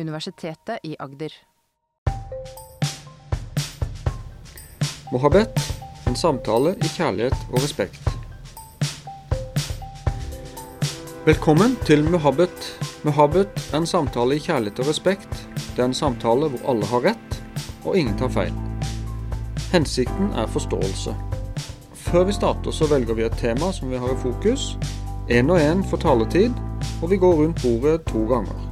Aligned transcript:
Universitetet 0.00 0.78
i 0.82 0.96
Agder. 0.98 1.32
Mohabet 5.12 5.70
en 6.10 6.16
samtale 6.16 6.74
i 6.74 6.88
kjærlighet 6.90 7.36
og 7.52 7.62
respekt. 7.62 8.08
Velkommen 11.26 11.76
til 11.86 12.02
Muhabbet. 12.10 12.80
Muhabbet 13.04 13.48
er 13.72 13.76
en 13.78 13.86
samtale 13.86 14.36
i 14.36 14.42
kjærlighet 14.42 14.80
og 14.82 14.88
respekt. 14.88 15.48
Det 15.76 15.78
er 15.78 15.84
en 15.84 15.94
samtale 15.94 16.48
hvor 16.50 16.70
alle 16.72 16.86
har 16.86 17.04
rett, 17.04 17.36
og 17.84 17.98
ingen 17.98 18.16
tar 18.18 18.32
feil. 18.34 18.54
Hensikten 19.72 20.32
er 20.32 20.50
forståelse. 20.50 21.14
Før 21.94 22.24
vi 22.24 22.32
starter, 22.32 22.70
så 22.70 22.88
velger 22.90 23.14
vi 23.14 23.28
et 23.28 23.38
tema 23.38 23.70
som 23.72 23.90
vi 23.90 24.00
har 24.02 24.10
i 24.10 24.18
fokus. 24.18 24.74
Én 25.30 25.52
og 25.52 25.62
én 25.62 25.86
får 25.90 26.02
taletid, 26.02 26.50
og 27.02 27.10
vi 27.10 27.16
går 27.16 27.34
rundt 27.44 27.62
bordet 27.62 28.02
to 28.10 28.26
ganger. 28.26 28.69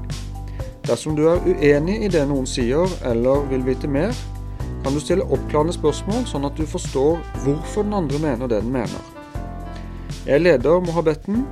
Dersom 0.89 1.13
du 1.13 1.27
er 1.29 1.43
uenig 1.45 1.99
i 2.07 2.09
det 2.09 2.23
noen 2.31 2.47
sier, 2.49 2.89
eller 3.05 3.43
vil 3.51 3.61
vite 3.67 3.89
mer, 3.93 4.09
kan 4.81 4.95
du 4.97 5.01
stille 5.03 5.27
oppklarende 5.27 5.75
spørsmål, 5.77 6.23
sånn 6.25 6.47
at 6.49 6.57
du 6.57 6.65
forstår 6.65 7.19
hvorfor 7.43 7.85
den 7.85 7.97
andre 7.99 8.21
mener 8.23 8.49
det 8.49 8.63
den 8.63 8.71
mener. 8.73 9.11
Jeg 10.25 10.41
leder 10.41 10.81
Mohabbetten 10.81 11.43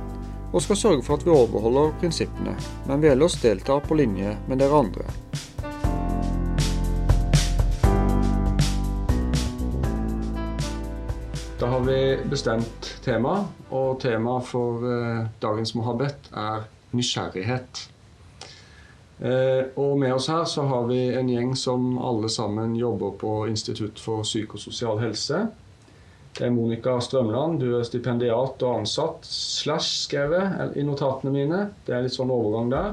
og 0.49 0.63
skal 0.65 0.79
sørge 0.79 1.03
for 1.05 1.19
at 1.19 1.25
vi 1.27 1.29
overholder 1.35 1.91
prinsippene, 2.01 2.55
men 2.87 3.03
vi 3.03 3.11
ellers 3.11 3.35
deltar 3.43 3.83
på 3.85 3.99
linje 3.99 4.31
med 4.49 4.57
dere 4.57 4.79
andre. 4.79 5.05
Da 11.61 11.69
har 11.75 11.85
vi 11.85 11.99
bestemt 12.25 12.89
tema, 13.05 13.35
og 13.69 14.01
temaet 14.01 14.49
for 14.49 14.81
eh, 14.81 15.29
dagens 15.45 15.75
Mohabet 15.77 16.31
er 16.33 16.65
nysgjerrighet. 16.97 17.83
Eh, 19.17 19.63
og 19.81 19.95
med 19.97 20.13
oss 20.13 20.27
her 20.29 20.43
så 20.45 20.67
har 20.69 20.85
vi 20.89 20.99
en 21.17 21.29
gjeng 21.31 21.55
som 21.57 21.95
alle 21.97 22.29
sammen 22.29 22.75
jobber 22.77 23.15
på 23.17 23.31
Institutt 23.49 23.99
for 24.01 24.25
psykososial 24.27 25.01
helse. 25.01 25.47
Det 26.37 26.45
er 26.45 26.53
Monica 26.53 26.99
Strømland, 27.01 27.57
du 27.63 27.79
er 27.79 27.85
stipendiat 27.87 28.61
og 28.61 28.83
ansatt, 28.83 29.25
slash 29.25 30.03
skrevet 30.03 30.75
i 30.77 30.83
notatene 30.85 31.33
mine. 31.33 31.63
Det 31.87 31.95
er 31.97 32.05
litt 32.05 32.13
sånn 32.13 32.33
overgang 32.33 32.69
der. 32.69 32.91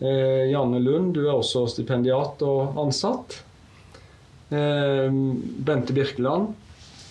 Eh, 0.00 0.48
Janne 0.50 0.80
Lund, 0.82 1.12
du 1.14 1.22
er 1.28 1.36
også 1.36 1.66
stipendiat 1.70 2.42
og 2.42 2.80
ansatt. 2.82 3.38
Eh, 4.50 5.06
Bente 5.62 5.94
Birkeland, 5.94 6.56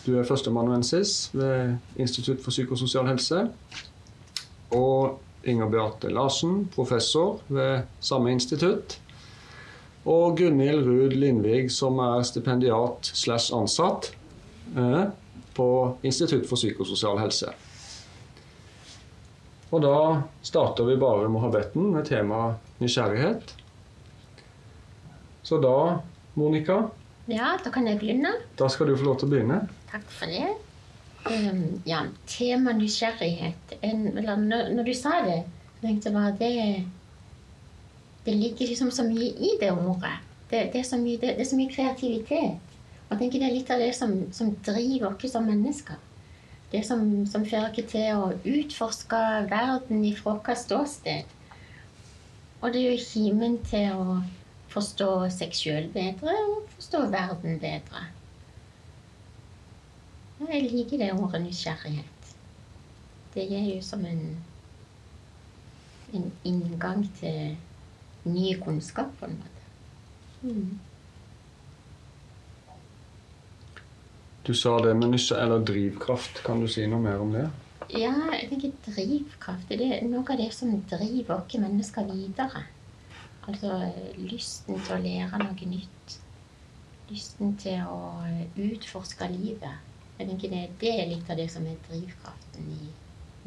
du 0.03 0.17
er 0.19 0.27
førsteamanuensis 0.27 1.29
ved 1.31 1.77
Institutt 1.95 2.43
for 2.43 2.51
psykososial 2.51 3.07
helse. 3.07 3.45
Og 4.75 5.21
Inger 5.49 5.69
Beate 5.71 6.09
Larsen, 6.13 6.67
professor 6.75 7.39
ved 7.47 7.85
samme 7.99 8.31
institutt. 8.35 8.97
Og 10.09 10.37
Gunhild 10.39 10.85
Ruud 10.87 11.15
Lindvig, 11.19 11.67
som 11.75 11.99
er 12.01 12.23
stipendiat 12.25 13.09
slash 13.13 13.51
ansatt 13.55 14.11
eh, 14.77 15.09
på 15.57 15.67
Institutt 16.07 16.47
for 16.49 16.55
psykososial 16.59 17.19
helse. 17.19 17.51
Og 19.69 19.83
da 19.83 19.95
starter 20.41 20.87
vi 20.87 20.95
bare 20.97 21.27
mohabbetten 21.29 21.91
med 21.93 22.07
tema 22.09 22.55
nysgjerrighet. 22.81 23.51
Så 25.45 25.59
da, 25.61 25.75
Monica, 26.39 26.79
Ja, 27.29 27.51
da 27.63 27.69
kan 27.69 27.85
jeg 27.85 27.99
begynne. 28.01 28.31
da 28.57 28.67
skal 28.69 28.87
du 28.89 28.95
få 28.97 29.05
lov 29.05 29.19
til 29.21 29.27
å 29.27 29.31
begynne. 29.35 29.59
Takk 29.91 30.07
for 30.09 30.25
det. 30.31 30.47
Um, 31.27 31.81
ja, 31.85 32.05
tema 32.27 32.71
nysgjerrighet. 32.73 33.75
En, 33.81 34.05
når, 34.15 34.71
når 34.75 34.83
du 34.87 34.93
sa 34.95 35.19
det, 35.25 35.43
tenkte 35.81 36.09
jeg 36.09 36.15
bare 36.15 36.35
det 36.39 36.85
Det 38.25 38.35
ligger 38.35 38.67
liksom 38.67 38.91
så 38.91 39.03
mye 39.03 39.29
i 39.31 39.51
det 39.59 39.71
ordet. 39.71 40.17
Det, 40.49 40.69
det, 40.73 40.81
er, 40.81 40.97
mye, 40.97 41.17
det, 41.17 41.35
det 41.37 41.41
er 41.41 41.49
så 41.49 41.55
mye 41.55 41.73
kreativitet. 41.73 42.75
Og 43.09 43.15
jeg 43.15 43.19
tenker 43.19 43.39
Det 43.39 43.47
er 43.49 43.55
litt 43.57 43.71
av 43.71 43.79
det 43.79 43.93
som, 43.95 44.13
som 44.31 44.53
driver 44.65 45.13
oss 45.13 45.31
som 45.31 45.47
mennesker. 45.47 45.97
Det 46.71 46.83
som, 46.85 47.25
som 47.25 47.45
fører 47.45 47.71
oss 47.71 47.91
til 47.91 48.09
å 48.15 48.33
utforske 48.45 49.21
verden 49.49 50.03
ifra 50.05 50.35
vårt 50.37 50.57
ståsted. 50.57 51.25
Og 52.61 52.73
det 52.73 52.83
er 52.83 52.91
jo 52.91 53.07
kimen 53.07 53.57
til 53.65 53.95
å 53.95 54.19
forstå 54.69 55.11
seg 55.33 55.55
sjøl 55.55 55.89
bedre 55.93 56.35
og 56.51 56.67
forstå 56.75 57.05
verden 57.09 57.57
bedre. 57.61 58.05
Jeg 60.49 60.65
liker 60.71 60.97
det 60.97 61.11
ordet 61.13 61.41
nysgjerrighet. 61.43 62.29
Det 63.35 63.43
gir 63.45 63.65
jo 63.75 63.81
som 63.85 64.05
en, 64.09 64.21
en 66.17 66.31
inngang 66.43 67.03
til 67.19 67.57
ny 68.25 68.55
kunnskap, 68.63 69.11
på 69.19 69.27
en 69.29 69.35
måte. 69.37 69.65
Mm. 70.41 70.79
Du 74.47 74.55
sa 74.57 74.79
det 74.81 74.95
med 74.97 75.13
nysgjerrighet, 75.13 75.45
eller 75.45 75.65
drivkraft. 75.65 76.41
Kan 76.45 76.63
du 76.63 76.67
si 76.67 76.87
noe 76.89 77.03
mer 77.03 77.21
om 77.21 77.35
det? 77.35 77.45
Ja, 77.93 78.15
jeg 78.33 78.49
tenker 78.49 78.73
drivkraft. 78.87 79.69
Det 79.69 79.85
er 79.85 80.07
noe 80.09 80.25
av 80.25 80.41
det 80.41 80.49
som 80.53 80.73
driver 80.89 81.43
oss 81.43 81.59
mennesker 81.61 82.09
videre. 82.09 82.63
Altså 83.45 83.77
lysten 84.17 84.81
til 84.81 84.95
å 84.97 84.99
lære 85.03 85.43
noe 85.43 85.69
nytt. 85.75 86.17
Lysten 87.13 87.53
til 87.61 87.85
å 87.85 88.25
utforske 88.57 89.29
livet. 89.33 89.88
Jeg 90.19 90.27
tenker 90.27 90.51
det, 90.51 90.63
det 90.81 90.91
er 90.91 91.07
litt 91.07 91.29
av 91.31 91.39
det 91.39 91.47
som 91.51 91.65
er 91.67 91.79
drivkraften 91.87 92.67
i, 92.75 92.89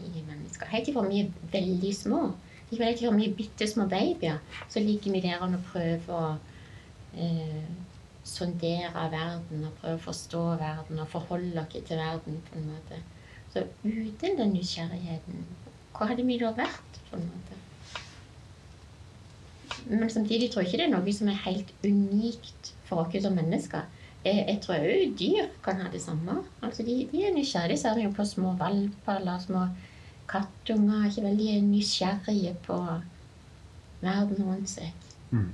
i 0.08 0.24
mennesker. 0.24 0.70
Helt 0.72 0.88
ifra 0.88 1.04
vi 1.04 1.20
er 1.20 1.32
veldig 1.52 1.92
små, 1.96 2.22
helt 2.72 3.02
fra 3.02 3.14
vi 3.18 3.28
er 3.28 3.36
bitte 3.36 3.68
små 3.68 3.86
babyer, 3.90 4.38
så 4.72 4.80
ligger 4.80 5.12
vi 5.12 5.20
der 5.26 5.44
og 5.44 5.58
prøver 5.68 6.14
å 6.16 6.30
eh, 7.20 7.66
sondere 8.24 9.08
verden 9.12 9.66
og 9.68 9.76
prøve 9.82 9.98
å 9.98 10.04
forstå 10.06 10.42
verden 10.62 11.02
og 11.02 11.10
forholde 11.12 11.64
oss 11.64 11.74
til 11.74 12.00
verden 12.00 12.40
på 12.48 12.58
en 12.58 12.70
måte. 12.70 13.02
Så 13.52 13.66
uten 13.84 14.38
den 14.38 14.54
nysgjerrigheten, 14.56 15.44
hvor 15.92 16.08
hadde 16.08 16.24
vi 16.24 16.38
da 16.40 16.54
vært? 16.56 17.00
på 17.10 17.18
en 17.18 17.28
måte? 17.28 17.58
Men 19.90 20.10
samtidig 20.10 20.50
tror 20.50 20.62
jeg 20.62 20.70
ikke 20.70 20.78
det 20.80 20.86
er 20.86 20.94
noe 20.94 21.12
som 21.12 21.28
er 21.28 21.42
helt 21.44 21.72
unikt 21.84 22.72
for 22.88 23.02
oss 23.02 23.22
som 23.24 23.36
mennesker. 23.36 23.84
Jeg, 24.24 24.44
jeg 24.48 24.58
tror 24.62 24.84
òg 24.86 25.14
dyr 25.18 25.48
kan 25.64 25.80
ha 25.82 25.88
det 25.92 26.02
samme. 26.02 26.42
Altså 26.62 26.84
de, 26.86 27.08
de 27.12 27.24
er 27.26 27.34
nysgjerrige. 27.34 28.04
Jo 28.04 28.12
på 28.16 28.24
små 28.24 28.52
valper 28.60 29.16
eller 29.18 29.38
små 29.42 29.66
kattunger. 30.30 31.08
Ikke 31.08 31.26
veldig 31.26 31.62
nysgjerrige 31.66 32.54
på 32.66 32.78
verden 34.02 34.44
rundt 34.46 34.70
seg. 34.70 34.92
Mm. 35.30 35.48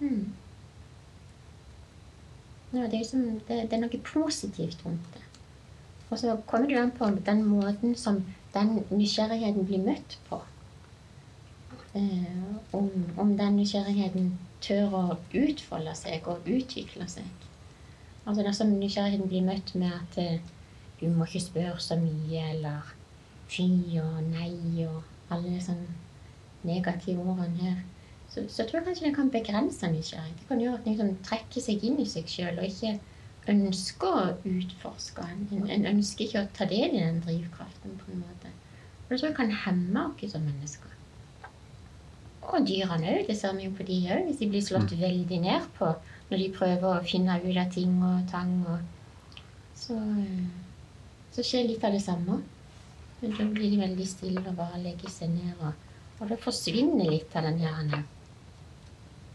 Mm. 0.00 0.32
Ja, 2.72 2.78
det, 2.78 2.94
er 2.94 2.98
liksom, 2.98 3.20
det, 3.48 3.60
det 3.70 3.76
er 3.76 3.84
noe 3.84 4.00
positivt 4.06 4.82
rundt 4.86 5.14
det. 5.14 5.22
Og 6.10 6.18
så 6.18 6.34
kommer 6.46 6.68
det 6.68 6.78
an 6.78 6.90
på 6.94 7.06
den 7.26 7.44
måten 7.46 7.94
som 7.98 8.24
den 8.54 8.80
nysgjerrigheten 8.90 9.66
blir 9.66 9.82
møtt 9.82 10.18
på. 10.28 10.40
Eh, 11.94 12.74
om, 12.74 12.90
om 13.18 13.36
den 13.38 13.56
nysgjerrigheten 13.56 14.32
tør 14.64 14.96
å 14.96 15.02
utfolde 15.36 15.94
seg 15.98 16.28
og 16.30 16.48
utvikle 16.48 17.08
seg. 17.10 17.48
Altså 18.24 18.44
Dersom 18.44 18.76
nysgjerrigheten 18.80 19.28
blir 19.28 19.44
møtt 19.44 19.74
med 19.76 19.92
at 19.92 20.18
eh, 20.20 20.52
du 21.00 21.08
må 21.12 21.26
ikke 21.28 21.44
spørre 21.44 21.80
så 21.82 21.98
mye, 22.00 22.44
eller 22.54 22.94
fy 23.52 23.66
og 24.00 24.22
nei 24.30 24.86
og 24.88 25.02
alle 25.34 25.58
sånne 25.60 26.64
negative 26.64 27.20
ordene 27.20 27.60
her, 27.60 27.82
så, 28.30 28.46
så 28.48 28.64
tror 28.64 28.80
jeg 28.80 28.86
kanskje 28.86 29.06
det 29.08 29.16
kan 29.18 29.32
begrense 29.32 29.90
nysgjerrighet. 29.92 30.38
Det 30.40 30.48
kan 30.48 30.62
gjøre 30.62 30.80
at 30.80 31.04
en 31.04 31.18
trekker 31.26 31.62
seg 31.62 31.84
inn 31.84 32.00
i 32.00 32.08
seg 32.08 32.30
sjøl 32.30 32.56
og 32.56 32.64
ikke 32.66 32.96
ønsker 33.52 34.16
å 34.16 34.24
utforske. 34.48 35.26
En, 35.52 35.68
en 35.68 35.86
ønsker 35.92 36.24
ikke 36.26 36.42
å 36.46 36.50
ta 36.56 36.66
del 36.70 36.96
i 36.96 37.02
den 37.02 37.20
drivkraften 37.24 37.98
på 38.00 38.12
en 38.12 38.24
måte. 38.24 38.52
Og 39.04 39.12
det 39.12 39.20
tror 39.20 39.28
jeg 39.28 39.38
kan 39.42 39.54
hemme 39.66 40.08
oss 40.08 40.32
som 40.32 40.48
mennesker. 40.48 40.93
Og 42.44 42.66
dyrene 42.68 43.14
òg. 43.18 43.26
Det 43.28 43.36
ser 43.38 43.60
jo 43.60 43.70
på 43.76 43.86
de 43.88 44.00
òg, 44.12 44.26
hvis 44.26 44.40
de 44.42 44.48
blir 44.50 44.62
slått 44.62 44.92
Mm. 44.92 45.00
veldig 45.00 45.40
ned 45.40 45.68
på 45.78 45.94
når 46.30 46.38
de 46.38 46.52
prøver 46.58 46.88
å 46.90 47.04
finne 47.04 47.40
ut 47.44 47.56
av 47.56 47.70
ting 47.72 48.02
og 48.02 48.28
tang. 48.30 48.64
Og 48.66 48.78
så, 49.74 49.94
eh, 49.94 50.46
så 51.32 51.42
skjer 51.42 51.68
litt 51.68 51.84
av 51.84 51.92
det 51.92 52.02
samme. 52.02 52.42
Men 53.20 53.30
da 53.30 53.44
blir 53.44 53.70
de 53.70 53.78
veldig 53.80 54.06
stille 54.08 54.42
og 54.48 54.56
bare 54.56 54.82
legger 54.82 55.10
seg 55.10 55.30
ned. 55.30 55.54
Og, 55.60 55.72
og 56.20 56.28
da 56.28 56.36
forsvinner 56.36 57.10
litt 57.10 57.36
av 57.36 57.42
den 57.42 57.58
her 57.58 58.04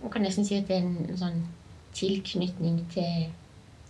Man 0.02 0.12
kan 0.12 0.22
nesten 0.22 0.46
si 0.46 0.56
at 0.56 0.68
det 0.68 0.78
er 0.78 0.86
en, 0.86 1.18
sånn 1.18 1.42
tilknytning 1.94 2.86
til 2.94 3.34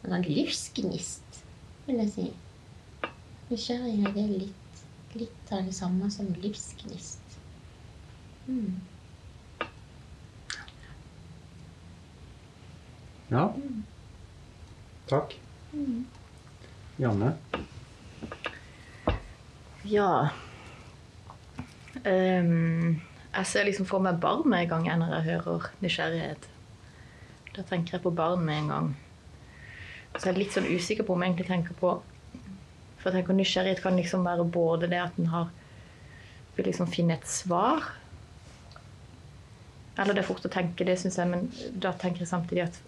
en 0.03 0.09
sånn 0.09 0.25
livsgnist, 0.25 1.43
vil 1.85 1.97
jeg 2.01 2.09
si. 2.15 2.33
Nysgjerrighet 3.51 4.17
er 4.17 4.31
litt, 4.39 4.81
litt 5.13 5.51
av 5.51 5.67
det 5.67 5.75
samme 5.77 6.09
som 6.09 6.31
livsgnist. 6.41 7.37
Mm. 8.47 8.79
Ja. 13.29 13.53
Takk. 15.09 15.35
Janne? 16.97 17.33
Ja. 19.83 20.29
um, 22.05 23.01
Jeg 23.33 23.45
ser 23.45 23.67
liksom 23.67 23.85
for 23.85 24.01
meg 24.01 24.17
barn 24.21 24.47
med 24.49 24.65
en 24.65 24.71
gang 24.71 24.87
jeg 24.89 25.01
når 25.01 25.13
jeg 25.15 25.27
hører 25.29 25.69
nysgjerrighet. 25.83 26.49
Da 27.55 27.61
tenker 27.61 27.97
jeg 27.97 28.03
på 28.03 28.13
barn 28.13 28.43
med 28.45 28.63
en 28.63 28.73
gang. 28.73 28.89
Så 30.15 30.25
jeg 30.25 30.33
er 30.33 30.41
litt 30.41 30.55
sånn 30.57 30.69
usikker 30.69 31.05
på 31.05 31.13
om 31.13 31.21
jeg 31.21 31.31
egentlig 31.31 31.51
tenker 31.51 31.75
på 31.77 31.99
For 32.99 33.11
jeg 33.11 33.19
tenker 33.19 33.37
nysgjerrighet 33.37 33.81
kan 33.83 33.95
liksom 33.95 34.25
være 34.25 34.43
både 34.43 34.89
det 34.91 34.99
at 34.99 35.19
en 35.21 35.29
har 35.31 35.51
vil 36.59 36.67
liksom 36.67 36.89
finne 36.91 37.15
et 37.15 37.27
svar. 37.29 37.85
Eller 39.95 40.15
det 40.15 40.23
er 40.23 40.27
fort 40.27 40.45
å 40.47 40.51
tenke 40.51 40.83
det, 40.87 40.97
syns 40.99 41.17
jeg, 41.19 41.29
men 41.31 41.47
da 41.79 41.93
tenker 41.95 42.25
jeg 42.25 42.31
samtidig 42.31 42.65
at 42.65 42.79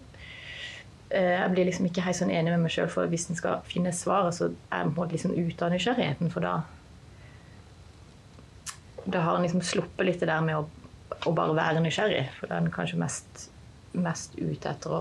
jeg 1.11 1.51
blir 1.51 1.67
liksom 1.67 1.87
ikke 1.89 2.03
helt 2.05 2.17
sånn 2.17 2.31
enig 2.31 2.53
med 2.53 2.63
meg 2.65 2.73
sjøl, 2.73 2.89
for 2.91 3.09
hvis 3.11 3.27
en 3.29 3.39
skal 3.39 3.63
finne 3.67 3.91
svaret, 3.95 4.37
så 4.37 4.51
er 4.71 4.85
jeg 4.85 4.93
på 4.95 5.07
liksom 5.11 5.33
ute 5.35 5.65
av 5.65 5.73
nysgjerrigheten, 5.73 6.31
for 6.33 6.47
da 6.47 6.61
Da 9.01 9.23
har 9.25 9.35
en 9.35 9.41
liksom 9.41 9.63
sluppet 9.65 10.05
litt 10.05 10.19
det 10.21 10.27
der 10.29 10.43
med 10.45 10.59
å, 10.59 10.67
å 11.25 11.31
bare 11.33 11.55
være 11.57 11.81
nysgjerrig, 11.81 12.27
for 12.37 12.47
da 12.47 12.59
er 12.59 12.67
en 12.67 12.73
kanskje 12.73 12.99
mest, 13.01 13.47
mest 13.97 14.35
ute 14.37 14.69
etter 14.69 14.93
å 14.93 14.99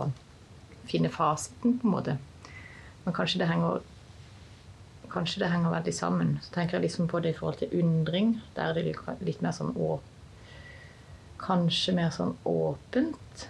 finne 0.88 1.10
fasiten, 1.12 1.76
på 1.78 1.86
en 1.86 1.92
måte. 1.92 2.16
Men 3.04 3.16
kanskje 3.16 3.42
det 3.42 3.50
henger 3.50 3.82
Kanskje 5.10 5.40
det 5.42 5.48
henger 5.50 5.72
veldig 5.74 5.92
sammen. 5.94 6.36
Så 6.38 6.52
tenker 6.54 6.76
jeg 6.76 6.84
liksom 6.84 7.08
på 7.10 7.18
det 7.18 7.32
i 7.32 7.34
forhold 7.34 7.56
til 7.58 7.72
undring. 7.82 8.36
Der 8.54 8.68
er 8.70 8.76
det 8.78 8.92
litt 9.26 9.40
mer 9.42 9.50
sånn 9.56 9.72
å, 9.74 9.96
Kanskje 11.40 11.96
mer 11.96 12.12
sånn 12.14 12.36
åpent. 12.46 13.48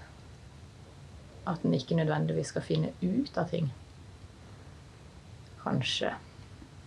At 1.50 1.64
en 1.66 1.74
ikke 1.74 1.98
nødvendigvis 1.98 2.52
skal 2.54 2.64
finne 2.64 2.92
ut 3.02 3.38
av 3.40 3.50
ting. 3.50 3.70
Kanskje. 5.64 6.14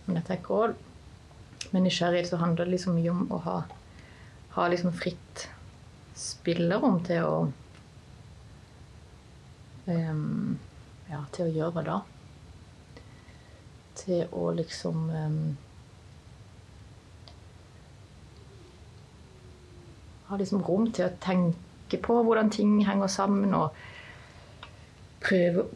Men 0.06 0.20
jeg 0.20 0.28
tenker 0.30 0.54
òg 0.56 0.82
med 1.72 1.82
nysgjerrighet 1.86 2.28
så 2.30 2.36
handler 2.36 2.64
det 2.64 2.76
liksom 2.76 2.96
mye 2.98 3.10
om 3.10 3.24
å 3.32 3.40
ha, 3.46 3.56
ha 4.56 4.66
liksom 4.70 4.92
fritt 4.94 5.48
spillerom 6.14 7.00
til 7.06 7.24
å 7.26 7.36
um, 9.88 10.58
Ja, 11.10 11.24
til 11.34 11.48
å 11.48 11.52
gjøre 11.52 11.72
hva 11.74 11.84
da? 11.88 11.96
Til 13.98 14.30
å 14.32 14.48
liksom 14.56 15.08
um, 15.10 15.40
Ha 20.28 20.38
liksom 20.40 20.62
rom 20.64 20.86
til 20.94 21.08
å 21.08 21.16
tenke 21.20 21.98
på 22.00 22.14
hvordan 22.24 22.48
ting 22.50 22.78
henger 22.86 23.10
sammen, 23.12 23.52
og 23.54 23.74
prøve 25.24 25.68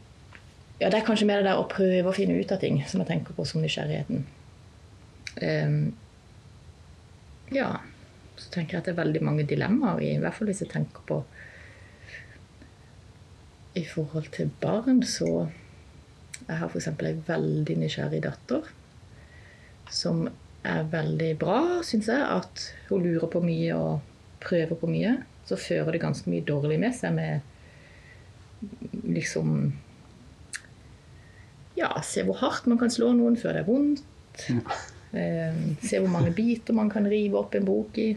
Ja, 0.78 0.86
det 0.92 1.00
er 1.00 1.06
kanskje 1.06 1.26
mer 1.26 1.40
det 1.42 1.48
der 1.48 1.58
å 1.58 1.66
prøve 1.66 2.12
å 2.12 2.14
finne 2.14 2.36
ut 2.38 2.52
av 2.54 2.60
ting 2.62 2.76
som 2.86 3.00
jeg 3.02 3.08
tenker 3.08 3.34
på 3.34 3.42
som 3.48 3.64
nysgjerrigheten. 3.64 4.20
Um, 5.42 5.80
ja, 7.50 7.72
så 8.38 8.52
tenker 8.54 8.76
jeg 8.76 8.82
at 8.82 8.86
det 8.86 8.92
er 8.94 9.00
veldig 9.00 9.22
mange 9.26 9.46
dilemmaer 9.50 10.04
i, 10.06 10.12
hvert 10.22 10.36
fall 10.36 10.50
hvis 10.50 10.62
jeg 10.62 10.70
tenker 10.70 11.02
på 11.08 11.18
I 13.78 13.82
forhold 13.90 14.30
til 14.34 14.52
barn, 14.62 15.02
så 15.02 15.48
Jeg 16.46 16.60
har 16.60 16.70
f.eks. 16.70 16.86
ei 16.94 17.16
veldig 17.26 17.74
nysgjerrig 17.82 18.22
datter 18.24 18.70
som 19.90 20.28
er 20.68 20.86
veldig 20.92 21.32
bra, 21.40 21.58
syns 21.86 22.08
jeg. 22.10 22.20
At 22.22 22.64
hun 22.88 23.04
lurer 23.04 23.28
på 23.30 23.42
mye 23.44 23.76
og 23.76 24.00
prøver 24.44 24.78
på 24.78 24.90
mye. 24.90 25.16
Så 25.48 25.58
fører 25.60 25.94
det 25.94 26.02
ganske 26.02 26.30
mye 26.30 26.44
dårlig 26.46 26.78
med 26.80 26.96
seg 26.96 27.14
med 27.16 27.44
liksom 29.08 29.72
Ja, 31.78 31.92
se 32.02 32.24
hvor 32.26 32.40
hardt 32.40 32.66
man 32.66 32.78
kan 32.80 32.90
slå 32.90 33.12
noen 33.14 33.36
før 33.38 33.54
det 33.54 33.62
er 33.62 33.68
vondt. 33.68 34.06
Eh, 35.08 35.54
se 35.80 36.00
hvor 36.02 36.10
mange 36.12 36.34
biter 36.36 36.76
man 36.76 36.90
kan 36.90 37.06
rive 37.08 37.38
opp 37.38 37.54
en 37.54 37.64
bok 37.68 37.98
i. 38.02 38.10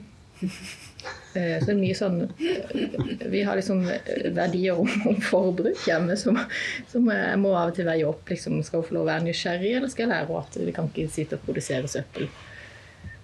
Eh, 1.31 1.59
så 1.61 1.67
det 1.69 1.73
er 1.75 1.77
mye 1.77 1.95
sånn 1.95 2.15
Vi 3.31 3.43
har 3.45 3.55
liksom 3.55 3.83
verdier 4.35 4.79
om, 4.81 4.89
om 5.07 5.19
forbruk 5.23 5.85
hjemme 5.87 6.17
som, 6.17 6.35
som, 6.91 7.05
jeg 7.07 7.37
må 7.39 7.53
av 7.55 7.71
og 7.71 7.77
til 7.77 7.87
veie 7.87 8.07
opp. 8.09 8.25
Liksom, 8.27 8.57
skal 8.67 8.81
hun 8.81 8.89
få 8.89 8.97
lov 8.97 9.05
å 9.05 9.11
være 9.13 9.27
nysgjerrig, 9.29 9.75
eller 9.77 9.93
skal 9.93 10.07
jeg 10.07 10.11
lære 10.11 10.27
henne 10.27 10.41
at 10.43 10.59
vi 10.65 10.73
kan 10.75 10.89
ikke 10.91 11.13
sitte 11.13 11.39
og 11.39 11.45
produsere 11.45 11.91
søppel? 11.91 12.27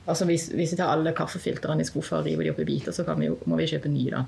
Altså 0.08 0.26
Hvis, 0.30 0.48
hvis 0.56 0.72
vi 0.72 0.80
tar 0.80 0.94
alle 0.94 1.12
kaffefiltrene 1.16 1.84
i 1.84 1.88
skuffa 1.88 2.22
og 2.22 2.30
river 2.30 2.48
de 2.48 2.54
opp 2.54 2.62
i 2.64 2.70
biter, 2.70 2.96
så 2.96 3.04
vi, 3.20 3.28
må 3.28 3.60
vi 3.60 3.68
kjøpe 3.74 3.92
nye, 3.92 4.22
da. 4.22 4.24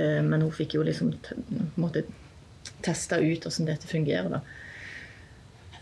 Eh, 0.00 0.20
men 0.24 0.42
hun 0.42 0.52
fikk 0.54 0.78
jo 0.78 0.84
liksom 0.86 1.12
måtte 1.80 2.06
testa 2.84 3.18
ut 3.20 3.44
hvordan 3.44 3.68
dette 3.68 3.90
fungerer, 3.90 4.30
da. 4.32 4.40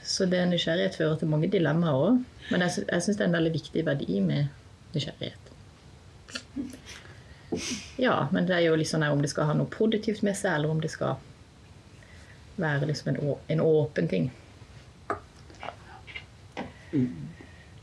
Så 0.09 0.27
det 0.27 0.41
nysgjerrighet 0.49 0.97
fører 0.97 1.19
til 1.21 1.31
mange 1.31 1.51
dilemmaer 1.53 1.97
òg. 1.97 2.23
Men 2.49 2.65
jeg, 2.65 2.87
jeg 2.89 3.05
syns 3.05 3.19
det 3.19 3.27
er 3.27 3.31
en 3.31 3.39
veldig 3.39 3.55
viktig 3.59 3.85
verdi 3.87 4.21
med 4.25 4.49
nysgjerrighet. 4.95 5.45
Ja, 8.01 8.29
men 8.33 8.49
det 8.49 8.57
er 8.57 8.67
jo 8.67 8.77
sånn 8.89 9.07
om 9.09 9.23
det 9.25 9.31
skal 9.33 9.49
ha 9.49 9.57
noe 9.57 9.71
produktivt 9.73 10.25
med 10.27 10.37
seg, 10.37 10.55
eller 10.57 10.73
om 10.73 10.81
det 10.85 10.91
skal 10.93 11.21
være 12.59 12.89
liksom 12.91 13.13
en, 13.13 13.21
en 13.55 13.63
åpen 13.65 14.09
ting. 14.11 14.31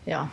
Ja. 0.06 0.28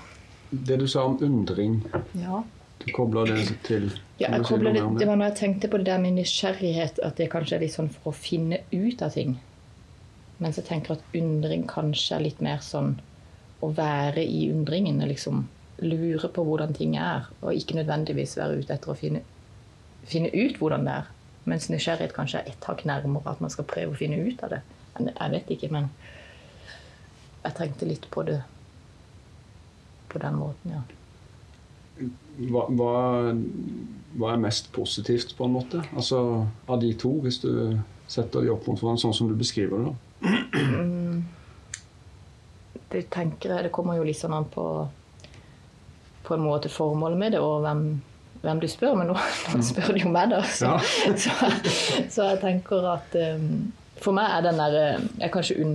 Det 0.51 0.77
du 0.81 0.89
sa 0.89 1.05
om 1.09 1.17
undring, 1.23 1.81
ja. 2.13 2.43
Du 2.85 2.93
kobler 2.95 3.31
det 3.31 3.47
til 3.67 3.89
Ja, 4.19 4.33
jeg 4.37 4.45
kobler 4.47 4.75
det, 4.75 4.83
det 4.99 5.07
var 5.09 5.17
når 5.19 5.33
jeg 5.33 5.39
tenkte 5.41 5.71
på 5.71 5.81
det 5.81 5.87
der 5.87 6.03
med 6.03 6.19
nysgjerrighet, 6.19 7.01
at 7.03 7.17
det 7.19 7.31
kanskje 7.33 7.57
er 7.57 7.65
litt 7.65 7.75
sånn 7.75 7.91
for 7.91 8.13
å 8.13 8.17
finne 8.17 8.63
ut 8.73 9.03
av 9.03 9.15
ting. 9.17 9.37
Mens 10.43 10.59
jeg 10.59 10.69
tenker 10.69 10.97
at 10.97 11.17
undring 11.17 11.67
kanskje 11.71 12.17
er 12.17 12.25
litt 12.27 12.43
mer 12.43 12.63
sånn 12.65 12.97
å 13.63 13.71
være 13.75 14.23
i 14.23 14.49
undringen. 14.51 15.03
liksom 15.09 15.49
lure 15.83 16.29
på 16.29 16.45
hvordan 16.47 16.75
ting 16.75 16.97
er, 16.97 17.27
og 17.41 17.55
ikke 17.55 17.75
nødvendigvis 17.75 18.37
være 18.39 18.61
ute 18.61 18.75
etter 18.77 18.93
å 18.93 18.99
finne, 18.99 19.23
finne 20.07 20.31
ut 20.31 20.59
hvordan 20.61 20.87
det 20.87 20.95
er. 21.01 21.11
Mens 21.51 21.69
nysgjerrighet 21.73 22.15
kanskje 22.15 22.39
er 22.39 22.53
ett 22.53 22.65
hakk 22.69 22.85
nærmere 22.87 23.33
at 23.33 23.41
man 23.43 23.51
skal 23.51 23.67
prøve 23.67 23.95
å 23.95 23.99
finne 23.99 24.21
ut 24.23 24.43
av 24.47 24.55
det. 24.55 24.61
Jeg 25.01 25.33
vet 25.33 25.51
ikke, 25.51 25.71
men 25.75 25.89
jeg 27.43 27.57
tenkte 27.59 27.89
litt 27.89 28.07
på 28.15 28.23
det 28.29 28.43
på 30.13 30.21
den 30.23 30.37
måten, 30.39 30.77
ja. 30.77 30.83
Hva, 31.99 32.67
hva, 32.69 32.93
hva 34.19 34.33
er 34.33 34.41
mest 34.43 34.73
positivt, 34.73 35.37
på 35.37 35.47
en 35.47 35.55
måte? 35.57 35.83
Altså 35.93 36.23
av 36.67 36.81
de 36.83 36.93
to, 36.99 37.15
hvis 37.25 37.41
du 37.45 37.53
setter 38.11 38.45
de 38.45 38.53
opp 38.53 38.67
mot 38.69 38.81
hverandre 38.81 39.03
sånn 39.05 39.17
som 39.17 39.29
du 39.31 39.37
beskriver 39.39 39.79
det? 39.79 39.93
da? 39.93 39.95
Det 42.93 43.07
tenker 43.13 43.63
det 43.65 43.73
kommer 43.73 43.97
jo 43.97 44.05
litt 44.05 44.21
sånn 44.21 44.35
an 44.37 44.51
på 44.53 44.67
på 46.23 46.35
en 46.35 46.45
måte 46.45 46.71
formålet 46.71 47.19
med 47.19 47.33
det, 47.35 47.41
og 47.43 47.61
hvem, 47.65 47.81
hvem 48.43 48.61
du 48.63 48.69
spør. 48.71 48.95
Men 48.95 49.11
nå, 49.11 49.17
nå 49.55 49.63
spør 49.67 49.97
du 49.97 50.05
jo 50.05 50.13
meg, 50.13 50.31
da. 50.31 50.43
Så, 50.47 50.71
Ja. 50.71 51.17
så, 51.25 51.51
så 52.11 52.29
jeg 52.31 52.39
tenker 52.45 52.87
at 52.95 53.17
um, 53.19 53.73
For 54.03 54.15
meg 54.17 54.31
er 54.37 54.47
den 54.47 54.59
derre 54.59 54.85
Jeg 55.21 55.33
kanskje 55.35 55.59
un, 55.63 55.75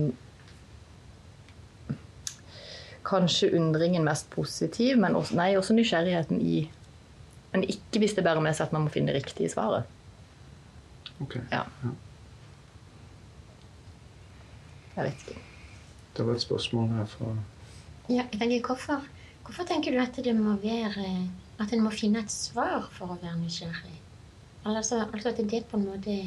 Kanskje 3.08 3.52
undringen 3.56 4.04
mest 4.04 4.28
positiv, 4.30 4.98
men 5.00 5.16
også, 5.16 5.36
nei, 5.38 5.54
også 5.56 5.76
nysgjerrigheten 5.76 6.40
i 6.40 6.66
Men 7.48 7.62
ikke 7.64 8.02
hvis 8.02 8.12
det 8.12 8.24
bærer 8.26 8.42
med 8.44 8.52
seg 8.52 8.66
at 8.68 8.74
man 8.76 8.82
må 8.84 8.90
finne 8.92 9.08
det 9.08 9.22
riktige 9.22 9.48
svaret. 9.48 9.88
Ok. 11.24 11.38
Ja. 11.50 11.62
Jeg 14.96 15.06
vet 15.06 15.22
ikke. 15.24 15.40
Det 16.16 16.26
var 16.26 16.34
et 16.34 16.44
spørsmål 16.44 16.90
her 16.98 17.06
fra 17.08 17.30
Ja, 18.08 18.24
jeg 18.32 18.40
tenker, 18.40 18.66
hvorfor, 18.66 19.06
hvorfor 19.46 19.64
tenker 19.64 19.96
du 19.96 20.02
at 20.02 20.20
det 20.24 20.34
må 20.36 20.56
være 20.60 21.06
At 21.58 21.72
en 21.72 21.82
må 21.82 21.90
finne 21.90 22.20
et 22.20 22.30
svar 22.30 22.84
for 22.92 23.14
å 23.14 23.18
være 23.22 23.38
nysgjerrig? 23.40 23.96
Altså, 24.66 25.06
altså 25.12 25.32
at 25.32 25.40
det 25.40 25.54
er 25.54 25.66
på 25.70 25.78
en 25.80 25.88
måte 25.88 26.18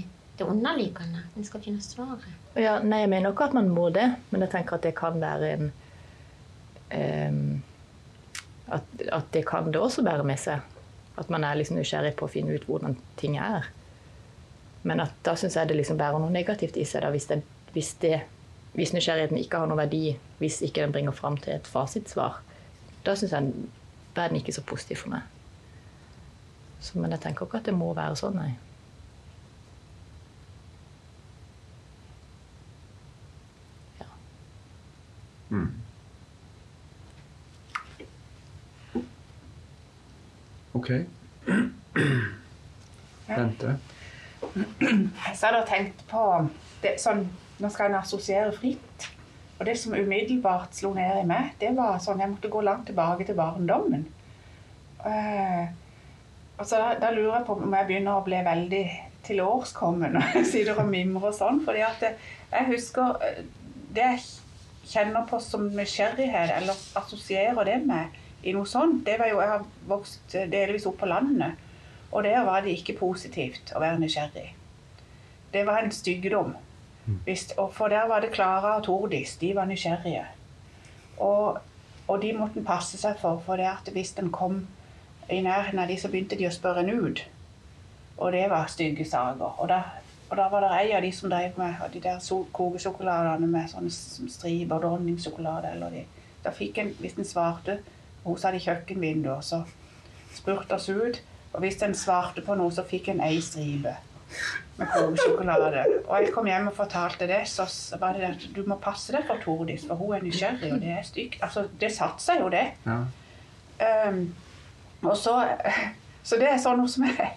det 0.42 0.48
underliggende. 0.48 1.22
En 1.38 1.46
skal 1.46 1.62
finne 1.62 1.82
svaret. 1.84 2.26
Ja, 2.56 2.80
nei, 2.84 3.04
jeg 3.04 3.12
mener 3.12 3.32
ikke 3.32 3.50
at 3.52 3.56
man 3.56 3.70
må 3.70 3.90
det, 3.94 4.08
men 4.32 4.44
jeg 4.44 4.52
tenker 4.56 4.78
at 4.78 4.86
det 4.88 4.96
kan 4.98 5.20
være 5.22 5.54
en 5.54 5.72
at, 6.92 8.84
at 9.12 9.30
det 9.34 9.46
kan 9.48 9.72
det 9.72 9.82
også 9.82 10.04
bære 10.04 10.26
med 10.28 10.40
seg. 10.40 10.60
At 11.20 11.30
man 11.30 11.44
er 11.44 11.58
liksom 11.60 11.78
nysgjerrig 11.78 12.16
på 12.20 12.28
å 12.28 12.32
finne 12.32 12.56
ut 12.56 12.68
hvordan 12.68 12.98
ting 13.20 13.38
er. 13.38 13.68
Men 14.84 15.04
at 15.04 15.14
da 15.26 15.36
syns 15.38 15.58
jeg 15.60 15.70
det 15.70 15.78
liksom 15.78 16.00
bærer 16.00 16.22
noe 16.22 16.34
negativt 16.34 16.80
i 16.80 16.86
seg. 16.88 17.04
Da, 17.06 17.12
hvis, 17.14 17.28
det, 17.30 17.42
hvis, 17.76 17.94
det, 18.02 18.22
hvis 18.74 18.94
nysgjerrigheten 18.96 19.40
ikke 19.42 19.62
har 19.62 19.70
noen 19.70 19.84
verdi, 19.84 20.16
hvis 20.40 20.62
ikke 20.66 20.82
den 20.82 20.96
bringer 20.96 21.16
fram 21.16 21.38
til 21.42 21.58
et 21.58 21.70
fasitsvar, 21.70 22.42
da 23.06 23.16
syns 23.18 23.36
jeg 23.36 23.54
da 24.16 24.26
er 24.26 24.34
den 24.34 24.42
ikke 24.42 24.56
så 24.56 24.64
positiv 24.68 25.04
for 25.04 25.14
meg. 25.14 25.22
Så, 26.82 26.98
men 27.00 27.14
jeg 27.14 27.22
tenker 27.22 27.46
ikke 27.46 27.62
at 27.62 27.70
det 27.70 27.78
må 27.78 27.92
være 27.96 28.18
sånn, 28.20 28.40
nei. 28.42 28.52
Ja. 34.02 34.10
Ok. 40.82 40.92
Bente? 43.30 43.76
Så 44.42 45.46
hadde 45.46 45.60
jeg 45.62 45.68
tenkt 45.70 46.06
på 46.10 46.24
det, 46.82 46.98
sånn, 47.00 47.28
Nå 47.62 47.70
skal 47.70 47.92
en 47.92 48.00
assosiere 48.00 48.50
fritt. 48.58 49.06
Og 49.60 49.68
det 49.68 49.76
som 49.78 49.94
umiddelbart 49.94 50.74
slo 50.74 50.96
ned 50.98 51.20
i 51.22 51.28
meg, 51.30 51.52
det 51.62 51.76
var 51.78 52.00
sånn 52.02 52.24
Jeg 52.24 52.32
måtte 52.32 52.50
gå 52.50 52.64
langt 52.66 52.88
tilbake 52.90 53.28
til 53.28 53.38
barndommen. 53.38 54.08
Eh, 55.06 55.70
Altså, 56.62 56.78
da, 56.78 56.94
da 57.02 57.10
lurer 57.14 57.40
jeg 57.40 57.46
på 57.48 57.56
om 57.58 57.74
jeg 57.74 57.88
begynner 57.90 58.20
å 58.20 58.26
bli 58.26 58.38
veldig 58.46 58.84
tilårskommen 59.26 60.14
når 60.16 60.36
jeg 60.36 60.50
sitter 60.52 60.82
og 60.84 60.92
mimrer 60.92 61.32
og 61.32 61.38
sånn. 61.38 61.64
fordi 61.66 61.82
at 61.88 62.04
det, 62.04 62.12
jeg 62.52 62.68
husker 62.70 63.24
eh, 63.26 63.40
det 63.96 64.06
jeg 64.06 64.22
kjenner 64.92 65.26
på 65.30 65.40
som 65.42 65.66
nysgjerrighet, 65.74 66.52
eller 66.60 66.78
assosierer 67.00 67.66
det 67.66 67.80
med 67.88 68.21
i 68.44 68.54
noe 68.56 68.66
sånt, 68.66 69.04
det 69.06 69.20
var 69.20 69.30
jo 69.30 69.42
Jeg 69.42 69.50
har 69.50 69.66
vokst 69.88 70.36
delvis 70.52 70.88
opp 70.90 70.98
på 71.02 71.10
landet, 71.10 71.60
og 72.12 72.24
der 72.24 72.44
var 72.46 72.62
det 72.62 72.74
ikke 72.80 72.98
positivt 73.00 73.72
å 73.76 73.80
være 73.80 74.00
nysgjerrig. 74.02 74.50
Det 75.54 75.66
var 75.68 75.84
en 75.84 75.92
styggedom. 75.92 76.56
Og 77.58 77.74
for 77.74 77.88
der 77.88 78.08
var 78.08 78.22
det 78.22 78.32
Klara 78.32 78.76
og 78.78 78.84
Tordis. 78.84 79.36
De 79.38 79.56
var 79.56 79.66
nysgjerrige. 79.66 80.26
Og, 81.18 81.58
og 82.08 82.22
de 82.22 82.34
måtte 82.34 82.60
en 82.60 82.66
passe 82.66 82.98
seg 82.98 83.20
for, 83.20 83.42
for 83.46 83.60
det 83.60 83.68
at 83.68 83.92
hvis 83.94 84.14
en 84.20 84.32
kom 84.32 84.68
i 85.30 85.42
nærheten 85.42 85.80
av 85.80 85.88
de, 85.88 85.98
så 85.98 86.10
begynte 86.12 86.38
de 86.40 86.48
å 86.48 86.54
spørre 86.54 86.84
en 86.84 86.94
ut. 87.06 87.24
Og 88.18 88.32
det 88.32 88.46
var 88.50 88.70
stygge 88.72 89.06
saker. 89.08 89.60
Og 89.60 89.70
da, 89.70 89.82
og 90.30 90.38
da 90.38 90.48
var 90.52 90.66
det 90.66 90.72
ei 90.80 90.92
av 90.96 91.06
de 91.06 91.12
som 91.16 91.32
drev 91.32 91.58
med 91.60 91.82
de 91.94 92.04
der 92.04 92.20
kokesjokoladene 92.54 93.48
med 93.48 93.72
sånne 93.72 93.92
striper, 93.92 94.80
dronningsjokolade 94.80 95.74
eller 95.76 95.96
de. 95.96 96.06
Da 96.44 96.54
fikk 96.56 96.78
en, 96.82 96.94
hvis 97.00 97.18
en 97.18 97.28
svarte 97.28 97.80
Hun 98.24 98.38
satt 98.38 98.58
i 98.58 98.62
kjøkkenvinduet, 98.62 99.46
så 99.46 99.63
spurte 100.36 100.78
oss 100.78 100.90
ut. 100.90 101.22
Og 101.51 101.60
hvis 101.63 101.82
en 101.84 101.96
svarte 101.98 102.44
på 102.46 102.56
noe, 102.56 102.72
så 102.72 102.86
fikk 102.88 103.12
en 103.12 103.24
ei 103.25 103.42
stripe 103.44 103.96
med 104.78 104.88
kokesjokolade. 104.94 105.86
Og 106.08 106.13
jeg 106.22 106.32
kom 106.34 106.48
hjem 106.48 106.70
og 106.72 106.75
fortalte 106.75 107.28
det, 107.28 107.42
så 107.50 107.66
var 108.00 108.16
det 108.16 108.30
at 108.30 108.46
du 108.56 108.63
må 108.68 108.78
passe 108.82 109.13
deg 109.13 109.25
for 109.28 109.42
Tordis, 109.44 109.84
for 109.88 110.00
hun 110.00 110.16
er 110.16 110.24
nysgjerrig, 110.25 110.72
og 110.74 110.80
det 110.82 110.94
er 110.96 111.04
stygt. 111.04 111.42
Altså, 111.44 111.66
det 111.82 111.92
satte 111.96 112.24
seg 112.24 112.40
jo, 112.44 112.48
det. 112.54 112.70
Ja. 112.86 113.01
Um, 114.08 114.24
og 115.01 115.18
så, 115.18 115.36
så 116.24 116.40
det 116.40 116.48
er 116.51 116.62
sånn 116.62 116.80
noe 116.80 116.92
som 116.92 117.08
jeg, 117.10 117.32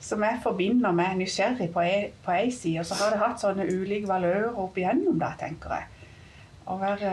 som 0.00 0.24
jeg 0.24 0.40
forbinder 0.42 0.94
med 0.96 1.20
nysgjerrig 1.20 1.70
på 1.74 1.84
ei 2.34 2.50
side. 2.50 2.80
Og 2.82 2.88
så 2.88 2.98
har 3.02 3.14
det 3.14 3.22
hatt 3.22 3.44
sånne 3.44 3.68
ulike 3.68 4.10
valører 4.10 4.58
opp 4.58 4.78
igjennom, 4.80 5.20
da, 5.20 5.34
tenker 5.40 5.76
jeg. 5.78 6.08
Å 6.70 6.76
være 6.80 7.12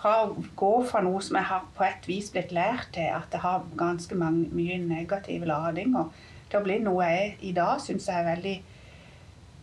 Fra 0.00 0.12
å 0.24 0.44
gå 0.56 0.72
fra 0.88 1.02
noe 1.04 1.20
som 1.24 1.38
jeg 1.38 1.48
har 1.50 1.64
på 1.76 1.84
et 1.86 2.08
vis 2.08 2.30
blitt 2.34 2.52
lært 2.54 2.92
til, 2.96 3.08
at 3.12 3.28
det 3.32 3.42
har 3.44 3.64
ganske 3.78 4.16
mange, 4.18 4.48
mye 4.54 4.78
negative 4.82 5.48
ladinger, 5.48 6.10
til 6.50 6.60
å 6.60 6.66
bli 6.66 6.78
noe 6.84 7.08
jeg 7.08 7.34
i 7.48 7.52
dag 7.56 7.80
syns 7.80 8.08
er 8.12 8.26
veldig 8.26 8.56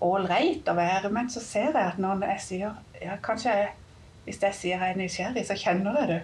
ålreit 0.06 0.70
å 0.70 0.76
være. 0.78 1.12
Men 1.14 1.30
så 1.32 1.44
ser 1.44 1.72
jeg 1.74 1.86
at 1.86 2.02
når 2.02 2.26
jeg 2.34 2.44
sier 2.46 3.04
ja, 3.04 3.20
kanskje 3.24 3.56
jeg, 3.62 3.76
Hvis 4.30 4.44
jeg 4.44 4.54
sier 4.54 4.82
jeg 4.84 4.94
er 4.94 4.98
nysgjerrig, 5.00 5.42
så 5.48 5.56
kjenner 5.58 5.96
jeg 5.98 6.08
det. 6.10 6.18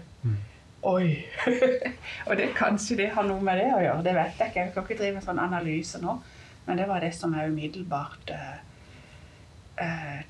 Oi! 0.85 1.25
og 2.27 2.35
det 2.37 2.51
kanskje 2.53 2.97
det 2.99 3.07
har 3.15 3.25
noe 3.25 3.41
med 3.41 3.57
det 3.57 3.69
å 3.73 3.79
gjøre. 3.81 4.03
Det 4.05 4.13
vet 4.13 4.41
jeg 4.41 4.51
ikke. 4.51 4.59
Jeg 4.59 4.73
kan 4.75 4.85
ikke 4.85 4.97
drive 4.99 5.15
med 5.15 5.25
sånn 5.25 5.41
analyse 5.41 6.01
nå. 6.03 6.13
Men 6.67 6.77
det 6.77 6.85
var 6.89 7.01
det 7.01 7.09
som 7.17 7.33
jeg 7.33 7.49
umiddelbart 7.49 8.33
eh, 8.35 8.59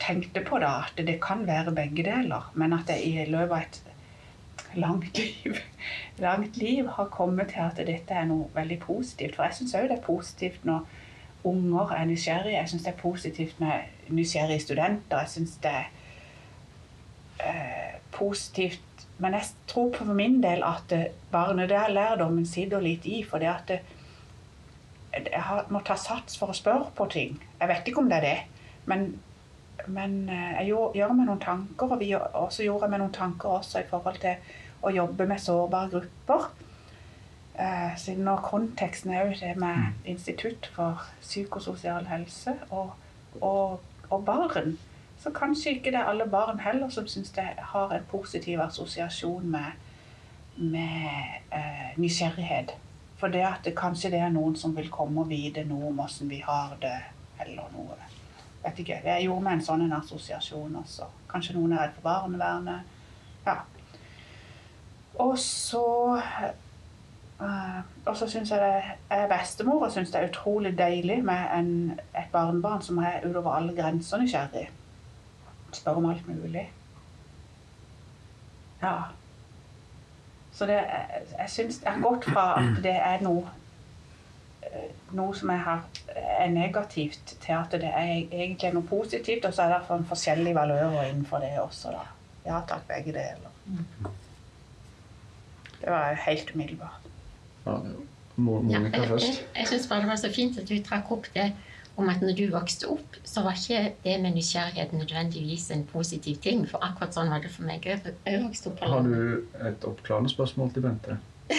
tenkte 0.02 0.42
på 0.42 0.60
da. 0.62 0.86
At 0.88 0.98
det 1.08 1.20
kan 1.22 1.46
være 1.48 1.76
begge 1.76 2.04
deler. 2.04 2.52
Men 2.54 2.74
at 2.74 2.90
jeg 2.90 3.06
i 3.06 3.26
løpet 3.30 3.52
av 3.52 3.62
et 3.62 3.82
langt 4.76 5.18
liv, 5.18 5.60
langt 6.26 6.58
liv 6.58 6.90
har 6.98 7.12
kommet 7.14 7.54
til 7.54 7.66
at 7.66 7.82
dette 7.88 8.14
er 8.14 8.26
noe 8.30 8.50
veldig 8.56 8.80
positivt. 8.80 9.36
For 9.36 9.48
jeg 9.48 9.60
syns 9.60 9.76
òg 9.78 9.90
det 9.92 10.00
er 10.00 10.08
positivt 10.08 10.66
når 10.66 10.88
unger 11.46 11.94
er 11.94 12.10
nysgjerrige. 12.10 12.58
Jeg 12.58 12.70
syns 12.74 12.88
det 12.88 12.94
er 12.94 13.04
positivt 13.04 13.60
med 13.62 14.10
nysgjerrige 14.10 14.66
studenter. 14.66 15.22
Jeg 15.22 15.34
syns 15.36 15.60
det 15.62 15.72
er 15.72 15.88
eh, 17.46 18.02
positivt 18.12 18.82
men 19.18 19.34
jeg 19.34 19.48
tror 19.68 19.92
på 19.96 20.06
min 20.14 20.42
del 20.44 20.64
at 20.68 20.92
eh, 20.92 21.12
barnelærdommen 21.32 22.46
sitter 22.46 22.84
litt 22.84 23.06
i. 23.08 23.22
For 23.24 23.40
det 23.40 23.52
at 23.52 23.70
det, 23.72 23.80
jeg 25.32 25.62
må 25.72 25.80
ta 25.88 25.96
sats 26.00 26.36
for 26.40 26.52
å 26.52 26.58
spørre 26.58 26.92
på 26.96 27.08
ting. 27.12 27.38
Jeg 27.62 27.72
vet 27.72 27.88
ikke 27.88 28.04
om 28.04 28.10
det 28.12 28.20
er 28.20 28.28
det. 28.28 28.40
Men, 28.92 29.08
men 29.88 30.30
eh, 30.30 30.52
jeg 30.60 30.72
gjorde, 30.72 30.98
gjør 31.00 31.16
meg 31.18 31.28
noen 31.30 31.42
tanker, 31.44 31.92
og 31.92 32.00
vi 32.00 32.12
også 32.16 32.66
gjorde 32.66 32.90
meg 32.92 33.02
noen 33.02 33.16
tanker 33.16 33.58
også 33.60 33.82
i 33.82 33.90
forhold 33.90 34.22
til 34.24 34.56
å 34.86 34.94
jobbe 34.94 35.28
med 35.30 35.42
sårbare 35.42 35.92
grupper. 35.94 36.50
Eh, 37.56 37.96
siden 37.98 38.30
konteksten 38.44 39.14
er 39.14 39.26
jo 39.26 39.38
det 39.40 39.54
med 39.58 40.08
Institutt 40.12 40.68
for 40.76 41.06
psykososial 41.22 42.08
helse 42.10 42.56
og, 42.70 42.96
og, 43.42 43.80
og 44.10 44.26
barn. 44.26 44.76
Så 45.24 45.32
kanskje 45.34 45.78
ikke 45.78 45.92
det 45.92 46.02
er 46.02 46.12
alle 46.12 46.28
barn 46.30 46.60
heller 46.60 46.90
som 46.90 47.08
syns 47.08 47.32
det 47.34 47.48
har 47.72 47.94
en 47.94 48.10
positiv 48.12 48.60
assosiasjon 48.62 49.48
med, 49.52 49.72
med 50.58 51.08
eh, 51.52 51.96
nysgjerrighet. 51.98 52.76
For 53.18 53.32
det 53.32 53.46
at 53.48 53.64
det, 53.66 53.78
kanskje 53.80 54.12
det 54.12 54.20
er 54.20 54.34
noen 54.36 54.58
som 54.60 54.76
vil 54.76 54.92
komme 54.92 55.24
og 55.24 55.32
vite 55.32 55.64
noe 55.66 55.90
om 55.90 56.04
åssen 56.04 56.30
vi 56.30 56.42
har 56.44 56.76
det, 56.82 56.98
eller 57.42 57.72
noe. 57.74 57.96
Vet 58.66 58.80
ikke. 58.80 59.02
Jeg 59.06 59.24
gjorde 59.24 59.46
meg 59.46 59.60
en 59.60 59.66
sånn 59.66 59.86
en 59.86 59.98
assosiasjon 60.00 60.78
også. 60.82 61.08
Kanskje 61.30 61.54
noen 61.58 61.76
er 61.76 61.84
redd 61.84 61.98
for 61.98 62.08
barnevernet. 62.08 62.94
Ja. 63.46 63.60
Og 65.22 65.36
så 65.40 65.84
eh, 66.18 67.82
og 68.06 68.18
så 68.18 68.28
syns 68.28 68.52
jeg 68.52 68.60
det 68.60 68.72
jeg 68.72 69.20
er 69.20 69.30
bestemor 69.30 69.86
og 69.86 69.92
syns 69.94 70.12
det 70.12 70.22
er 70.22 70.32
utrolig 70.32 70.74
deilig 70.78 71.20
med 71.26 71.44
en, 71.54 72.00
et 72.18 72.32
barnebarn 72.32 72.82
som 72.82 72.98
er 72.98 73.22
utover 73.28 73.54
alle 73.54 73.76
grenser 73.78 74.24
nysgjerrig. 74.24 74.66
Spør 75.72 76.02
om 76.02 76.10
alt 76.10 76.28
mulig. 76.28 76.66
Ja. 78.82 78.96
Så 80.52 80.66
det, 80.66 80.74
jeg, 80.74 81.24
jeg 81.38 81.50
syns 81.50 81.82
jeg 81.84 81.94
har 81.94 82.02
gått 82.02 82.26
fra 82.32 82.48
at 82.60 82.82
det 82.84 82.98
er 82.98 83.22
noe 83.22 83.46
noe 85.16 85.36
som 85.36 85.50
jeg 85.54 85.60
har, 85.66 85.84
er 86.16 86.50
negativt, 86.54 87.36
til 87.42 87.54
at 87.58 87.72
det 87.72 87.90
er 87.92 88.12
egentlig 88.32 88.74
noe 88.74 88.84
positivt. 88.90 89.46
Og 89.46 89.54
så 89.54 89.64
er 89.66 89.74
det 89.78 89.82
for 89.88 89.96
en 90.02 90.06
forskjellige 90.10 90.56
valører 90.56 91.10
innenfor 91.10 91.44
det 91.44 91.54
også, 91.62 91.92
da. 91.96 92.06
Jeg 92.46 92.54
har 92.54 92.66
tatt 92.70 92.88
begge 92.88 93.14
deler. 93.16 93.52
Det 95.82 95.90
var 95.92 96.14
helt 96.26 96.52
umiddelbart. 96.56 97.02
Ja, 97.66 97.78
Mo- 98.38 98.60
Ja, 98.72 98.80
jeg 98.80 99.08
først. 99.08 99.26
jeg, 99.26 99.46
jeg 99.56 99.68
syns 99.68 99.88
bare 99.88 100.00
det 100.02 100.10
var 100.10 100.16
så 100.20 100.30
fint 100.36 100.58
at 100.60 100.68
du 100.70 100.76
trakk 100.84 101.12
opp 101.12 101.28
det 101.34 101.52
om 101.98 102.10
at 102.12 102.22
når 102.22 102.34
du 102.36 102.50
vokste 102.52 102.90
opp, 102.92 103.16
så 103.24 103.42
var 103.46 103.56
ikke 103.56 103.94
det 104.04 104.18
med 104.22 104.34
nysgjerrighet 104.36 104.92
nødvendigvis 104.94 105.70
en 105.72 105.86
positiv 105.88 106.36
ting. 106.44 106.66
For 106.70 106.84
akkurat 106.84 107.16
sånn 107.16 107.30
var 107.32 107.40
det 107.40 107.52
for 107.54 107.64
meg. 107.64 107.86
Jeg 107.88 108.02
jeg 108.26 108.42
vokste 108.44 108.68
opp 108.74 108.80
på 108.82 108.90
Har 108.92 109.02
du 109.08 109.48
et 109.70 109.88
oppklarende 109.88 110.30
spørsmål 110.30 110.74
til 110.76 110.82
Bente? 110.84 111.18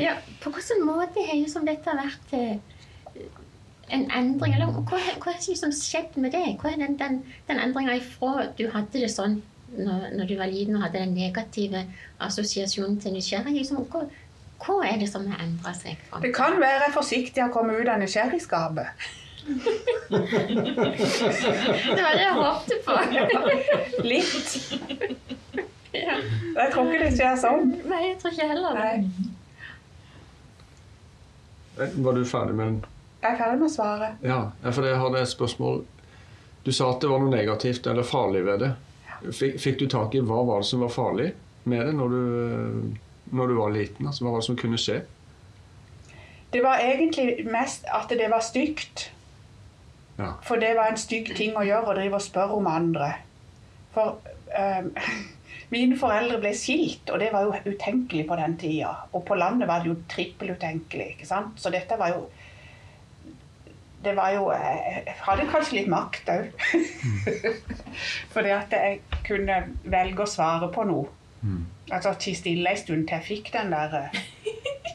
ja, 0.00 0.14
på 0.40 0.50
hvilken 0.50 0.84
måte 0.86 1.24
har 1.24 1.38
liksom 1.38 1.66
dette 1.68 1.96
vært 1.98 2.34
eh, 2.36 2.56
en 3.94 4.06
endring? 4.10 4.54
Eller 4.56 4.70
hva, 4.70 4.82
hva 4.90 5.00
har 5.30 5.40
liksom 5.40 5.72
skjedd 5.76 6.18
med 6.20 6.30
det? 6.36 6.44
Hva 6.60 6.72
er 6.72 6.78
den, 6.84 6.98
den, 7.00 7.14
den 7.48 7.62
endringa 7.62 7.98
ifra 8.00 8.48
du 8.58 8.66
hadde 8.74 9.02
det 9.04 9.10
sånn 9.12 9.40
når, 9.74 10.12
når 10.14 10.28
du 10.30 10.36
var 10.38 10.52
liten 10.52 10.76
og 10.78 10.84
hadde 10.86 11.02
den 11.02 11.16
negative 11.16 11.80
assosiasjonen 12.22 13.00
til 13.02 13.16
nysgjerrig? 13.16 13.56
Liksom, 13.58 13.76
hva, 13.90 14.06
hva 14.64 14.80
er 14.88 14.96
det 15.02 15.10
som 15.10 15.26
har 15.30 15.42
endra 15.44 15.74
seg? 15.76 15.98
Fra? 16.08 16.22
Det 16.24 16.32
kan 16.36 16.60
være 16.62 16.92
forsiktig 16.94 17.42
å 17.44 17.52
komme 17.54 17.76
ut 17.80 17.88
av 17.90 18.00
nysgjerrigskapet. 18.02 18.88
Det 21.94 22.02
var 22.02 22.12
det 22.14 22.22
jeg 22.22 22.34
håpte 22.38 22.74
på. 22.86 22.94
Litt. 24.06 24.50
Ja. 25.94 26.16
Jeg 26.56 26.72
tror 26.72 26.88
ikke 26.90 27.02
det 27.04 27.12
skjer 27.18 27.36
sånn. 27.38 27.68
Nei, 27.90 28.00
jeg 28.08 28.16
tror 28.22 28.32
ikke 28.34 28.48
heller 28.50 28.78
det. 28.78 28.84
Nei. 28.84 28.98
Eh, 31.84 31.90
Var 32.06 32.12
du 32.18 32.24
ferdig 32.28 32.54
med 32.58 32.64
den? 32.66 32.78
Jeg 33.24 33.30
er 33.32 33.38
ferdig 33.40 33.60
med 33.64 33.72
svaret. 33.72 34.12
Ja, 34.26 34.40
ja, 34.64 34.70
for 34.74 34.82
jeg 34.88 34.98
hadde 35.00 35.22
et 35.24 35.30
spørsmål. 35.32 35.84
Du 36.64 36.70
sa 36.72 36.90
at 36.94 37.00
det 37.04 37.10
var 37.12 37.20
noe 37.22 37.32
negativt 37.32 37.86
eller 37.90 38.04
farlig 38.06 38.42
ved 38.46 38.58
det. 38.64 38.72
Fikk, 39.32 39.58
fikk 39.62 39.78
du 39.80 39.86
tak 39.92 40.14
i 40.16 40.20
hva 40.24 40.42
var 40.44 40.60
det 40.64 40.68
som 40.68 40.82
var 40.84 40.92
farlig 40.92 41.30
med 41.70 41.80
det 41.88 41.94
når 41.96 42.08
du, 42.12 42.22
når 43.32 43.44
du 43.48 43.54
var 43.56 43.70
liten? 43.72 44.06
Altså, 44.08 44.24
hva 44.26 44.34
var 44.34 44.40
det 44.42 44.48
som 44.50 44.58
kunne 44.60 44.80
skje? 44.80 44.98
Det 46.54 46.60
var 46.62 46.76
egentlig 46.84 47.46
mest 47.50 47.86
at 47.90 48.12
det 48.12 48.28
var 48.30 48.42
stygt. 48.44 49.08
Ja. 50.18 50.34
For 50.46 50.62
det 50.62 50.74
var 50.78 50.90
en 50.90 51.00
stygg 51.00 51.32
ting 51.36 51.56
å 51.58 51.64
gjøre 51.66 51.90
å 51.90 51.96
drive 51.96 52.20
og 52.20 52.22
spørre 52.22 52.58
om 52.58 52.68
andre. 52.70 53.10
For 53.94 54.20
ehm, 54.54 54.92
mine 55.74 55.98
foreldre 55.98 56.38
ble 56.42 56.54
skilt, 56.58 57.10
og 57.10 57.20
det 57.22 57.32
var 57.34 57.48
jo 57.48 57.74
utenkelig 57.74 58.26
på 58.28 58.38
den 58.38 58.56
tida. 58.60 58.94
Og 59.12 59.24
på 59.26 59.38
landet 59.38 59.70
var 59.70 59.82
det 59.82 59.92
jo 59.92 60.00
trippelutenkelig. 60.10 61.10
ikke 61.16 61.28
sant? 61.30 61.58
Så 61.60 61.72
dette 61.74 61.98
var 62.00 62.14
jo 62.16 62.26
Det 64.04 64.12
var 64.16 64.30
jo 64.34 64.50
Jeg 64.52 65.14
hadde 65.24 65.46
kanskje 65.48 65.76
litt 65.78 65.88
makt 65.88 66.28
òg. 66.28 66.50
Fordi 68.34 68.50
at 68.52 68.74
jeg 68.76 69.00
kunne 69.24 69.62
velge 69.84 70.26
å 70.26 70.28
svare 70.28 70.68
på 70.68 70.84
noe. 70.84 71.08
Altså 71.92 72.14
tie 72.20 72.36
stille 72.36 72.70
en 72.70 72.80
stund 72.80 73.06
til 73.08 73.16
jeg 73.16 73.24
fikk 73.24 73.52
den 73.52 73.72
der 73.72 74.12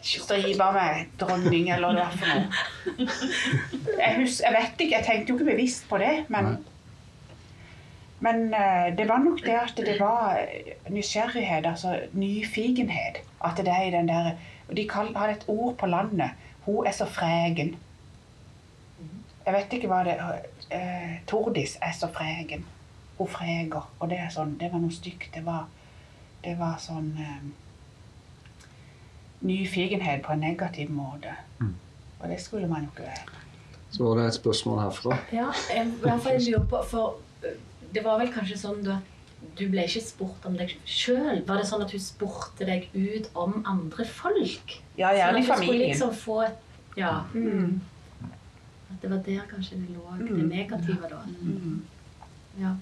stripa 0.09 0.71
med 0.75 1.13
dronning, 1.21 1.69
eller 1.75 1.95
hva 1.97 2.09
for 2.15 2.33
noe. 2.33 3.07
Jeg, 3.99 4.15
hus, 4.17 4.39
jeg 4.41 4.55
vet 4.55 4.81
ikke, 4.81 4.95
jeg 4.95 5.05
tenkte 5.05 5.33
jo 5.33 5.37
ikke 5.37 5.51
bevisst 5.51 5.89
på 5.89 6.01
det, 6.01 6.25
men 6.29 6.57
Men 8.19 8.53
eh, 8.53 8.97
det 8.97 9.05
var 9.07 9.21
nok 9.23 9.45
det 9.45 9.53
at 9.55 9.77
det 9.77 9.93
var 9.99 10.41
eh, 10.41 10.73
nysgjerrighet, 10.91 11.65
altså 11.65 11.99
nyfikenhet. 12.11 13.21
At 13.39 13.57
det 13.57 13.71
er 13.71 13.85
i 13.87 13.91
den 13.93 14.09
der 14.09 14.33
og 14.69 14.77
De 14.77 14.89
hadde 14.91 15.31
et 15.31 15.45
ord 15.47 15.77
på 15.77 15.85
landet. 15.85 16.29
Hun 16.65 16.87
er 16.87 16.91
så 16.91 17.05
fregen. 17.05 17.77
Jeg 19.45 19.53
vet 19.53 19.73
ikke 19.73 19.87
hva 19.87 20.03
det 20.05 20.17
eh, 20.69 21.15
Tordis 21.27 21.77
er 21.81 21.95
så 21.97 22.07
fregen. 22.13 22.65
Hun 23.17 23.27
freger. 23.27 23.89
Og 23.99 24.09
det 24.09 24.19
sånn, 24.29 24.57
det 24.59 24.69
var 24.71 24.83
noe 24.83 24.93
stygt. 24.93 25.31
Det 25.33 25.45
var, 25.45 25.65
det 26.43 26.53
var 26.59 26.77
sånn 26.83 27.09
eh, 27.17 27.49
Nyfikenhet 29.41 30.21
på 30.25 30.33
en 30.33 30.39
negativ 30.43 30.89
måte. 30.91 31.31
Mm. 31.59 31.73
Og 32.19 32.29
det 32.29 32.39
skulle 32.43 32.67
man 32.67 32.81
jo 32.83 32.89
ikke 32.91 33.07
være. 33.07 33.37
Så 33.91 34.03
var 34.03 34.15
det 34.19 34.25
et 34.27 34.33
spørsmål 34.33 34.79
herfra. 34.83 35.17
Ja, 35.33 35.47
jeg, 35.75 35.87
i 35.87 36.01
hvert 36.03 36.21
fall 36.21 36.33
jeg 36.37 36.51
lurer 36.51 36.65
på, 36.65 36.81
for 36.89 37.15
øh, 37.45 37.55
det 37.95 38.03
var 38.05 38.19
vel 38.19 38.33
kanskje 38.33 38.57
sånn 38.59 38.83
da 38.85 38.99
du 39.59 39.63
ble 39.71 39.85
ikke 39.87 40.01
spurt 40.03 40.45
om 40.45 40.57
deg 40.59 40.73
sjøl. 40.85 41.39
Var 41.47 41.57
det 41.61 41.65
sånn 41.69 41.81
at 41.85 41.91
hun 41.95 41.99
spurte 42.03 42.67
deg 42.67 42.89
ut 42.93 43.29
om 43.39 43.61
andre 43.67 44.05
folk? 44.05 44.75
Ja, 44.99 45.13
gjerne 45.15 45.39
i 45.39 45.45
sånn 45.47 45.55
at 45.55 45.61
du 45.61 45.63
skulle 45.63 45.67
familien. 45.67 45.93
liksom 45.93 46.11
få 46.13 46.41
et 46.45 46.65
Ja. 46.99 47.23
Mm. 47.33 47.79
At 48.91 49.01
det 49.01 49.09
var 49.11 49.17
der 49.25 49.45
kanskje 49.49 49.77
det 49.79 49.95
lå, 49.95 50.03
det 50.19 50.29
Mm. 50.31 50.47
negative, 50.49 51.09
da. 51.09 51.21
Mm. 51.41 51.81
Ja. 52.59 52.75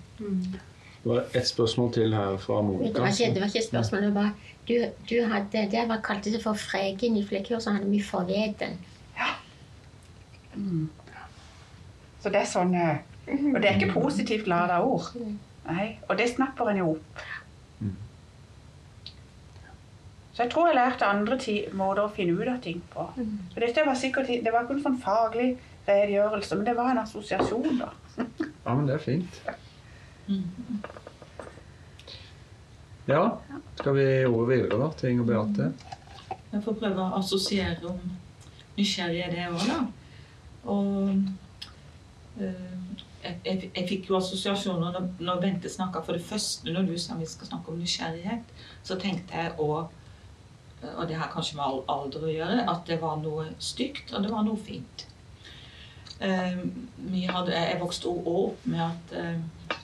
Mm. 1.04 1.04
Det 1.04 1.16
var 1.16 1.26
et 1.40 1.48
spørsmål 1.48 1.94
til 1.94 2.14
her 2.14 2.38
fra 2.38 2.58
Det 2.58 2.66
Monica. 2.66 3.00
var 3.02 3.08
ikke, 3.08 3.34
det 3.34 3.42
var 3.42 3.48
ikke 3.48 3.60
et 3.60 3.68
spørsmål. 3.70 4.02
Det 4.02 4.16
var, 4.16 4.32
du, 4.68 4.74
du 5.10 5.16
hadde, 5.32 5.64
det 5.72 5.84
var 5.90 6.02
kalte 6.04 6.34
det 6.34 6.44
for 6.44 6.54
fregen 6.54 7.18
i 7.18 7.26
Flekkjord, 7.26 7.70
hadde 7.72 7.90
vi 7.92 8.02
forveden. 8.04 8.78
Mm. 10.56 10.90
Så 12.20 12.30
det 12.34 12.40
er 12.42 12.48
sånn 12.50 12.74
eh, 12.76 12.98
Og 13.30 13.60
det 13.62 13.70
er 13.70 13.76
ikke 13.78 13.94
positivt 13.94 14.48
lada 14.50 14.80
ord. 14.82 15.12
Nei, 15.68 16.00
og 16.10 16.18
det 16.18 16.30
snapper 16.32 16.72
en 16.72 16.80
jo 16.82 16.88
opp. 16.96 17.22
Mm. 17.80 17.94
Så 20.34 20.44
jeg 20.46 20.52
tror 20.54 20.68
jeg 20.70 20.78
lærte 20.80 21.06
andre 21.06 21.38
måter 21.74 22.04
å 22.08 22.12
finne 22.16 22.34
ut 22.40 22.48
av 22.48 22.60
ting 22.64 22.82
på. 22.94 23.06
Så 23.54 23.60
dette 23.64 23.86
var 23.86 23.96
sikkert, 24.00 24.28
Det 24.28 24.54
var 24.54 24.66
ikke 24.66 24.78
en 24.80 24.84
sånn 24.84 25.00
faglig 25.04 25.58
redegjørelse, 25.88 26.56
men 26.56 26.66
det 26.66 26.76
var 26.76 26.92
en 26.92 27.04
assosiasjon, 27.04 27.80
da. 27.80 27.92
Ja, 28.66 28.74
men 28.74 28.88
det 28.88 28.96
er 28.98 29.04
fint. 29.04 29.42
Ja, 33.08 33.40
skal 33.80 33.96
vi 33.96 34.08
over 34.26 34.50
videre 34.50 34.80
da, 34.82 34.90
til 35.00 35.14
Inger 35.14 35.28
Beate? 35.30 35.70
Jeg 36.52 36.64
får 36.66 36.76
prøve 36.82 37.04
å 37.06 37.20
assosiere 37.20 37.88
om 37.88 38.02
nysgjerrig 38.78 39.22
er 39.24 39.32
det 39.32 39.46
òg, 39.48 39.64
da. 39.70 39.80
Og 40.68 41.14
eh, 42.44 42.76
jeg, 43.24 43.38
jeg, 43.46 43.70
jeg 43.72 43.88
fikk 43.90 44.10
jo 44.12 44.20
assosiasjoner 44.20 44.92
når, 44.92 45.08
når 45.24 45.42
Bente 45.44 45.72
snakka 45.72 46.04
for 46.04 46.18
det 46.18 46.28
første, 46.28 46.68
når 46.72 46.90
du 46.90 46.98
sa 47.00 47.16
vi 47.20 47.28
skal 47.30 47.52
snakke 47.52 47.72
om 47.72 47.80
nysgjerrighet, 47.80 48.52
så 48.84 49.00
tenkte 49.00 49.40
jeg 49.40 49.56
òg, 49.64 49.94
og 50.94 51.04
det 51.10 51.18
har 51.18 51.32
kanskje 51.34 51.58
med 51.58 51.88
alder 51.90 52.28
å 52.28 52.34
gjøre, 52.34 52.66
at 52.70 52.84
det 52.90 53.00
var 53.02 53.16
noe 53.24 53.48
stygt, 53.64 54.12
og 54.14 54.24
det 54.24 54.34
var 54.34 54.44
noe 54.46 54.60
fint. 54.60 55.08
Eh, 56.20 56.60
hadde, 57.32 57.54
jeg 57.54 57.80
vokste 57.82 58.10
også 58.12 58.36
opp 58.44 58.68
med 58.68 58.84
at 58.84 59.18
eh, 59.18 59.78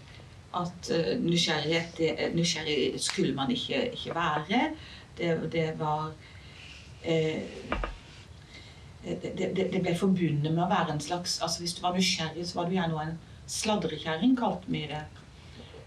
at 0.59 0.91
eh, 0.93 1.15
nysgjerrighet 1.21 1.97
det, 1.97 2.29
nysgjerrig 2.35 3.01
skulle 3.01 3.33
man 3.35 3.51
ikke, 3.51 3.89
ikke 3.93 4.15
være. 4.15 4.61
Det, 5.17 5.33
det 5.53 5.67
var 5.79 6.11
eh, 7.03 7.41
det, 9.03 9.33
det, 9.35 9.67
det 9.73 9.81
ble 9.83 9.95
forbundet 9.99 10.53
med 10.53 10.63
å 10.63 10.71
være 10.71 10.95
en 10.95 11.03
slags 11.03 11.39
altså 11.43 11.63
Hvis 11.63 11.75
du 11.77 11.83
var 11.83 11.97
nysgjerrig, 11.97 12.47
så 12.47 12.61
var 12.61 12.69
du 12.69 12.77
gjerne 12.77 13.03
en 13.03 13.19
sladrekjerring, 13.51 14.37
kalte 14.39 14.71
vi 14.71 14.85
det. 14.87 15.03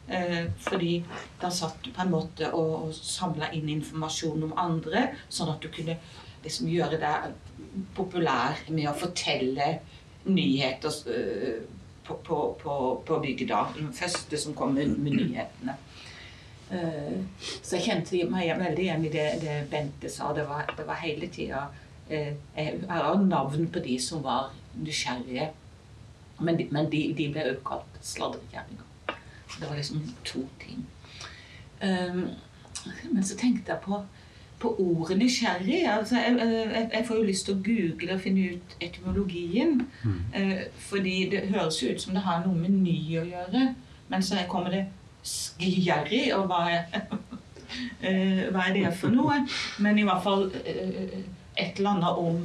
Eh, 0.08 0.44
fordi 0.62 1.00
da 1.40 1.50
satt 1.50 1.80
du 1.82 1.90
på 1.90 2.04
en 2.04 2.12
måte 2.12 2.50
og, 2.54 2.74
og 2.86 2.94
samla 2.94 3.50
inn 3.56 3.70
informasjon 3.72 4.44
om 4.46 4.54
andre, 4.60 5.08
sånn 5.28 5.50
at 5.54 5.64
du 5.64 5.70
kunne 5.74 5.96
liksom 6.44 6.68
gjøre 6.70 7.00
deg 7.02 7.32
populær 7.96 8.60
med 8.68 8.86
å 8.90 8.94
fortelle 8.96 9.78
nyheter 10.26 11.00
eh, 11.10 11.64
på, 12.06 12.14
på, 12.24 12.38
på, 12.62 13.02
på 13.06 13.18
bygda. 13.20 13.66
Den 13.76 13.92
første 13.92 14.38
som 14.38 14.54
kom 14.54 14.74
med, 14.74 14.96
med 14.98 15.18
nyhetene. 15.18 15.76
Eh, 16.70 17.18
så 17.62 17.76
jeg 17.76 17.84
kjente 17.84 18.22
meg 18.30 18.50
veldig 18.58 18.82
igjen 18.82 19.04
i 19.06 19.12
det, 19.12 19.26
det 19.42 19.58
Bente 19.70 20.10
sa. 20.10 20.32
Det 20.34 20.46
var, 20.48 20.66
det 20.76 20.86
var 20.86 20.98
hele 21.02 21.28
tida 21.30 21.66
eh, 22.08 22.34
Jeg 22.56 22.80
har 22.88 23.22
navn 23.22 23.68
på 23.70 23.82
de 23.84 23.98
som 24.02 24.24
var 24.24 24.50
nysgjerrige. 24.74 25.50
Men 26.38 26.58
de, 26.58 26.68
men 26.70 26.90
de, 26.92 27.02
de 27.16 27.30
ble 27.32 27.46
også 27.50 27.64
kalt 27.66 28.02
sladrekjerringer. 28.04 28.82
Det 29.56 29.68
var 29.68 29.78
liksom 29.78 30.02
to 30.24 30.42
ting. 30.60 30.82
Um, 31.80 32.28
men 33.12 33.24
så 33.24 33.36
tenkte 33.36 33.72
jeg 33.72 33.80
på, 33.84 34.02
på 34.58 34.72
ordet 34.80 35.18
nysgjerrig. 35.18 35.82
Altså, 35.90 36.16
jeg, 36.16 36.36
jeg, 36.40 36.90
jeg 36.92 37.06
får 37.06 37.16
jo 37.16 37.26
lyst 37.28 37.48
til 37.48 37.56
å 37.56 37.62
google 37.66 38.14
og 38.14 38.22
finne 38.24 38.46
ut 38.54 38.76
etymologien. 38.80 39.82
Eh, 40.34 40.66
fordi 40.88 41.16
det 41.32 41.48
høres 41.52 41.82
jo 41.82 41.92
ut 41.92 42.02
som 42.02 42.16
det 42.16 42.24
har 42.24 42.44
noe 42.46 42.56
med 42.56 42.72
ny 42.72 42.98
å 43.20 43.26
gjøre. 43.26 43.66
Men 44.08 44.22
så 44.22 44.38
kommer 44.48 44.70
det 44.70 44.86
'skjerrig', 45.26 46.34
og 46.36 46.46
hva 46.46 46.60
er, 46.70 46.84
eh, 48.06 48.46
hva 48.54 48.68
er 48.68 48.76
det 48.76 48.94
for 48.94 49.10
noe? 49.10 49.40
Men 49.82 49.98
i 49.98 50.06
hvert 50.06 50.22
fall 50.22 50.48
eh, 50.64 51.18
et 51.56 51.78
eller 51.78 51.90
annet 51.90 52.20
om 52.22 52.42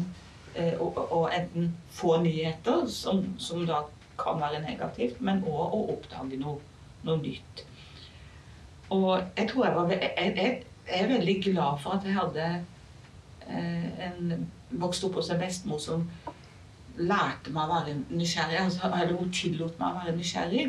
eh, 0.55 0.79
å, 0.81 1.27
enten 1.29 1.73
få 1.93 2.17
nyheter, 2.23 2.87
som, 2.89 3.23
som 3.37 3.65
da 3.67 3.83
kan 4.21 4.41
være 4.41 4.63
negativt, 4.65 5.21
men 5.21 5.43
òg 5.45 5.75
å 5.77 5.83
oppdage 5.95 6.39
noe, 6.41 6.57
noe 7.05 7.21
nytt. 7.21 7.65
Og 8.91 9.21
jeg 9.37 9.47
tror 9.49 9.65
jeg 9.65 9.75
var 9.75 9.93
jeg, 9.93 10.63
jeg, 10.91 11.01
er 11.05 11.11
veldig 11.15 11.35
glad 11.47 11.79
for 11.83 11.95
at 11.97 12.05
jeg 12.07 12.15
hadde 12.17 12.45
eh, 13.47 14.05
en 14.09 14.47
vokste 14.81 15.07
opp 15.09 15.17
hos 15.19 15.31
en 15.33 15.41
bestemor 15.41 15.81
som 15.83 16.05
lærte 16.99 17.51
meg 17.55 17.65
å 17.69 17.73
være 17.77 17.97
nysgjerrig. 18.11 18.59
Altså, 18.65 18.87
eller 18.91 19.17
hun 19.17 19.31
tillot 19.35 19.77
meg 19.79 19.91
å 19.95 20.01
være 20.05 20.15
nysgjerrig. 20.19 20.65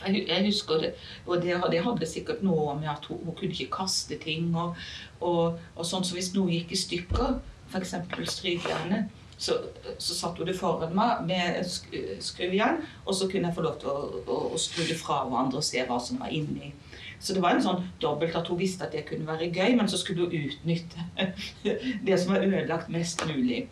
Jeg, 0.00 0.20
jeg 0.30 0.44
husker 0.46 0.80
det, 0.80 0.90
og 1.26 1.42
det, 1.44 1.56
det 1.72 1.82
hadde 1.84 2.06
sikkert 2.08 2.40
noe 2.46 2.72
med 2.80 2.88
at 2.88 3.04
hun, 3.10 3.18
hun 3.26 3.34
kunne 3.36 3.52
ikke 3.52 3.72
kaste 3.82 4.16
ting. 4.22 4.46
Og, 4.56 4.76
og, 5.20 5.58
og 5.76 5.84
sånn, 5.88 6.06
så 6.08 6.16
hvis 6.16 6.32
noe 6.36 6.52
gikk 6.54 6.72
i 6.72 6.78
stykker, 6.80 7.34
f.eks. 7.70 7.92
strykejernet, 8.36 9.10
så, 9.40 9.56
så 9.96 10.16
satte 10.16 10.42
hun 10.42 10.48
det 10.50 10.56
foran 10.58 10.92
meg 10.96 11.20
med 11.28 11.60
sk- 11.68 12.16
skrujern, 12.24 12.80
og 13.06 13.14
så 13.16 13.28
kunne 13.30 13.48
jeg 13.48 13.56
få 13.56 13.64
lov 13.64 13.76
til 13.80 13.88
å, 13.92 14.22
å, 14.24 14.38
å 14.52 14.60
skru 14.60 14.82
det 14.88 14.96
fra 15.00 15.22
hverandre 15.28 15.60
og 15.62 15.64
se 15.68 15.84
hva 15.88 15.96
som 16.00 16.20
var 16.20 16.32
inni. 16.36 16.72
Så 17.20 17.34
det 17.36 17.42
var 17.44 17.52
en 17.52 17.64
sånn 17.64 17.82
dobbelt 18.00 18.36
at 18.38 18.48
hun 18.48 18.58
visste 18.60 18.86
at 18.86 18.94
det 18.96 19.04
kunne 19.10 19.28
være 19.28 19.50
gøy, 19.52 19.74
men 19.76 19.88
så 19.92 19.98
skulle 20.00 20.24
hun 20.24 20.48
utnytte 20.48 21.04
det 22.06 22.16
som 22.16 22.32
var 22.32 22.46
ødelagt, 22.46 22.88
mest 22.92 23.26
mulig. 23.28 23.66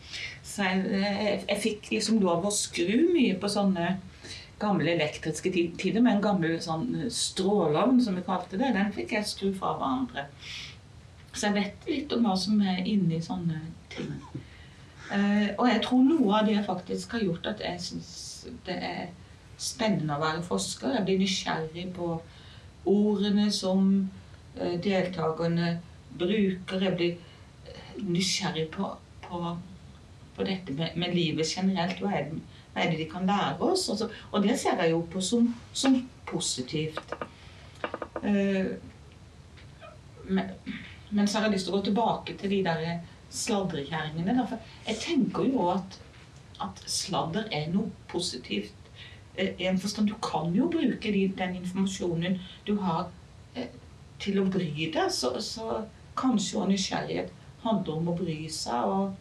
Så 0.44 0.66
jeg, 0.68 0.84
jeg, 1.00 1.38
jeg 1.48 1.62
fikk 1.62 1.90
liksom 1.94 2.20
lov 2.20 2.44
å 2.44 2.52
skru 2.52 3.08
mye 3.14 3.38
på 3.40 3.50
sånne 3.52 3.94
gamle 4.58 4.90
elektriske 4.92 5.52
tider, 5.54 6.02
med 6.02 6.16
en 6.16 6.24
gammel 6.24 6.56
sånn 6.60 6.90
strålovn, 7.14 8.02
som 8.02 8.18
vi 8.18 8.26
kalte 8.26 8.58
det. 8.58 8.72
Den 8.74 8.92
fikk 8.94 9.14
jeg 9.16 9.30
skru 9.30 9.52
fra 9.54 9.76
hverandre. 9.78 10.26
Så 11.32 11.48
jeg 11.48 11.56
vet 11.56 11.88
litt 11.88 12.12
om 12.16 12.26
hva 12.26 12.34
som 12.38 12.58
er 12.60 12.82
inni 12.88 13.20
sånne 13.22 13.60
ting. 13.94 14.10
Eh, 15.14 15.54
og 15.54 15.68
jeg 15.70 15.80
tror 15.86 16.02
noe 16.04 16.40
av 16.40 16.48
det 16.48 16.58
faktisk 16.66 17.14
har 17.16 17.24
gjort 17.24 17.46
at 17.54 17.62
jeg 17.64 17.80
syns 17.80 18.10
det 18.66 18.74
er 18.76 19.06
spennende 19.58 20.16
å 20.16 20.22
være 20.22 20.42
forsker. 20.46 20.96
Jeg 20.98 21.06
blir 21.06 21.22
nysgjerrig 21.22 21.86
på 21.96 22.16
ordene 22.86 23.48
som 23.52 24.10
eh, 24.56 24.76
deltakerne 24.80 25.78
bruker. 26.18 26.84
Jeg 26.84 26.96
blir 26.96 27.16
eh, 27.72 27.90
nysgjerrig 28.06 28.68
på, 28.74 28.90
på, 29.26 29.56
på 30.36 30.46
dette 30.48 30.76
med, 30.76 30.96
med 30.96 31.14
livet 31.16 31.50
generelt. 31.56 32.00
Hva 32.02 32.14
er, 32.18 32.30
det, 32.30 32.62
hva 32.74 32.84
er 32.84 32.92
det 32.92 33.00
de 33.02 33.10
kan 33.10 33.26
lære 33.28 33.58
oss? 33.72 33.88
Og, 33.88 33.98
så, 34.00 34.10
og 34.30 34.44
det 34.46 34.58
ser 34.60 34.80
jeg 34.82 34.94
jo 34.94 35.02
på 35.12 35.22
som, 35.24 35.52
som 35.72 35.98
positivt. 36.28 37.14
Eh, 38.22 38.74
men, 40.28 40.50
men 41.10 41.28
så 41.28 41.38
har 41.38 41.48
jeg 41.48 41.56
lyst 41.56 41.68
til 41.68 41.74
å 41.74 41.78
gå 41.78 41.86
tilbake 41.88 42.36
til 42.40 42.52
de 42.52 42.64
der 42.66 42.84
sladrekjerringene. 43.32 44.46
Jeg 44.86 45.00
tenker 45.02 45.48
jo 45.48 45.68
at, 45.72 45.98
at 46.64 46.82
sladder 46.88 47.48
er 47.52 47.68
noe 47.72 47.92
positivt. 48.10 48.77
Eh, 49.38 49.54
en 49.58 49.78
forstand, 49.78 50.08
Du 50.08 50.14
kan 50.22 50.54
jo 50.54 50.68
bruke 50.70 51.12
den 51.38 51.56
informasjonen 51.56 52.38
du 52.66 52.74
har 52.76 53.08
eh, 53.54 53.68
til 54.18 54.40
å 54.40 54.48
bry 54.50 54.90
deg. 54.90 55.12
Så, 55.14 55.30
så 55.40 55.84
kanskje 56.18 56.58
òg 56.58 56.72
nysgjerrighet 56.72 57.30
handler 57.62 58.00
om 58.00 58.08
å 58.10 58.16
bry 58.18 58.38
seg 58.50 58.90
og, 58.90 59.12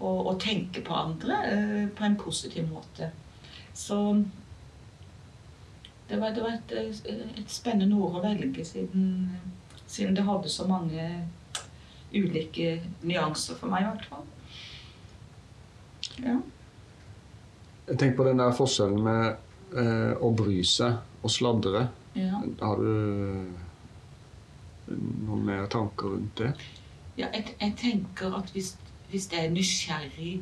og, 0.00 0.18
og 0.32 0.40
tenke 0.42 0.82
på 0.82 0.96
andre 0.98 1.38
eh, 1.50 1.84
på 1.94 2.06
en 2.08 2.18
positiv 2.18 2.66
måte. 2.72 3.12
Så 3.74 4.00
det 6.08 6.18
var, 6.20 6.34
det 6.34 6.42
var 6.42 6.58
et, 6.58 7.06
et 7.38 7.50
spennende 7.50 7.96
ord 7.96 8.18
å 8.18 8.24
velge, 8.24 8.66
siden, 8.66 9.30
siden 9.86 10.18
det 10.18 10.26
hadde 10.26 10.50
så 10.50 10.66
mange 10.68 11.06
ulike 12.14 12.80
nyanser 13.02 13.58
for 13.58 13.70
meg, 13.70 13.86
i 13.86 13.92
hvert 13.92 14.10
fall. 14.10 14.26
Ja. 16.22 16.36
Tenker 17.86 18.16
på 18.16 18.24
den 18.24 18.40
der 18.40 18.54
forskjellen 18.56 19.02
med 19.04 19.76
eh, 19.76 20.14
å 20.16 20.30
bry 20.36 20.62
seg 20.64 20.96
og 21.24 21.32
sladre. 21.32 21.86
Ja. 22.16 22.40
Har 22.62 22.80
du 22.80 23.44
noen 24.88 25.44
mer 25.44 25.66
tanker 25.72 26.14
rundt 26.14 26.38
det? 26.40 26.52
Ja, 27.18 27.28
jeg, 27.32 27.54
jeg 27.60 27.74
tenker 27.80 28.34
at 28.38 28.50
hvis, 28.54 28.74
hvis 29.10 29.28
jeg 29.32 29.46
er 29.46 29.52
nysgjerrig 29.54 30.32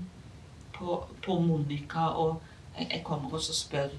på, 0.77 1.03
på 1.25 1.39
Monica, 1.41 2.09
og 2.17 2.41
jeg, 2.77 2.89
jeg 2.91 3.03
kommer 3.05 3.35
og 3.37 3.43
spør 3.43 3.91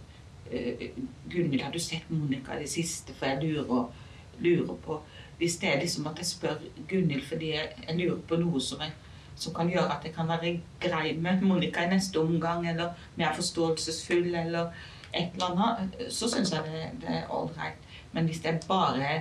eh, 0.51 0.89
Gunhild, 1.29 1.61
har 1.61 1.71
du 1.71 1.79
sett 1.79 2.09
Monica 2.09 2.57
i 2.57 2.63
det 2.63 2.71
siste? 2.71 3.15
For 3.17 3.29
jeg 3.29 3.43
lurer, 3.43 3.91
lurer 4.39 4.79
på 4.85 5.01
Hvis 5.37 5.57
det 5.57 5.69
er 5.69 5.79
liksom 5.81 6.07
at 6.07 6.17
jeg 6.17 6.25
spør 6.29 6.59
Gunhild 6.89 7.25
fordi 7.27 7.53
jeg, 7.55 7.71
jeg 7.87 7.99
lurer 7.99 8.19
på 8.27 8.37
noe 8.39 8.61
som, 8.61 8.81
jeg, 8.81 8.93
som 9.35 9.53
kan 9.53 9.69
gjøre 9.69 9.91
at 9.97 10.03
jeg 10.05 10.13
kan 10.15 10.27
være 10.27 10.59
grei 10.79 11.13
med 11.17 11.41
Monica 11.41 11.83
i 11.85 11.89
neste 11.89 12.19
omgang, 12.21 12.67
eller 12.69 12.93
mer 13.15 13.33
forståelsesfull, 13.35 14.35
eller 14.35 14.69
et 15.13 15.33
eller 15.33 15.51
annet, 15.51 15.97
så 16.09 16.29
syns 16.29 16.51
jeg 16.53 16.63
det, 16.65 16.85
det 17.01 17.09
er 17.09 17.31
ålreit. 17.33 17.77
Men 18.13 18.25
hvis 18.25 18.43
jeg 18.43 18.59
bare 18.67 19.01
er 19.03 19.19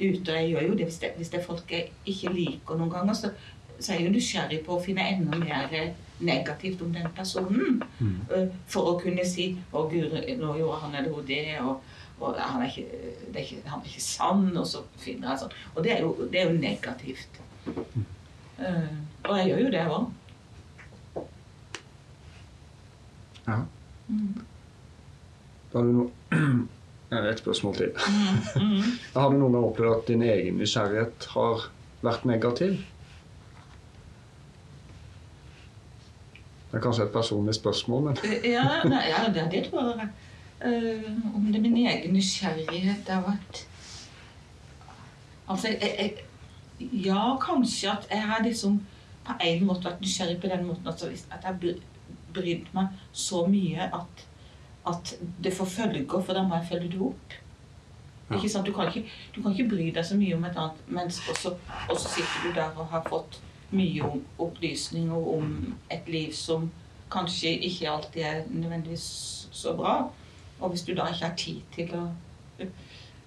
ute, 0.00 0.30
og 0.30 0.36
jeg 0.36 0.48
gjør 0.50 0.62
jo 0.68 0.74
det 0.74 0.84
hvis 0.84 0.98
det, 0.98 1.10
hvis 1.16 1.28
det 1.28 1.40
er 1.40 1.44
folk 1.44 1.70
jeg 1.72 1.90
ikke 2.06 2.32
liker 2.32 2.76
noen 2.76 2.90
ganger, 2.90 3.14
så, 3.14 3.30
så 3.78 3.92
er 3.92 3.98
jeg 4.00 4.06
jo 4.06 4.14
nysgjerrig 4.14 4.60
på 4.66 4.76
å 4.76 4.82
finne 4.82 5.04
enda 5.14 5.38
mer 5.38 5.94
negativt 6.20 6.82
om 6.82 6.92
den 6.94 7.08
personen. 7.16 7.82
Eh, 8.32 8.48
For 8.70 8.94
å 8.94 9.00
kunne 9.00 9.24
si 9.26 9.56
'Å, 9.72 9.88
gud, 9.90 10.12
nå 10.38 10.56
gjorde 10.58 10.80
han 10.80 10.94
eller 10.94 11.10
hun 11.12 11.26
det', 11.26 11.60
og, 11.60 11.80
og 12.20 12.36
han, 12.38 12.62
er 12.62 12.66
ikke, 12.68 12.88
det 13.32 13.36
er 13.36 13.44
ikke, 13.44 13.68
'han 13.68 13.80
er 13.80 13.86
ikke 13.86 14.00
sann', 14.00 14.56
og 14.56 14.66
så 14.66 14.82
finner 14.98 15.30
jeg 15.30 15.38
sånn. 15.38 15.56
Og 15.74 15.84
det 15.84 15.92
er 15.92 16.00
jo, 16.00 16.28
det 16.32 16.40
er 16.40 16.50
jo 16.50 16.58
negativt. 16.58 17.40
Eh, 17.66 18.13
og 18.58 19.38
jeg 19.38 19.46
gjør 19.48 19.62
jo 19.64 19.72
det 19.74 19.84
òg. 19.90 20.04
Ja. 23.44 23.58
Da 25.72 25.78
har 25.78 25.84
du 25.88 25.92
noe 25.98 26.10
Et 27.14 27.38
spørsmål 27.38 27.74
til. 27.76 27.92
Har 29.14 29.28
du 29.30 29.36
noen 29.38 29.52
gang 29.54 29.64
opplevd 29.68 29.92
at 29.94 30.08
din 30.08 30.22
egen 30.26 30.56
nysgjerrighet 30.58 31.28
har 31.30 31.68
vært 32.02 32.24
negativ? 32.26 32.80
Det 36.72 36.80
er 36.80 36.82
kanskje 36.82 37.04
et 37.06 37.12
personlig 37.14 37.54
spørsmål, 37.54 38.02
men 38.08 38.18
Ja, 38.42 38.80
nei, 38.88 39.04
ja 39.12 39.20
det, 39.30 39.44
det 39.52 39.60
tror 39.68 39.92
jeg. 39.94 40.08
Uh, 40.64 41.36
om 41.36 41.46
det 41.52 41.60
er 41.60 41.62
min 41.68 41.86
egen 41.86 42.16
nysgjerrighet 42.16 43.08
har 43.12 43.22
vært 43.28 43.62
Altså, 45.44 45.68
jeg, 45.68 45.94
jeg, 45.98 46.12
ja, 46.92 47.36
kanskje 47.40 47.90
at 47.92 48.06
jeg 48.10 48.22
har 48.28 48.42
liksom 48.44 48.80
på 49.24 49.36
en 49.40 49.64
måte 49.66 49.88
vært 49.88 50.02
nysgjerrig 50.04 50.40
på 50.40 50.50
den 50.52 50.66
måten 50.68 50.90
altså, 50.90 51.08
at 51.32 51.46
jeg 51.46 51.76
brydd 52.34 52.68
meg 52.76 52.98
så 53.12 53.44
mye 53.48 53.88
at, 53.94 54.26
at 54.90 55.14
det 55.44 55.54
får 55.54 55.70
følger, 55.78 56.20
for 56.20 56.34
da 56.36 56.42
må 56.44 56.58
jeg 56.60 56.68
følge 56.72 56.92
det 56.92 57.00
opp. 57.00 57.36
Ja. 58.30 58.36
Ikke 58.36 58.50
sant? 58.50 58.66
Du, 58.66 58.72
kan 58.72 58.88
ikke, 58.88 59.08
du 59.34 59.42
kan 59.42 59.52
ikke 59.52 59.68
bry 59.70 59.88
deg 59.94 60.06
så 60.06 60.16
mye 60.18 60.36
om 60.36 60.44
et 60.48 60.56
annet 60.60 60.86
menneske, 60.88 61.30
og 61.30 61.40
så, 61.40 61.54
og 61.88 61.98
så 62.00 62.14
sitter 62.16 62.46
du 62.46 62.54
der 62.58 62.80
og 62.80 62.88
har 62.92 63.04
fått 63.08 63.40
mye 63.74 64.04
om, 64.06 64.24
opplysninger 64.38 65.28
om 65.36 65.74
et 65.92 66.08
liv 66.08 66.32
som 66.36 66.70
kanskje 67.12 67.52
ikke 67.68 67.90
alltid 67.90 68.22
er 68.22 68.42
nødvendigvis 68.50 69.06
så 69.52 69.74
bra. 69.76 69.96
Og 70.60 70.70
hvis 70.70 70.82
du 70.82 70.94
da 70.94 71.08
ikke 71.10 71.26
har 71.26 71.36
tid 71.36 71.60
til 71.74 71.96
å 71.98 72.06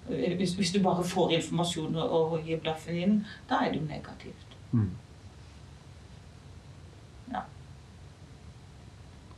hvis, 0.07 0.53
hvis 0.53 0.71
du 0.71 0.79
bare 0.83 1.03
får 1.03 1.31
informasjon 1.37 1.95
og, 1.95 2.11
og 2.11 2.47
gir 2.47 2.61
blaffen 2.63 2.95
inn, 2.95 3.15
da 3.49 3.61
er 3.63 3.73
det 3.73 3.81
jo 3.81 3.87
negativt. 3.89 4.57
Mm. 4.71 4.91
Ja. 7.33 7.43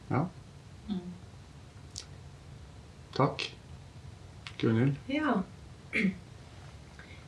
Ja. 0.10 0.23
Mm. 0.89 1.13
Takk. 3.17 3.49
Gunhild? 4.60 4.95
Ja. 5.10 5.39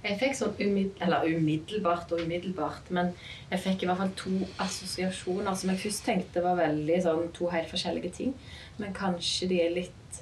Jeg 0.02 0.18
fikk 0.18 0.34
sånn 0.38 0.56
umiddel, 0.58 0.98
eller 1.06 1.28
umiddelbart 1.30 2.12
og 2.14 2.24
umiddelbart, 2.26 2.90
men 2.90 3.12
jeg 3.52 3.62
fikk 3.62 3.84
i 3.84 3.90
hvert 3.90 4.00
fall 4.02 4.14
to 4.18 4.32
assosiasjoner 4.64 5.58
som 5.58 5.70
jeg 5.70 5.82
først 5.84 6.06
tenkte 6.08 6.42
var 6.42 6.58
veldig 6.58 6.98
sånn 7.06 7.28
to 7.38 7.50
helt 7.54 7.70
forskjellige 7.70 8.14
ting. 8.18 8.34
Men 8.82 8.96
kanskje 8.98 9.50
de 9.52 9.60
er 9.62 9.76
litt 9.76 10.22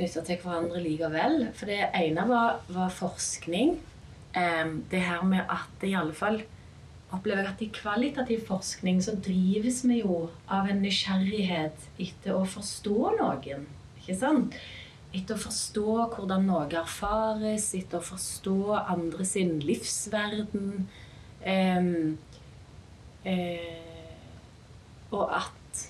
knytta 0.00 0.24
til 0.24 0.40
hverandre 0.40 0.80
likevel. 0.82 1.42
For 1.56 1.70
det 1.70 1.90
ene 1.98 2.24
var, 2.28 2.62
var 2.72 2.90
forskning. 2.94 3.76
Det 4.32 5.02
her 5.02 5.22
med 5.26 5.44
at 5.50 5.84
i 5.84 5.94
alle 5.98 6.14
fall 6.14 6.40
opplever 7.10 7.42
jeg 7.42 7.50
at 7.50 7.62
i 7.64 7.70
kvalitativ 7.74 8.44
forskning 8.46 9.00
så 9.02 9.16
drives 9.18 9.82
vi 9.88 10.00
jo 10.00 10.28
av 10.50 10.68
en 10.70 10.82
nysgjerrighet 10.84 11.88
etter 12.00 12.36
å 12.36 12.44
forstå 12.48 13.16
noen. 13.18 13.66
Ikke 13.98 14.16
sant? 14.18 14.54
Etter 15.10 15.34
å 15.34 15.42
forstå 15.42 15.96
hvordan 16.14 16.46
noe 16.46 16.68
erfares, 16.70 17.72
etter 17.74 17.98
å 17.98 18.08
forstå 18.12 18.58
andre 18.78 19.26
sin 19.26 19.56
livsverden. 19.64 20.86
Um, 21.42 22.18
uh, 23.26 23.90
og 25.10 25.34
at 25.40 25.84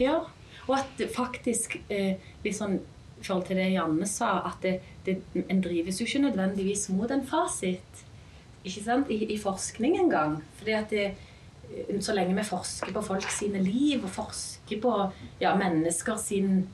Ja. 0.00 0.20
Og 0.68 0.76
at 0.76 1.00
faktisk 1.12 1.74
eh, 1.90 2.20
litt 2.44 2.54
sånn 2.54 2.76
i 3.20 3.24
forhold 3.24 3.46
til 3.46 3.60
det 3.60 3.72
Janne 3.74 4.06
sa, 4.08 4.38
at 4.48 4.62
det, 4.64 4.78
det, 5.06 5.18
en 5.48 5.60
drives 5.60 6.00
jo 6.00 6.08
ikke 6.08 6.24
nødvendigvis 6.24 6.88
mot 6.96 7.10
en 7.12 7.26
fasit 7.26 8.06
ikke 8.64 8.82
sant? 8.84 9.10
I, 9.10 9.24
i 9.34 9.38
forskning 9.40 9.98
engang. 10.00 10.40
Fordi 10.58 10.74
at 10.76 10.92
eh, 10.92 12.00
så 12.00 12.14
lenge 12.16 12.36
vi 12.36 12.44
forsker 12.44 12.92
på 12.92 13.02
folk 13.04 13.30
sine 13.32 13.62
liv, 13.62 14.04
og 14.04 14.10
forsker 14.10 14.80
på 14.82 14.94
ja, 15.40 15.54
mennesker 15.56 16.16
sin 16.16 16.68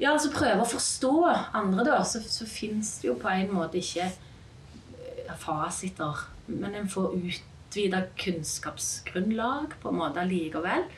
Ja, 0.00 0.14
altså 0.14 0.30
prøver 0.32 0.62
å 0.62 0.68
forstå 0.68 1.14
andre, 1.52 1.84
da, 1.84 1.98
så, 2.08 2.22
så 2.24 2.46
fins 2.48 2.94
det 3.02 3.10
jo 3.10 3.18
på 3.20 3.28
en 3.28 3.50
måte 3.52 3.82
ikke 3.82 4.06
eh, 4.08 5.34
fasiter. 5.36 6.24
Men 6.46 6.74
en 6.74 6.88
får 6.88 7.18
utvida 7.18 8.06
kunnskapsgrunnlag 8.18 9.76
på 9.82 9.92
en 9.92 10.00
måte 10.00 10.24
likevel. 10.24 10.88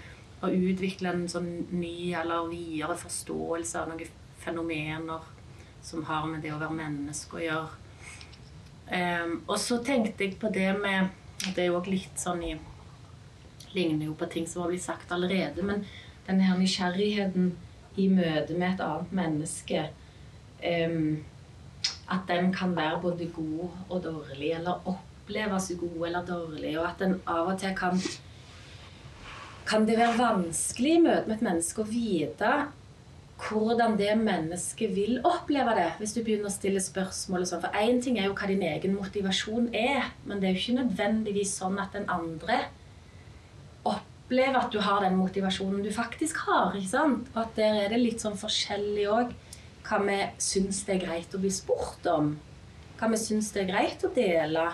Og 0.42 0.57
utvikle 0.72 1.12
en 1.12 1.28
sånn 1.31 1.50
ny 1.70 2.12
eller 2.18 2.48
videre 2.50 2.96
forståelse 2.98 3.78
av 3.78 3.92
noen 3.92 4.18
fenomener 4.42 5.31
som 5.83 6.05
har 6.05 6.26
med 6.26 6.42
det 6.42 6.52
å 6.55 6.61
være 6.61 6.78
menneske 6.78 7.38
å 7.38 7.42
gjøre. 7.42 7.78
Um, 8.92 9.37
og 9.46 9.57
så 9.62 9.78
tenkte 9.87 10.26
jeg 10.26 10.37
på 10.42 10.50
det 10.52 10.68
med 10.76 11.12
Det 11.55 11.62
er 11.62 11.68
jo 11.70 11.78
også 11.78 11.92
litt 11.94 12.18
sånn 12.20 12.42
i 12.44 12.50
Ligner 13.72 14.11
jo 14.11 14.16
på 14.18 14.26
ting 14.28 14.44
som 14.50 14.64
har 14.64 14.72
blitt 14.72 14.85
sagt 14.85 15.12
allerede, 15.14 15.62
men 15.64 15.87
denne 16.26 16.44
her 16.44 16.59
nysgjerrigheten 16.61 17.55
i 17.96 18.09
møte 18.12 18.52
med 18.59 18.74
et 18.74 18.83
annet 18.85 19.14
menneske 19.16 19.87
um, 20.61 21.22
At 22.12 22.28
den 22.28 22.52
kan 22.52 22.76
være 22.76 23.00
både 23.00 23.31
god 23.33 23.70
og 23.88 24.02
dårlig, 24.05 24.52
eller 24.59 24.85
oppleves 24.90 25.70
god 25.81 26.07
eller 26.11 26.26
dårlig, 26.28 26.74
og 26.76 26.90
at 26.90 27.00
den 27.00 27.16
av 27.24 27.55
og 27.55 27.59
til 27.62 27.72
kan 27.78 27.96
kan 29.72 29.87
det 29.88 29.96
være 29.96 30.18
vanskelig 30.18 30.96
i 30.98 31.00
møte 31.00 31.28
med 31.28 31.38
et 31.38 31.44
menneske 31.46 31.80
å 31.80 31.88
vite 31.88 32.48
hvordan 33.42 33.96
det 33.98 34.12
mennesket 34.20 34.92
vil 34.94 35.16
oppleve 35.26 35.72
det, 35.74 35.88
hvis 35.98 36.12
du 36.14 36.20
begynner 36.20 36.50
å 36.50 36.52
stille 36.52 36.82
spørsmål. 36.82 37.42
og 37.42 37.48
sånn. 37.48 37.62
For 37.64 37.80
én 37.80 37.98
ting 38.04 38.18
er 38.20 38.28
jo 38.28 38.37
hva 38.37 38.46
din 38.50 38.62
egen 38.62 38.94
motivasjon 38.94 39.70
er, 39.74 40.12
men 40.28 40.38
det 40.38 40.48
er 40.48 40.54
jo 40.54 40.61
ikke 40.61 40.76
nødvendigvis 40.82 41.56
sånn 41.58 41.80
at 41.82 41.96
den 41.96 42.06
andre 42.12 42.61
opplever 43.88 44.61
at 44.61 44.70
du 44.70 44.78
har 44.85 45.02
den 45.02 45.18
motivasjonen 45.18 45.82
du 45.82 45.90
faktisk 45.90 46.44
har. 46.46 46.76
ikke 46.76 46.92
sant? 46.92 47.32
Og 47.35 47.42
at 47.46 47.56
der 47.56 47.80
er 47.80 47.96
det 47.96 48.02
litt 48.04 48.22
sånn 48.22 48.38
forskjellig 48.38 49.08
òg 49.11 49.35
hva 49.88 49.98
vi 50.04 50.20
syns 50.38 50.85
det 50.87 50.98
er 50.98 51.04
greit 51.08 51.35
å 51.35 51.42
bli 51.42 51.50
spurt 51.50 52.06
om. 52.12 52.37
Hva 53.00 53.11
vi 53.11 53.18
syns 53.18 53.50
det 53.56 53.64
er 53.64 53.72
greit 53.72 54.06
å 54.06 54.12
dele. 54.14 54.68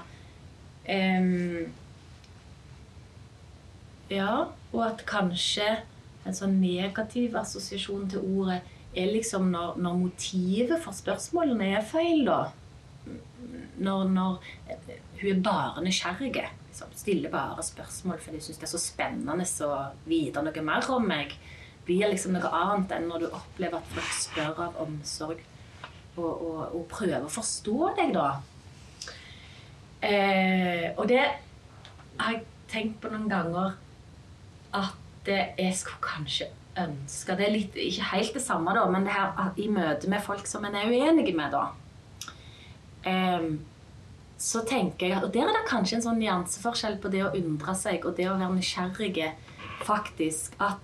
Um, 0.88 1.72
ja, 4.12 4.48
og 4.72 4.82
at 4.84 5.04
kanskje 5.08 5.68
en 6.28 6.36
sånn 6.36 6.58
negativ 6.60 7.36
assosiasjon 7.40 8.08
til 8.12 8.24
ordet 8.40 8.60
er 8.98 9.12
liksom 9.12 9.50
når, 9.52 9.76
når 9.80 10.00
motivet 10.02 10.80
for 10.82 10.96
spørsmålene 10.96 11.72
er 11.78 11.84
feil, 11.86 12.24
da. 12.28 12.40
Når, 13.78 14.08
når 14.12 14.48
eh, 14.68 14.96
hun 15.20 15.30
er 15.30 15.44
bare 15.44 15.84
nysgjerrig. 15.84 16.32
Liksom, 16.68 16.92
stiller 16.98 17.32
bare 17.32 17.64
spørsmål 17.64 18.20
fordi 18.22 18.40
hun 18.40 18.44
syns 18.48 18.60
det 18.60 18.68
er 18.68 18.74
så 18.74 18.82
spennende 18.82 19.46
å 19.66 19.78
vite 20.08 20.42
noe 20.44 20.66
mer 20.66 20.90
om 20.94 21.08
meg. 21.08 21.34
Blir 21.88 22.10
liksom 22.10 22.36
noe 22.36 22.52
annet 22.52 22.92
enn 22.98 23.08
når 23.08 23.24
du 23.24 23.28
opplever 23.30 23.80
at 23.80 23.94
folk 23.94 24.12
spør 24.18 24.62
av 24.66 24.82
omsorg 24.84 25.40
og, 26.18 26.28
og, 26.28 26.62
og 26.74 26.86
prøver 26.90 27.24
å 27.24 27.32
forstå 27.32 27.92
deg, 28.00 28.14
da. 28.16 28.28
Eh, 30.04 30.88
og 30.94 31.06
det 31.10 31.22
har 31.22 32.34
jeg 32.34 32.44
tenkt 32.70 32.98
på 33.02 33.10
noen 33.10 33.30
ganger 33.30 33.76
at 34.76 35.28
jeg 35.28 35.74
skulle 35.76 36.02
kanskje 36.04 36.48
ønske 36.78 37.34
Det 37.34 37.46
er 37.46 37.50
litt, 37.50 37.74
ikke 37.74 38.10
helt 38.12 38.36
det 38.36 38.42
samme, 38.44 38.70
da, 38.76 38.84
men 38.86 39.06
det 39.06 39.14
her 39.14 39.56
i 39.58 39.66
møte 39.72 40.10
med 40.10 40.22
folk 40.22 40.46
som 40.46 40.64
en 40.64 40.76
er 40.78 40.86
uenig 40.86 41.34
med, 41.34 41.50
da. 41.50 41.64
Um, 43.08 43.58
så 44.38 44.62
tenker 44.62 45.08
jeg, 45.08 45.22
og 45.22 45.32
Der 45.34 45.48
er 45.48 45.56
det 45.56 45.66
kanskje 45.66 45.98
en 45.98 46.04
sånn 46.04 46.20
nyanseforskjell 46.22 47.00
på 47.02 47.10
det 47.10 47.24
å 47.26 47.32
undre 47.34 47.74
seg 47.74 48.06
og 48.06 48.14
det 48.18 48.28
å 48.30 48.36
være 48.38 48.54
nysgjerrig. 48.54 49.32
faktisk, 49.82 50.54
At 50.60 50.78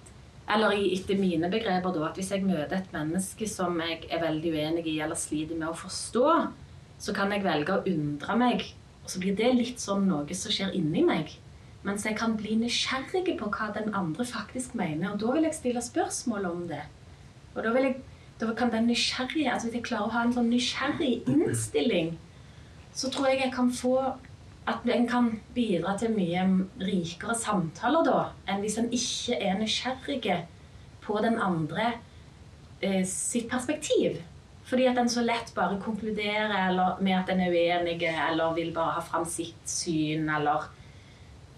Eller 0.50 0.74
etter 0.76 1.16
mine 1.16 1.48
begreper, 1.48 1.94
da, 1.94 2.08
at 2.08 2.16
hvis 2.16 2.30
jeg 2.30 2.44
møter 2.44 2.76
et 2.76 2.92
menneske 2.92 3.46
som 3.48 3.78
jeg 3.80 4.04
er 4.10 4.20
veldig 4.20 4.50
uenig 4.52 4.86
i 4.86 4.98
eller 5.00 5.16
sliter 5.16 5.56
med 5.56 5.70
å 5.70 5.78
forstå, 5.78 6.48
så 6.98 7.14
kan 7.14 7.32
jeg 7.32 7.44
velge 7.44 7.72
å 7.72 7.84
undre 7.86 8.36
meg, 8.36 8.74
og 9.04 9.08
så 9.08 9.22
blir 9.22 9.36
det 9.36 9.54
litt 9.54 9.80
sånn 9.80 10.04
noe 10.08 10.36
som 10.36 10.52
skjer 10.52 10.74
inni 10.76 11.00
meg. 11.06 11.32
Mens 11.84 12.06
jeg 12.06 12.16
kan 12.16 12.36
bli 12.40 12.56
nysgjerrig 12.56 13.36
på 13.38 13.50
hva 13.52 13.68
den 13.74 13.92
andre 13.94 14.24
faktisk 14.24 14.74
mener, 14.78 15.12
og 15.12 15.20
da 15.20 15.34
vil 15.36 15.48
jeg 15.48 15.56
stille 15.58 15.82
spørsmål 15.84 16.46
om 16.48 16.62
det. 16.68 16.80
Og 17.54 17.64
da, 17.64 17.72
jeg, 17.76 17.98
da 18.40 18.54
kan 18.56 18.72
den 18.72 18.88
nysgjerrige, 18.88 19.52
altså 19.52 19.68
Hvis 19.68 19.76
jeg 19.80 19.88
klarer 19.90 20.08
å 20.08 20.14
ha 20.14 20.22
en 20.24 20.32
sånn 20.32 20.48
nysgjerrig 20.52 21.28
innstilling, 21.28 22.14
så 22.94 23.10
tror 23.12 23.28
jeg 23.28 23.42
jeg 23.42 23.52
kan 23.54 23.72
få 23.74 23.98
at 24.64 24.86
en 24.88 25.08
kan 25.08 25.28
bidra 25.54 25.92
til 26.00 26.14
mye 26.16 26.44
rikere 26.80 27.36
samtaler 27.36 28.06
da, 28.06 28.20
enn 28.48 28.62
hvis 28.64 28.78
en 28.80 28.88
ikke 28.88 29.36
er 29.36 29.58
nysgjerrig 29.60 30.38
på 31.04 31.18
den 31.20 31.36
andre 31.36 31.90
eh, 32.80 33.02
sitt 33.04 33.50
perspektiv. 33.50 34.22
Fordi 34.64 34.86
at 34.88 34.96
en 34.96 35.10
så 35.12 35.20
lett 35.20 35.52
bare 35.54 35.76
konkluderer 35.82 36.54
eller, 36.70 36.96
med 37.04 37.18
at 37.18 37.34
en 37.34 37.42
er 37.44 37.52
uenig, 37.52 37.98
eller 38.08 38.56
vil 38.56 38.72
bare 38.72 38.96
ha 38.96 39.04
fram 39.04 39.26
sitt 39.28 39.68
syn, 39.68 40.30
eller 40.32 40.70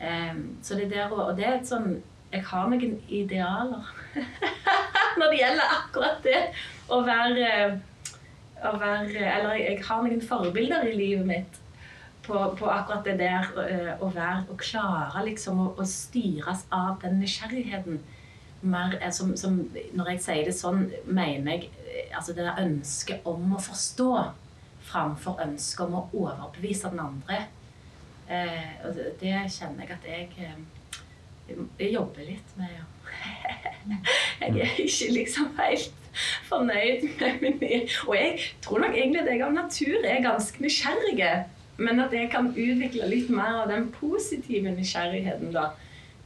um, 0.01 0.41
Så 0.63 0.79
det 0.79 0.91
der 0.91 1.13
Og 1.13 1.37
det 1.37 1.47
er 1.47 1.59
et 1.59 1.69
sånn 1.69 2.01
Jeg 2.33 2.45
har 2.49 2.71
noen 2.71 2.97
idealer 3.09 3.93
når 5.19 5.31
det 5.33 5.39
gjelder 5.41 5.77
akkurat 5.79 6.19
det 6.25 6.41
å 6.93 6.99
være, 7.07 7.53
å 8.69 8.73
være 8.81 9.23
Eller 9.23 9.55
jeg 9.63 9.79
har 9.87 10.03
noen 10.05 10.25
forbilder 10.25 10.91
i 10.91 10.97
livet 10.99 11.31
mitt 11.31 11.63
på, 12.27 12.41
på 12.59 12.69
akkurat 12.71 13.07
det 13.07 13.17
der 13.21 13.49
uh, 13.55 13.93
å 14.03 14.11
være 14.11 14.45
Å 14.51 14.59
klare 14.61 15.25
liksom 15.29 15.63
å, 15.63 15.71
å 15.79 15.87
styres 15.87 16.67
av 16.75 16.97
den 17.05 17.21
nysgjerrigheten. 17.23 18.01
Mer, 18.67 18.97
eh, 18.99 19.13
som, 19.15 19.35
som, 19.39 19.61
når 19.95 20.09
jeg 20.15 20.23
sier 20.25 20.49
det 20.49 20.55
sånn, 20.57 20.89
mener 21.05 21.53
jeg 21.53 21.69
altså 22.17 22.35
det 22.35 22.47
der 22.47 22.65
ønsket 22.65 23.27
om 23.29 23.53
å 23.55 23.61
forstå 23.63 24.09
framfor 24.87 25.41
ønsket 25.45 25.87
om 25.87 25.99
å 26.01 26.05
overbevise 26.15 26.91
den 26.93 27.03
andre. 27.03 27.45
Eh, 28.31 28.73
og 28.85 28.97
det, 29.21 29.35
kjenner 29.55 29.87
jeg 29.87 29.95
at 29.95 30.09
jeg, 30.11 30.29
eh, 30.39 31.59
jeg 31.79 31.93
jobber 31.93 32.27
litt 32.27 32.57
med. 32.59 32.73
Ja. 32.75 32.87
jeg 34.41 34.65
er 34.67 34.81
ikke 34.83 35.13
liksom 35.15 35.53
helt 35.61 36.03
fornøyd 36.49 37.05
med 37.21 37.61
min 37.61 37.89
Og 38.09 38.17
jeg 38.17 38.41
tror 38.65 38.83
nok 38.83 38.97
egentlig 38.97 39.23
at 39.23 39.31
jeg 39.31 39.45
av 39.47 39.55
natur 39.55 40.05
er 40.05 40.25
ganske 40.25 40.63
nysgjerrig. 40.63 41.31
Men 41.77 42.01
at 42.01 42.13
jeg 42.17 42.31
kan 42.33 42.49
utvikle 42.51 43.09
litt 43.11 43.31
mer 43.31 43.63
av 43.63 43.71
den 43.71 43.91
positive 43.93 44.73
nysgjerrigheten 44.73 45.53
da, 45.53 45.71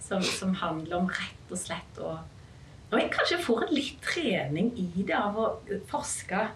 som, 0.00 0.22
som 0.22 0.54
handler 0.54 1.02
om 1.02 1.10
rett 1.10 1.50
og 1.50 1.58
slett 1.58 1.98
å 1.98 2.20
og 2.90 2.98
jeg 2.98 3.10
kanskje 3.14 3.36
får 3.44 3.68
litt 3.70 3.98
trening 4.02 4.72
i 4.74 5.04
det 5.06 5.14
av 5.14 5.36
å 5.38 5.46
forske 5.90 6.48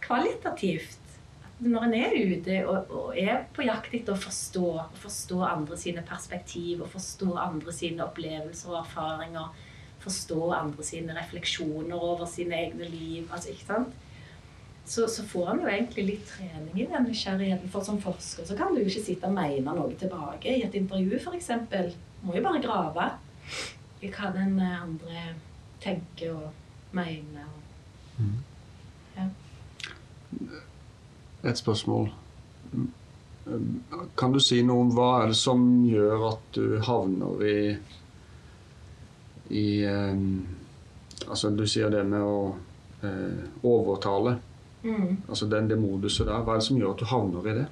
kvalitativt. 0.00 1.01
Når 1.62 1.84
en 1.86 1.92
er 1.94 2.14
ute 2.16 2.54
og, 2.66 2.90
og, 2.90 3.10
er 3.18 3.44
på 3.54 3.62
jakt 3.66 3.92
etter 3.94 4.16
å 4.16 4.22
forstå, 4.22 4.68
forstå 5.02 5.42
andre 5.46 5.76
sine 5.78 6.02
perspektiv, 6.06 6.82
og 6.82 6.90
forstå 6.90 7.36
andre 7.38 7.74
sine 7.74 8.02
opplevelser 8.06 8.72
og 8.72 8.80
erfaringer, 8.80 9.52
forstå 10.02 10.40
andre 10.56 10.86
sine 10.86 11.14
refleksjoner 11.14 12.08
over 12.10 12.26
sine 12.26 12.58
egne 12.58 12.88
liv 12.90 13.28
altså, 13.30 13.52
ikke 13.52 13.68
sant? 13.68 14.00
Så, 14.84 15.06
så 15.06 15.22
får 15.22 15.52
en 15.52 15.60
jo 15.62 15.68
egentlig 15.70 16.04
litt 16.08 16.24
trening 16.26 16.80
i 16.82 16.88
den 16.90 17.06
nysgjerrigheten. 17.06 17.70
For 17.70 17.86
som 17.86 18.00
forsker 18.02 18.48
så 18.48 18.56
kan 18.58 18.74
du 18.74 18.80
jo 18.82 18.90
ikke 18.90 19.04
sitte 19.04 19.30
og 19.30 19.36
mene 19.36 19.76
noe 19.76 19.94
tilbake 19.98 20.56
i 20.56 20.64
et 20.66 20.74
intervju, 20.74 21.20
f.eks. 21.22 21.52
Må 22.26 22.34
jo 22.34 22.42
bare 22.42 22.62
grave 22.64 23.06
i 24.02 24.10
hva 24.10 24.32
den 24.34 24.58
andre 24.58 25.28
tenker 25.82 26.34
og 26.34 26.94
mener. 26.98 27.46
Mm. 28.18 28.36
ja. 29.16 29.30
Et 31.42 31.58
spørsmål. 31.58 32.10
Kan 34.18 34.34
du 34.34 34.38
si 34.40 34.60
noe 34.62 34.84
om 34.84 34.92
hva 34.94 35.08
er 35.22 35.32
det 35.32 35.38
som 35.40 35.62
gjør 35.88 36.28
at 36.30 36.52
du 36.54 36.66
havner 36.86 37.46
i 37.48 37.58
i 39.52 39.84
eh, 39.84 40.16
Altså, 41.28 41.50
du 41.54 41.66
sier 41.70 41.90
det 41.92 42.00
med 42.08 42.22
å 42.24 42.56
eh, 43.06 43.42
overtale. 43.62 44.32
Mm. 44.82 45.20
Altså 45.28 45.46
den, 45.46 45.68
det 45.70 45.76
moduset 45.78 46.26
der. 46.26 46.42
Hva 46.42 46.56
er 46.56 46.62
det 46.62 46.66
som 46.66 46.80
gjør 46.80 46.96
at 46.96 47.02
du 47.02 47.06
havner 47.06 47.46
i 47.46 47.54
det? 47.60 47.66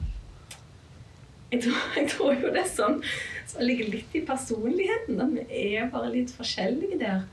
Jeg 1.50 1.64
tror, 1.64 1.80
jeg 1.96 2.10
tror 2.12 2.36
jo 2.36 2.52
det 2.54 2.62
er 2.62 2.70
sånn 2.70 3.00
som 3.50 3.64
ligger 3.66 3.90
litt 3.90 4.14
i 4.14 4.22
personligheten. 4.26 5.18
At 5.18 5.34
vi 5.34 5.64
er 5.80 5.90
bare 5.90 6.12
litt 6.14 6.30
forskjellige 6.36 7.00
der. 7.00 7.26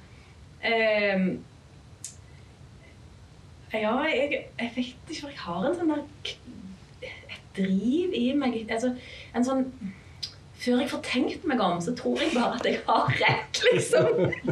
Um, 0.65 1.27
ja, 3.73 3.93
jeg, 4.07 4.43
jeg, 4.59 4.71
vet 4.75 5.11
ikke, 5.11 5.21
for 5.21 5.31
jeg 5.33 5.39
har 5.43 5.67
en 5.67 5.75
sånn 5.75 5.93
der 5.93 6.03
Et 7.07 7.47
driv 7.57 8.13
i 8.15 8.27
meg. 8.37 8.59
Altså, 8.71 8.93
en 9.35 9.45
sånn 9.45 9.65
før 10.57 10.81
jeg 10.81 10.89
får 10.89 11.01
tenkt 11.05 11.43
meg 11.47 11.61
om, 11.61 11.77
så 11.83 11.93
tror 11.95 12.17
jeg 12.21 12.31
bare 12.33 12.57
at 12.57 12.65
jeg 12.65 12.79
har 12.87 13.11
rett, 13.21 13.59
liksom. 13.67 14.07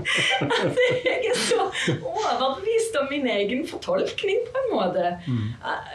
At 0.46 0.78
jeg 1.06 1.32
er 1.32 1.40
så 1.40 1.66
overbevist 1.96 3.00
om 3.02 3.10
min 3.10 3.26
egen 3.34 3.66
fortolkning, 3.68 4.44
på 4.46 4.62
en 4.62 4.70
måte. 4.72 5.16
Mm. 5.26 5.48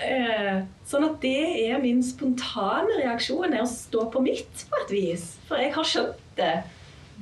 Eh, 0.09 0.59
sånn 0.91 1.07
at 1.07 1.21
det 1.23 1.37
er 1.69 1.79
min 1.83 2.03
spontane 2.05 2.99
reaksjon, 3.05 3.55
er 3.55 3.63
å 3.63 3.71
stå 3.71 4.09
på 4.11 4.25
mitt, 4.25 4.67
på 4.71 4.83
et 4.83 4.95
vis. 4.97 5.31
For 5.49 5.63
jeg 5.63 5.73
har 5.79 5.89
skjønt 5.89 6.27
det. 6.41 6.53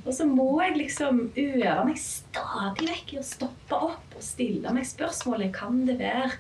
Og 0.09 0.14
så 0.16 0.25
må 0.25 0.62
jeg 0.62 0.79
liksom 0.79 1.18
øve 1.37 1.73
meg 1.85 1.99
stadig 2.01 2.87
vekk 2.88 3.11
i 3.12 3.18
å 3.21 3.27
stoppe 3.29 3.81
opp 3.90 4.14
og 4.16 4.25
stille 4.25 4.73
meg 4.73 4.88
spørsmålet 4.88 5.53
Kan 5.57 5.83
det 5.85 5.99
være 6.01 6.31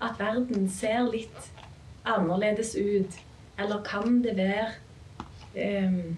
at 0.00 0.20
verden 0.20 0.68
ser 0.70 1.08
litt 1.10 1.48
annerledes 2.06 2.76
ut? 2.78 3.18
Eller 3.58 3.82
kan 3.82 4.20
det 4.22 4.36
være 4.38 4.68
um, 5.88 6.14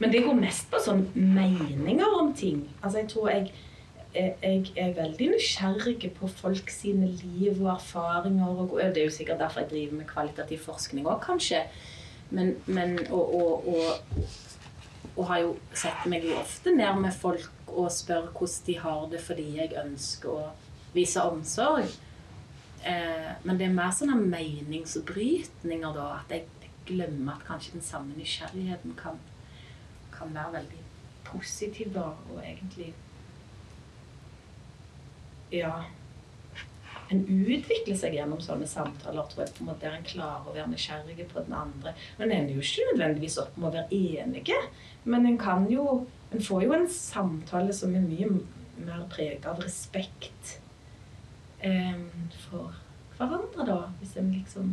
Men 0.00 0.14
det 0.14 0.24
går 0.24 0.40
mest 0.40 0.72
på 0.72 0.80
sånn 0.80 1.04
meninger 1.12 2.16
om 2.22 2.32
ting. 2.34 2.64
Altså 2.80 3.02
jeg 3.02 3.10
tror 3.12 3.28
jeg, 3.34 3.52
jeg 4.16 4.72
er 4.80 4.96
veldig 4.96 5.28
nysgjerrig 5.34 6.10
på 6.16 6.32
folk 6.40 6.72
sine 6.72 7.12
liv 7.20 7.60
og 7.60 7.74
erfaringer. 7.76 8.64
Og, 8.64 8.74
det 8.80 9.04
er 9.04 9.10
jo 9.10 9.14
sikkert 9.14 9.44
derfor 9.44 9.62
jeg 9.62 9.74
driver 9.74 10.00
med 10.00 10.08
kvalitativ 10.10 10.64
forskning 10.64 11.06
òg, 11.06 11.20
kanskje. 11.28 11.62
Men, 12.34 12.56
men 12.66 12.98
og, 13.14 13.36
og, 13.36 13.68
og 13.70 14.24
og 15.16 15.28
har 15.30 15.42
jo 15.42 15.52
sett 15.76 16.04
meg 16.10 16.26
jo 16.28 16.36
ofte 16.38 16.74
ned 16.76 17.00
med 17.00 17.14
folk 17.16 17.72
og 17.72 17.88
spør 17.92 18.28
hvordan 18.30 18.66
de 18.66 18.74
har 18.82 19.06
det 19.12 19.20
fordi 19.24 19.46
jeg 19.56 19.78
ønsker 19.80 20.32
å 20.32 20.50
vise 20.96 21.24
omsorg. 21.24 21.88
Eh, 22.86 23.32
men 23.42 23.58
det 23.58 23.66
er 23.66 23.76
mer 23.76 23.92
sånne 23.96 24.16
meningsbrytninger, 24.20 25.96
da. 25.96 26.20
At 26.20 26.34
jeg 26.36 26.70
glemmer 26.86 27.34
at 27.34 27.46
kanskje 27.48 27.78
den 27.78 27.84
samme 27.84 28.16
nysgjerrigheten 28.16 28.94
kan, 28.98 29.18
kan 30.14 30.34
være 30.36 30.60
veldig 30.60 30.82
positiv, 31.26 31.92
da. 31.96 32.12
Og 32.30 32.40
egentlig 32.44 32.92
Ja 35.54 35.84
en 37.12 37.22
utvikler 37.26 37.96
seg 37.98 38.16
gjennom 38.16 38.40
sånne 38.42 38.66
samtaler. 38.68 39.28
tror 39.30 39.44
jeg 39.44 39.54
på 39.54 39.62
en 39.62 39.70
måte 39.70 39.86
Der 39.86 39.96
en 39.96 40.06
klarer 40.06 40.48
å 40.48 40.54
være 40.54 40.72
nysgjerrig 40.72 41.28
på 41.30 41.44
den 41.46 41.54
andre. 41.54 41.94
Men 42.18 42.30
en 42.30 42.36
ender 42.40 42.54
jo 42.54 42.64
ikke 42.64 42.88
nødvendigvis 42.92 43.38
opp 43.42 43.56
med 43.56 43.68
å 43.68 43.74
være 43.76 44.00
enige. 44.00 44.58
Men 45.04 45.26
en 45.26 45.38
kan 45.38 45.70
jo 45.70 46.06
En 46.34 46.42
får 46.42 46.64
jo 46.64 46.72
en 46.74 46.88
samtale 46.90 47.72
som 47.72 47.94
er 47.94 48.02
mye 48.02 48.26
mer 48.82 49.04
preget 49.08 49.44
av 49.46 49.60
respekt 49.62 50.56
eh, 51.62 52.00
for 52.48 52.74
hverandre, 53.16 53.66
da. 53.68 53.76
Hvis 54.00 54.16
en 54.18 54.32
liksom 54.34 54.72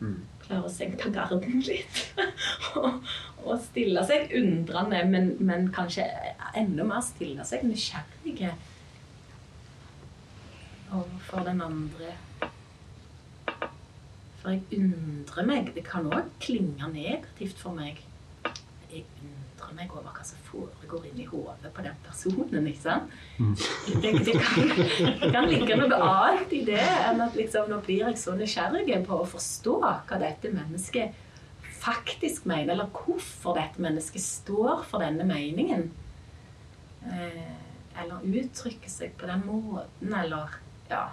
mm. 0.00 0.16
klarer 0.46 0.64
å 0.64 0.72
senke 0.72 1.12
garden 1.14 1.60
litt. 1.66 2.00
og, 2.80 3.04
og, 3.44 3.52
stille 3.68 4.02
seg 4.08 4.32
undrende, 4.40 5.04
men, 5.12 5.34
men 5.38 5.68
kanskje 5.76 6.08
enda 6.58 6.88
mer 6.88 7.04
stille 7.04 7.44
seg 7.46 7.68
nysgjerrige 7.68 8.54
overfor 10.92 11.44
den 11.46 11.62
andre. 11.62 12.12
For 14.38 14.54
jeg 14.54 14.62
undrer 14.78 15.48
meg 15.48 15.72
Det 15.74 15.82
kan 15.86 16.06
òg 16.06 16.30
klinge 16.40 16.88
negativt 16.92 17.58
for 17.60 17.76
meg. 17.76 18.00
Jeg 18.88 19.04
undrer 19.20 19.74
meg 19.76 19.92
over 19.92 20.12
hva 20.14 20.24
som 20.24 20.40
foregår 20.46 21.08
inni 21.10 21.26
hodet 21.28 21.72
på 21.74 21.84
den 21.84 21.96
personen. 22.06 22.66
ikke 22.70 22.82
sant? 22.82 23.16
Mm. 23.38 23.54
Det, 24.02 24.12
det, 24.24 24.36
kan, 24.40 24.68
det, 25.20 25.32
kan, 25.34 25.48
ligge 25.50 25.76
noe 25.82 25.98
annet 26.08 26.54
i 26.56 26.62
det 26.68 26.80
enn 26.80 27.24
at 27.26 27.36
liksom, 27.36 27.68
nå 27.68 27.80
blir 27.84 28.06
jeg 28.06 28.20
så 28.20 28.36
nysgjerrig 28.38 29.02
på 29.06 29.18
å 29.18 29.28
forstå 29.28 29.78
hva 29.82 30.20
dette 30.22 30.52
mennesket 30.54 31.24
faktisk 31.78 32.46
mener, 32.50 32.72
eller 32.72 32.88
hvorfor 32.90 33.54
dette 33.58 33.82
mennesket 33.82 34.22
står 34.22 34.82
for 34.88 35.04
denne 35.04 35.26
meningen. 35.28 35.90
Eh, 37.06 37.52
eller 37.98 38.24
uttrykker 38.40 38.90
seg 38.90 39.14
på 39.18 39.28
den 39.30 39.44
måten, 39.46 40.14
eller 40.14 40.58
ja. 40.90 41.08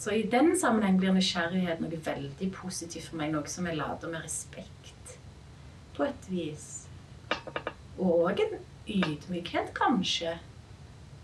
Så 0.00 0.10
i 0.16 0.22
den 0.32 0.54
sammenheng 0.60 0.96
blir 0.98 1.12
nysgjerrighet 1.12 1.80
noe 1.82 1.98
veldig 2.04 2.46
positivt 2.56 3.10
for 3.10 3.20
meg. 3.20 3.34
Noe 3.34 3.48
som 3.52 3.66
jeg 3.68 3.76
lader 3.76 4.08
med 4.08 4.24
respekt, 4.24 5.16
på 5.96 6.06
et 6.06 6.28
vis. 6.32 6.68
Og 8.00 8.30
en 8.32 8.54
ydmykhet, 8.88 9.74
kanskje. 9.76 10.38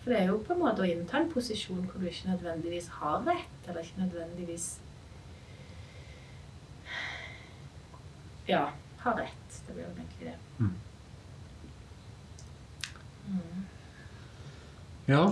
For 0.03 0.13
det 0.13 0.19
er 0.21 0.29
jo 0.29 0.43
på 0.45 0.53
en 0.53 0.61
måte 0.61 0.85
å 0.85 0.89
innta 0.91 1.19
en 1.19 1.31
posisjon 1.33 1.87
hvor 1.89 2.03
du 2.03 2.11
ikke 2.11 2.35
nødvendigvis 2.35 2.91
har 2.99 3.25
rett, 3.27 3.63
eller 3.67 3.81
ikke 3.83 4.05
nødvendigvis 4.05 4.75
Ja, 8.47 8.69
har 9.03 9.17
rett. 9.19 9.63
Det 9.67 9.75
blir 9.75 9.83
jo 9.83 9.91
egentlig 9.97 10.29
det. 10.29 10.37
Mm. 10.59 10.75
Mm. 13.27 13.65
Ja. 15.09 15.25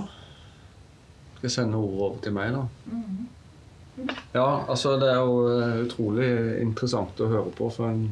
Skal 1.44 1.52
sende 1.52 1.76
ordet 1.76 2.00
over 2.00 2.20
til 2.24 2.32
meg, 2.32 2.54
da? 2.54 2.60
Mm. 2.88 4.14
Ja, 4.32 4.64
altså 4.64 4.94
det 4.96 5.10
er 5.12 5.18
jo 5.20 5.42
eh, 5.52 5.82
utrolig 5.84 6.28
interessant 6.62 7.20
å 7.20 7.28
høre 7.28 7.52
på, 7.52 7.68
for 7.68 7.90
en 7.90 8.06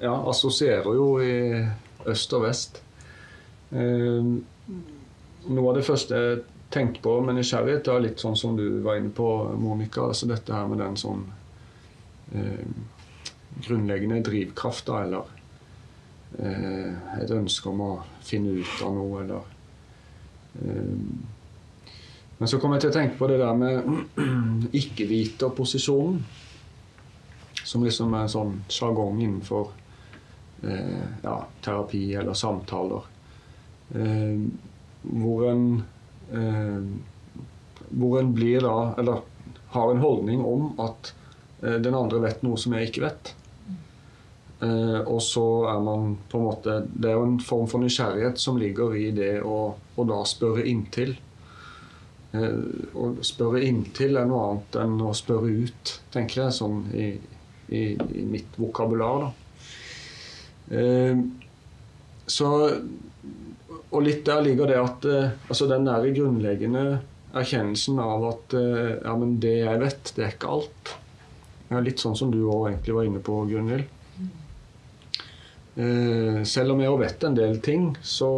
ja, 0.00 0.16
assosierer 0.32 0.98
jo 0.98 1.06
i 1.22 1.30
øst 2.10 2.34
og 2.34 2.42
vest. 2.48 2.82
Eh, 3.70 4.32
noe 5.46 5.70
av 5.70 5.78
det 5.78 5.86
første 5.86 6.24
jeg 6.24 6.42
tenkte 6.74 7.06
på 7.06 7.14
med 7.22 7.38
nysgjerrighet, 7.38 7.86
er 7.86 8.04
litt 8.08 8.26
sånn 8.26 8.34
som 8.42 8.58
du 8.58 8.66
var 8.82 8.98
inne 8.98 9.14
på, 9.14 9.30
Monica. 9.54 10.10
altså 10.10 10.26
Dette 10.34 10.50
her 10.50 10.66
med 10.74 10.82
den 10.82 10.98
sånn 10.98 11.22
eh, 12.34 12.68
grunnleggende 13.62 14.24
drivkraft, 14.26 14.90
da, 14.90 15.04
eller 15.06 15.34
eh, 16.42 17.18
et 17.22 17.30
ønske 17.30 17.70
om 17.70 17.86
å 17.92 17.96
finne 18.26 18.58
ut 18.58 18.80
av 18.82 18.96
noe, 18.98 19.22
eller 19.22 19.52
eh, 20.66 21.36
Men 22.40 22.48
så 22.48 22.58
kom 22.60 22.72
jeg 22.72 22.86
til 22.86 22.92
å 22.92 22.96
tenke 22.96 23.18
på 23.20 23.28
det 23.28 23.36
der 23.42 23.56
med 23.60 23.90
ikke-viterposisjonen, 24.80 26.22
som 27.60 27.84
liksom 27.84 28.16
er 28.16 28.24
en 28.24 28.32
sånn 28.32 28.54
sjargong 28.72 29.20
innenfor 29.20 29.68
eh, 30.64 31.04
ja, 31.22 31.36
terapi 31.62 32.02
eller 32.16 32.38
samtaler. 32.38 33.04
Eh, 33.92 34.40
hvor 35.04 35.46
en 35.52 35.64
eh, 36.32 36.80
hvor 37.90 38.20
en 38.20 38.32
blir 38.34 38.60
da, 38.60 38.94
eller 38.98 39.20
har 39.74 39.90
en 39.90 40.02
holdning 40.02 40.44
om 40.44 40.72
at 40.80 41.12
eh, 41.62 41.78
den 41.82 41.94
andre 41.94 42.22
vet 42.22 42.42
noe 42.46 42.58
som 42.58 42.74
jeg 42.76 42.90
ikke 42.90 43.04
vet. 43.04 43.32
Eh, 44.60 45.00
og 45.00 45.20
så 45.24 45.46
er 45.72 45.80
man 45.84 46.14
på 46.28 46.36
en 46.36 46.44
måte 46.44 46.72
Det 46.92 47.08
er 47.08 47.16
jo 47.16 47.28
en 47.30 47.38
form 47.40 47.68
for 47.70 47.80
nysgjerrighet 47.80 48.40
som 48.40 48.58
ligger 48.60 48.92
i 48.98 49.08
det 49.16 49.38
å, 49.40 49.60
å 49.96 50.08
da 50.08 50.20
spørre 50.28 50.66
inntil. 50.68 51.16
Eh, 52.30 52.94
å 52.94 53.10
spørre 53.26 53.62
inntil 53.66 54.18
er 54.20 54.28
noe 54.30 54.46
annet 54.46 54.80
enn 54.84 54.96
å 55.02 55.12
spørre 55.16 55.50
ut, 55.64 55.94
tenker 56.14 56.44
jeg, 56.44 56.56
sånn 56.60 56.84
i, 56.94 57.08
i, 57.74 57.82
i 57.98 58.24
mitt 58.28 58.58
vokabular. 58.60 59.26
da. 59.26 59.30
Eh, 60.80 61.22
så 62.30 62.48
Og 63.90 64.04
litt 64.06 64.22
der 64.22 64.44
ligger 64.46 64.70
det 64.70 64.76
at 64.78 65.06
eh, 65.10 65.32
altså 65.50 65.66
den 65.66 65.88
der 65.88 66.04
grunnleggende 66.14 67.00
erkjennelsen 67.34 67.98
av 68.02 68.26
at 68.28 68.54
eh, 68.54 68.92
ja, 69.02 69.14
men 69.18 69.38
det 69.42 69.56
jeg 69.64 69.80
vet, 69.82 70.12
det 70.14 70.26
er 70.26 70.36
ikke 70.36 70.52
alt. 70.54 70.92
Ja, 71.70 71.80
litt 71.82 72.02
sånn 72.02 72.14
som 72.18 72.30
du 72.30 72.44
òg 72.44 72.68
egentlig 72.68 72.94
var 72.94 73.08
inne 73.08 73.22
på, 73.22 73.40
Gunhild. 73.50 73.88
Eh, 75.80 76.40
selv 76.46 76.74
om 76.74 76.82
jeg 76.82 76.90
òg 76.92 77.02
vet 77.02 77.26
en 77.26 77.36
del 77.38 77.58
ting, 77.62 77.90
så, 78.02 78.30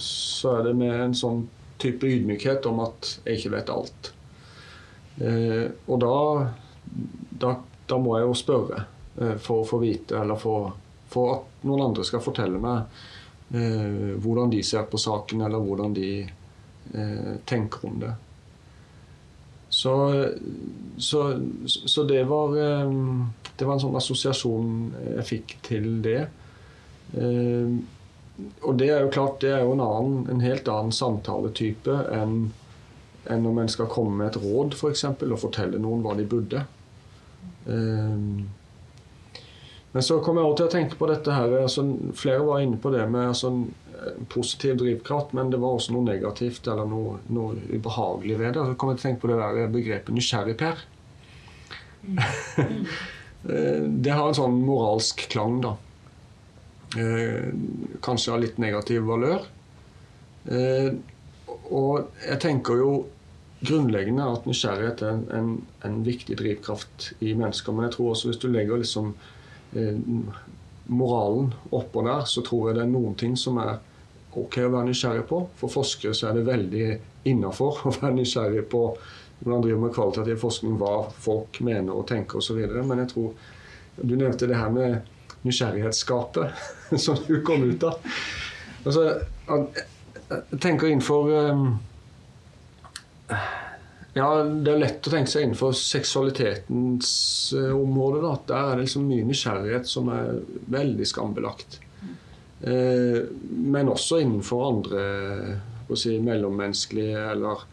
så 0.00 0.58
er 0.58 0.66
det 0.68 0.74
med 0.80 0.92
en 0.92 1.16
sånn 1.16 1.44
type 1.78 2.06
ydmykhet 2.06 2.66
om 2.70 2.82
at 2.84 3.16
jeg 3.24 3.40
ikke 3.40 3.54
vet 3.56 3.72
alt. 3.74 4.12
Eh, 5.20 5.66
og 5.86 6.00
da, 6.02 6.14
da, 7.44 7.54
da 7.90 7.98
må 8.02 8.16
jeg 8.18 8.28
jo 8.28 8.38
spørre 8.38 8.84
eh, 9.20 9.36
for 9.42 9.62
å 9.62 9.68
få 9.68 9.80
vite, 9.82 10.18
eller 10.20 10.38
for, 10.40 10.72
for 11.10 11.34
at 11.36 11.66
noen 11.68 11.88
andre 11.90 12.06
skal 12.06 12.24
fortelle 12.24 12.60
meg 12.62 12.98
eh, 13.54 14.14
hvordan 14.20 14.52
de 14.54 14.62
ser 14.66 14.86
på 14.90 15.00
saken, 15.00 15.44
eller 15.46 15.62
hvordan 15.62 15.94
de 15.96 16.10
eh, 16.24 17.34
tenker 17.46 17.88
om 17.90 17.98
det. 18.02 18.14
Så, 19.74 19.94
så, 20.96 21.40
så 21.66 22.04
det 22.06 22.20
var 22.30 22.52
eh, 22.62 22.90
Det 23.58 23.66
var 23.66 23.74
en 23.74 23.82
sånn 23.82 23.96
assosiasjon 23.98 24.68
jeg 25.16 25.26
fikk 25.26 25.56
til 25.66 25.88
det. 26.02 26.20
Eh, 27.14 27.74
og 28.36 28.74
det 28.80 28.90
er 28.90 29.04
jo 29.04 29.12
klart, 29.14 29.40
det 29.44 29.52
er 29.54 29.62
jo 29.62 29.76
en, 29.76 29.82
annen, 29.84 30.24
en 30.32 30.42
helt 30.42 30.68
annen 30.70 30.94
samtaletype 30.94 32.00
enn 32.14 32.52
enn 33.30 33.46
om 33.48 33.56
en 33.56 33.70
skal 33.72 33.88
komme 33.88 34.18
med 34.18 34.32
et 34.32 34.42
råd 34.42 34.74
for 34.76 34.92
eksempel, 34.92 35.30
og 35.32 35.40
fortelle 35.40 35.78
noen 35.80 36.02
hva 36.04 36.12
de 36.18 36.26
burde. 36.28 36.60
Um, 37.64 38.44
men 39.94 40.04
så 40.04 40.18
kom 40.20 40.36
jeg 40.36 40.44
også 40.44 40.58
til 40.58 40.66
å 40.66 40.72
tenke 40.74 40.98
på 41.00 41.08
dette 41.08 41.32
her, 41.32 41.54
altså, 41.62 41.86
Flere 42.18 42.44
var 42.44 42.60
inne 42.64 42.76
på 42.82 42.90
det 42.92 43.04
med 43.08 43.30
altså, 43.30 43.52
positiv 44.32 44.76
drivkraft, 44.80 45.32
men 45.38 45.52
det 45.52 45.60
var 45.62 45.76
også 45.76 45.94
noe 45.94 46.08
negativt 46.08 46.66
eller 46.68 46.88
noe, 46.90 47.20
noe 47.32 47.56
ubehagelig 47.70 48.38
ved 48.40 48.56
det. 48.56 48.66
Så 48.66 48.76
kom 48.80 48.92
jeg 48.92 48.98
til 48.98 49.04
å 49.04 49.08
tenke 49.08 49.22
på 49.22 49.30
det 49.32 49.40
der 49.40 49.72
begrepet 49.72 50.18
nysgjerrig-Per. 50.18 50.84
det 54.04 54.12
har 54.12 54.26
en 54.26 54.36
sånn 54.36 54.60
moralsk 54.66 55.24
klang, 55.32 55.60
da. 55.64 55.76
Eh, 56.96 57.48
kanskje 58.00 58.32
av 58.32 58.42
litt 58.42 58.58
negativ 58.62 59.06
valør. 59.08 59.46
Eh, 60.46 60.92
og 61.74 62.10
jeg 62.22 62.40
tenker 62.42 62.78
jo 62.78 62.90
grunnleggende 63.64 64.26
at 64.28 64.46
nysgjerrighet 64.46 65.02
er 65.02 65.22
en, 65.38 65.54
en, 65.86 66.02
viktig 66.06 66.36
drivkraft 66.38 67.14
i 67.24 67.32
mennesker. 67.34 67.74
Men 67.74 67.88
jeg 67.88 67.96
tror 67.96 68.12
også 68.12 68.30
hvis 68.30 68.42
du 68.42 68.46
legger 68.52 68.82
liksom 68.82 69.14
eh, 69.74 69.98
moralen 70.86 71.50
oppå 71.74 72.04
der, 72.06 72.28
så 72.30 72.44
tror 72.46 72.70
jeg 72.70 72.78
det 72.78 72.84
er 72.84 72.92
noen 72.92 73.18
ting 73.18 73.34
som 73.40 73.58
er 73.62 73.78
ok 74.34 74.60
å 74.66 74.70
være 74.76 74.90
nysgjerrig 74.90 75.26
på. 75.30 75.40
For 75.58 75.72
forskere 75.72 76.14
så 76.14 76.30
er 76.30 76.38
det 76.38 76.48
veldig 76.50 76.88
innafor 77.30 77.86
å 77.88 77.94
være 77.96 78.14
nysgjerrig 78.20 78.66
på 78.70 78.86
man 79.44 79.60
driver 79.60 79.80
med 79.82 79.92
kvalitativ 79.92 80.38
forskning, 80.40 80.76
hva 80.80 81.08
folk 81.20 81.58
mener 81.60 81.92
og 81.92 82.06
tenker 82.08 82.40
osv. 82.40 82.60
Men 82.86 83.02
jeg 83.02 83.12
tror 83.12 83.50
Du 83.94 84.16
nevnte 84.18 84.48
det 84.50 84.56
her 84.58 84.70
med 84.74 85.04
nysgjerrighetsskapet 85.44 86.50
som 87.04 87.18
du 87.26 87.40
kom 87.46 87.64
ut 87.68 87.84
av. 87.86 88.00
Altså, 88.84 89.04
jeg 90.28 90.60
tenker 90.60 90.90
innenfor 90.90 91.30
um, 91.50 91.66
Ja, 94.14 94.28
det 94.44 94.70
er 94.70 94.82
lett 94.82 95.08
å 95.08 95.12
tenke 95.12 95.32
seg 95.32 95.46
innenfor 95.46 95.74
seksualitetens 95.76 97.08
uh, 97.56 97.72
område. 97.76 98.22
Da. 98.24 98.34
Der 98.50 98.60
er 98.60 98.76
det 98.76 98.86
liksom 98.86 99.08
mye 99.08 99.26
nysgjerrighet 99.26 99.88
som 99.90 100.10
er 100.14 100.36
veldig 100.72 101.08
skambelagt. 101.08 101.80
Uh, 102.64 103.26
men 103.50 103.90
også 103.92 104.22
innenfor 104.22 104.68
andre 104.68 105.06
si, 105.98 106.16
mellommenneskelige 106.24 107.24
eller 107.34 107.64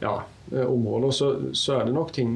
ja, 0.00 0.14
områder, 0.64 1.10
så, 1.14 1.28
så, 1.56 1.78
er 1.78 1.88
det 1.88 1.94
nok 1.96 2.12
ting 2.12 2.32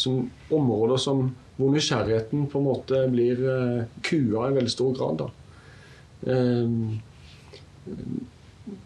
som 0.00 0.30
områder 0.52 1.00
som 1.00 1.28
hvor 1.56 1.70
nysgjerrigheten 1.70 2.46
på 2.50 2.58
en 2.58 2.66
måte 2.66 3.00
blir 3.12 3.38
uh, 3.46 3.84
kua 4.02 4.48
i 4.48 4.56
veldig 4.56 4.72
stor 4.72 4.94
grad. 4.96 5.22
da. 5.22 5.28
Uh, 6.24 6.70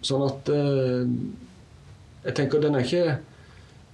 sånn 0.02 0.24
at 0.26 0.48
uh, 0.50 1.06
Jeg 2.24 2.34
tenker 2.34 2.60
den 2.60 2.74
er 2.74 2.86
ikke 2.86 3.18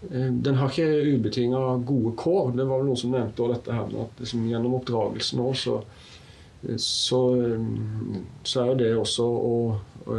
den 0.04 0.58
har 0.60 0.68
ikke 0.68 1.14
ubetinga 1.14 1.60
gode 1.88 2.10
kår. 2.20 2.50
Det 2.52 2.64
var 2.68 2.82
vel 2.82 2.90
noen 2.90 2.98
som 3.00 3.14
nevnte 3.14 3.46
dette 3.48 3.72
her 3.72 3.86
at 4.02 4.18
liksom, 4.20 4.42
gjennom 4.50 4.74
oppdragelsen 4.76 5.40
òg, 5.40 5.54
så, 5.56 5.78
så, 6.76 7.20
så, 8.44 8.58
er 8.60 8.66
jo 8.68 8.74
det 8.82 8.90
også 9.00 9.24
å, 9.24 9.54
å, 10.04 10.18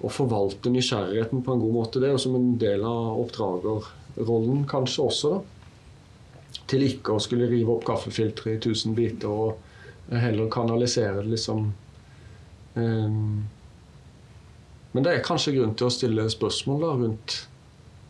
å, 0.00 0.10
forvalte 0.10 0.72
nysgjerrigheten 0.74 1.44
på 1.46 1.54
en 1.54 1.62
god 1.62 1.76
måte. 1.76 2.02
Det 2.02 2.08
er 2.08 2.16
jo 2.16 2.24
som 2.24 2.34
en 2.40 2.50
del 2.58 2.82
av 2.90 3.22
oppdragerrollen 3.22 4.66
kanskje 4.72 5.06
også. 5.06 5.32
da 5.36 5.57
til 6.68 6.84
ikke 6.84 7.16
å 7.16 7.22
skulle 7.22 7.48
rive 7.50 7.72
opp 7.74 7.86
kaffefilteret 7.88 8.58
i 8.58 8.62
tusen 8.68 8.96
biter 8.96 9.28
og 9.28 10.12
heller 10.12 10.50
kanalisere 10.52 11.22
det, 11.22 11.30
liksom. 11.32 11.72
Um, 12.74 13.46
men 14.92 15.04
det 15.04 15.14
er 15.14 15.24
kanskje 15.24 15.56
grunn 15.56 15.74
til 15.76 15.88
å 15.88 15.92
stille 15.92 16.28
spørsmål 16.32 16.84
da, 16.84 16.92
rundt 17.02 17.38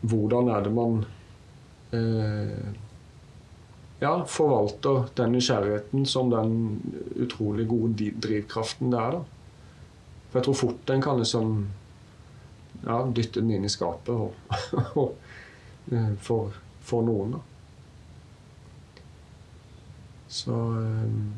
hvordan 0.09 0.51
er 0.53 0.63
det 0.63 0.71
man 0.75 1.01
uh, 1.95 2.69
ja, 3.99 4.13
forvalter 4.25 5.09
den 5.19 5.35
nysgjerrigheten 5.35 6.05
som 6.07 6.31
den 6.31 6.53
utrolig 7.19 7.67
gode 7.67 8.11
drivkraften 8.15 8.93
det 8.93 9.01
er. 9.01 9.19
da. 9.19 9.25
For 10.29 10.39
jeg 10.39 10.47
tror 10.47 10.59
fort 10.61 10.93
en 10.93 11.03
kan 11.03 11.19
liksom 11.19 11.53
ja, 12.85 13.01
dytte 13.15 13.41
den 13.41 13.51
inn 13.57 13.67
i 13.67 13.71
skapet 13.71 14.13
og, 14.15 15.11
eh, 15.91 16.13
for, 16.23 16.55
for 16.85 17.03
noen. 17.03 17.35
da. 17.35 17.43
Så 20.29 20.55
ehm, 20.79 21.33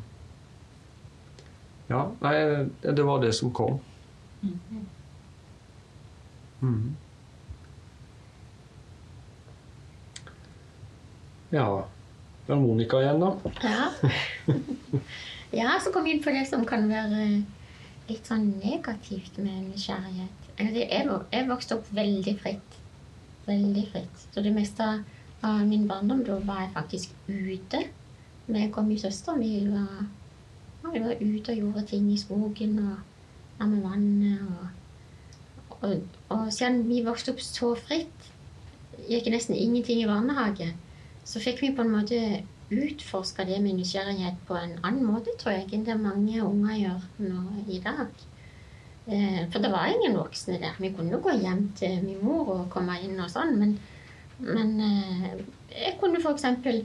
Ja, 1.88 2.06
nei, 2.20 2.34
det 2.80 3.04
var 3.04 3.20
det 3.20 3.32
som 3.36 3.50
kom. 3.52 3.80
Mm. 6.62 6.94
Ja. 11.50 11.66
Det 12.46 12.54
er 12.54 12.60
Monica 12.62 13.00
igjen, 13.02 13.20
da. 13.20 13.50
Ja. 13.62 13.90
ja, 15.60 15.74
så 15.84 15.92
kom 15.92 16.06
vi 16.06 16.16
inn 16.16 16.22
på 16.24 16.32
det 16.34 16.46
som 16.48 16.64
kan 16.66 16.88
være 16.90 17.26
litt 18.08 18.28
sånn 18.28 18.48
negativt 18.62 19.36
med 19.38 19.68
nysgjerrighet. 19.68 20.48
Jeg 20.58 21.48
vokste 21.50 21.76
opp 21.78 21.90
veldig 21.94 22.34
fritt. 22.40 22.78
Veldig 23.46 23.84
fritt. 23.92 24.24
Så 24.32 24.42
det 24.44 24.54
meste 24.54 24.88
av 25.42 25.60
min 25.68 25.86
barndom 25.90 26.24
da 26.26 26.38
var 26.46 26.64
jeg 26.64 26.74
faktisk 26.78 27.14
ute. 27.28 27.84
Meg 28.50 28.78
og 28.78 28.86
min 28.88 28.98
søster 28.98 29.38
vi 29.38 29.66
var, 29.70 30.06
ja, 30.82 30.92
vi 30.92 31.02
var 31.04 31.20
ute 31.20 31.52
og 31.52 31.60
gjorde 31.60 31.86
ting 31.86 32.08
i 32.12 32.18
skogen 32.18 32.78
og 32.82 32.96
var 33.58 33.66
med 33.70 33.82
vannet. 33.84 34.40
Og, 35.70 35.76
og, 35.80 36.00
og 36.28 36.48
siden 36.52 36.88
vi 36.88 37.04
vokste 37.06 37.34
opp 37.34 37.44
så 37.44 37.74
fritt, 37.78 38.32
gikk 39.08 39.30
nesten 39.32 39.58
ingenting 39.58 40.02
i 40.02 40.08
barnehage, 40.10 40.72
så 41.24 41.42
fikk 41.42 41.62
vi 41.62 41.72
på 41.76 41.84
en 41.84 41.94
måte 41.94 42.18
utforska 42.72 43.44
det 43.44 43.60
med 43.62 43.76
nysgjerrighet 43.78 44.42
på 44.48 44.56
en 44.56 44.76
annen 44.82 45.04
måte, 45.06 45.34
tror 45.38 45.56
jeg, 45.58 45.68
enn 45.72 45.86
det 45.86 45.98
mange 46.00 46.42
unger 46.42 46.78
gjør 46.78 47.08
nå 47.20 47.42
i 47.68 47.80
dag. 47.84 48.22
Eh, 49.06 49.42
For 49.52 49.60
det 49.62 49.72
var 49.72 49.90
ingen 49.90 50.16
voksne 50.16 50.58
der. 50.62 50.78
Vi 50.80 50.92
kunne 50.96 51.20
gå 51.20 51.34
hjem 51.36 51.66
til 51.78 52.02
min 52.04 52.22
mor 52.24 52.48
og 52.54 52.70
komme 52.72 52.96
inn 53.02 53.20
og 53.20 53.30
sånn, 53.30 53.56
men, 53.60 53.76
men 54.38 54.74
eh, 54.80 55.42
jeg 55.74 55.98
kunne 56.00 56.22
eksempel 56.32 56.84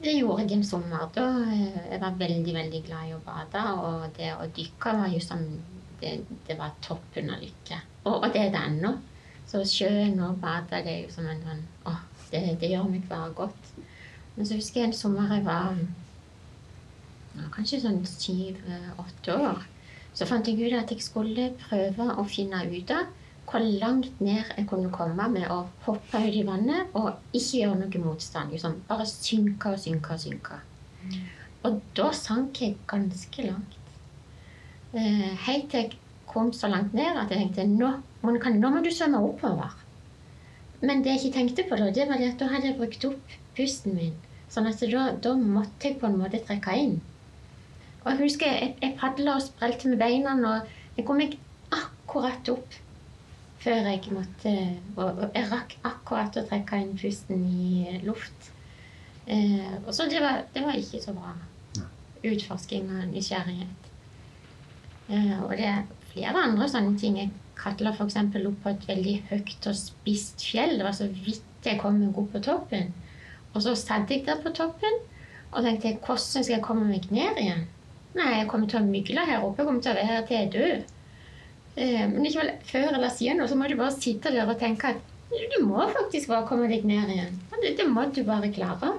Det 0.00 0.14
gjorde 0.16 0.46
jeg 0.46 0.56
en 0.56 0.64
sommer. 0.64 1.08
Da 1.14 1.26
eh, 1.44 1.80
jeg 1.92 2.00
var 2.00 2.16
veldig, 2.20 2.54
veldig 2.56 2.82
glad 2.86 3.08
i 3.10 3.14
å 3.16 3.20
bade, 3.24 3.64
og 3.84 4.06
det 4.16 4.32
å 4.32 4.48
dykke 4.56 4.96
var 5.02 5.12
jo 5.12 5.20
som 5.24 5.44
Det, 6.00 6.14
det 6.48 6.54
var 6.56 6.70
toppen 6.80 7.26
av 7.28 7.42
lykke. 7.44 7.76
Og, 8.06 8.14
og 8.22 8.30
det 8.32 8.40
er 8.40 8.52
det 8.54 8.60
ennå. 8.70 8.94
Så 9.50 9.60
sjøen 9.68 10.14
og 10.24 10.38
badet, 10.40 10.78
det 10.86 10.94
er 10.94 11.02
jo 11.02 11.10
som 11.12 11.26
en 11.28 11.42
sånn 11.44 11.60
Å, 11.84 11.92
det, 12.30 12.40
det 12.62 12.70
gjør 12.70 12.86
meg 12.88 13.04
bare 13.10 13.34
godt. 13.36 13.68
Men 14.36 14.48
så 14.48 14.56
husker 14.56 14.80
jeg 14.80 14.88
en 14.88 14.96
sommer 14.96 15.34
jeg 15.34 15.44
var 15.44 15.76
kanskje 17.52 17.82
sånn 17.82 18.00
syv-åtte 18.08 19.36
år. 19.36 19.60
Så 20.16 20.26
fant 20.30 20.48
jeg 20.48 20.56
ut 20.64 20.78
at 20.78 20.90
jeg 20.94 21.04
skulle 21.04 21.50
prøve 21.66 22.08
å 22.16 22.24
finne 22.24 22.64
ut 22.72 22.94
av 22.96 23.12
hvor 23.50 23.64
langt 23.82 24.20
ned 24.22 24.44
jeg 24.56 24.66
kunne 24.70 24.90
komme 24.94 25.26
med 25.32 25.48
å 25.50 25.64
hoppe 25.84 26.20
ut 26.22 26.36
i 26.38 26.44
vannet 26.46 26.94
og 26.94 27.16
ikke 27.34 27.62
gjøre 27.64 27.78
noe 27.80 28.02
motstand. 28.04 28.52
Liksom 28.54 28.76
bare 28.88 29.06
synke 29.10 29.74
og 29.74 29.82
synke 29.82 30.14
og 30.14 30.22
synke. 30.22 30.60
Og 31.66 31.80
da 31.98 32.10
sank 32.16 32.62
jeg 32.62 32.78
ganske 32.90 33.46
langt. 33.48 33.76
Eh, 34.94 35.34
helt 35.46 35.68
til 35.70 35.84
jeg 35.84 35.98
kom 36.30 36.52
så 36.54 36.70
langt 36.70 36.94
ned 36.94 37.18
at 37.18 37.30
jeg 37.30 37.50
tenkte 37.50 37.66
nå, 37.66 37.90
nå 38.22 38.70
må 38.70 38.82
du 38.84 38.90
svømme 38.94 39.22
oppover. 39.26 39.74
Men 40.80 41.02
det 41.04 41.16
jeg 41.16 41.20
ikke 41.20 41.36
tenkte 41.38 41.66
på 41.68 41.76
da, 41.76 41.90
det 41.92 42.06
var 42.08 42.22
at 42.24 42.38
da 42.40 42.48
hadde 42.48 42.70
jeg 42.70 42.78
brukt 42.78 43.06
opp 43.08 43.38
pusten 43.56 43.96
min. 43.98 44.14
Sånn 44.50 44.68
at 44.70 44.80
da, 44.80 45.10
da 45.22 45.34
måtte 45.38 45.90
jeg 45.90 45.98
på 46.00 46.08
en 46.08 46.18
måte 46.22 46.40
trekke 46.46 46.76
inn. 46.78 47.00
Og 48.00 48.12
jeg 48.12 48.20
husker 48.22 48.54
jeg, 48.54 48.76
jeg 48.80 48.96
padla 48.98 49.36
og 49.36 49.44
sprelte 49.44 49.90
med 49.90 50.00
beina, 50.00 50.32
og 50.38 50.96
jeg 50.96 51.06
kom 51.06 51.20
meg 51.20 51.36
akkurat 51.74 52.48
opp 52.54 52.78
før 53.60 53.90
jeg 53.90 54.14
måtte 54.14 54.54
Og 54.96 55.04
og 55.10 55.36
jeg 55.36 55.50
rakk 55.50 55.76
akkurat 55.84 56.36
å 56.36 56.46
trekke 56.48 56.80
inn 56.80 56.96
pusten 56.98 57.44
i 57.44 57.84
eh, 57.88 58.00
luft. 58.06 58.50
Eh, 59.26 59.76
og 59.84 59.92
så 59.94 60.08
det 60.10 60.22
var, 60.22 60.44
det 60.54 60.64
var 60.64 60.78
ikke 60.78 61.02
så 61.02 61.14
bra. 61.16 61.34
Utforsking 62.24 62.88
og 62.92 63.12
nysgjerrighet. 63.12 63.90
Eh, 65.10 65.36
og 65.42 65.54
det 65.56 65.68
er 65.68 65.86
flere 66.12 66.44
andre 66.46 66.68
sånne 66.68 66.96
ting. 67.00 67.18
Jeg 67.20 67.30
kratla 67.60 67.92
f.eks. 67.92 68.16
opp 68.16 68.62
på 68.64 68.72
et 68.72 68.88
veldig 68.88 69.16
høyt 69.30 69.68
og 69.70 69.78
spist 69.78 70.44
fjell. 70.46 70.78
Det 70.78 70.86
var 70.86 70.96
så 70.96 71.08
vidt 71.12 71.68
jeg 71.68 71.80
kom 71.80 72.00
meg 72.00 72.18
opp 72.18 72.32
på 72.34 72.42
toppen. 72.44 72.94
Og 73.52 73.62
så 73.64 73.74
satt 73.76 74.10
jeg 74.12 74.24
der 74.26 74.40
på 74.42 74.52
toppen 74.56 75.02
og 75.50 75.64
tenkte 75.66 75.96
hvordan 76.06 76.44
skal 76.46 76.54
jeg 76.54 76.64
komme 76.64 76.86
meg 76.86 77.08
ned 77.10 77.38
igjen? 77.42 77.66
Nei, 78.14 78.30
jeg 78.38 78.48
kommer 78.50 78.70
til 78.70 78.80
å 78.80 78.86
mygle 78.86 79.24
her 79.26 79.44
oppe. 79.44 79.60
Jeg 79.60 79.68
kommer 79.68 79.84
til 79.84 79.92
å 79.92 79.98
være 79.98 80.14
her 80.14 80.26
til 80.26 80.38
jeg. 80.38 80.80
Eh, 80.80 80.96
men 81.80 82.24
likevel, 82.24 82.50
før 82.68 82.90
eller 82.90 83.12
siden 83.14 83.40
så 83.48 83.56
må 83.56 83.68
du 83.70 83.76
bare 83.78 83.94
sitte 83.94 84.32
der 84.34 84.48
og 84.50 84.58
tenke 84.60 84.90
at 84.92 84.98
du 85.30 85.62
må 85.64 85.86
faktisk 85.94 86.28
bare 86.28 86.46
komme 86.48 86.68
deg 86.68 86.84
ned 86.84 87.12
igjen. 87.14 87.38
Det, 87.62 87.76
det 87.78 87.86
må 87.88 88.04
du 88.12 88.20
bare 88.26 88.50
klare. 88.52 88.94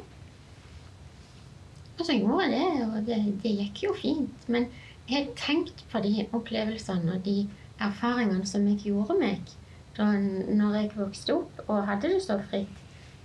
Og 1.99 2.05
så 2.07 2.15
gjorde 2.17 2.47
jeg 2.47 2.53
det, 2.55 2.85
og 2.87 2.99
det, 3.05 3.17
det 3.43 3.55
gikk 3.59 3.83
jo 3.85 3.95
fint. 3.97 4.47
Men 4.49 4.69
jeg 5.09 5.17
har 5.27 5.33
tenkt 5.37 5.83
på 5.91 6.01
de 6.01 6.25
opplevelsene 6.31 7.17
og 7.17 7.25
de 7.25 7.43
erfaringene 7.81 8.47
som 8.49 8.65
jeg 8.69 8.79
gjorde 8.87 9.17
meg 9.19 9.57
da 9.97 10.07
når 10.15 10.77
jeg 10.77 10.91
vokste 10.95 11.35
opp 11.35 11.61
og 11.67 11.85
hadde 11.89 12.13
det 12.13 12.21
så 12.23 12.37
fritt. 12.49 12.77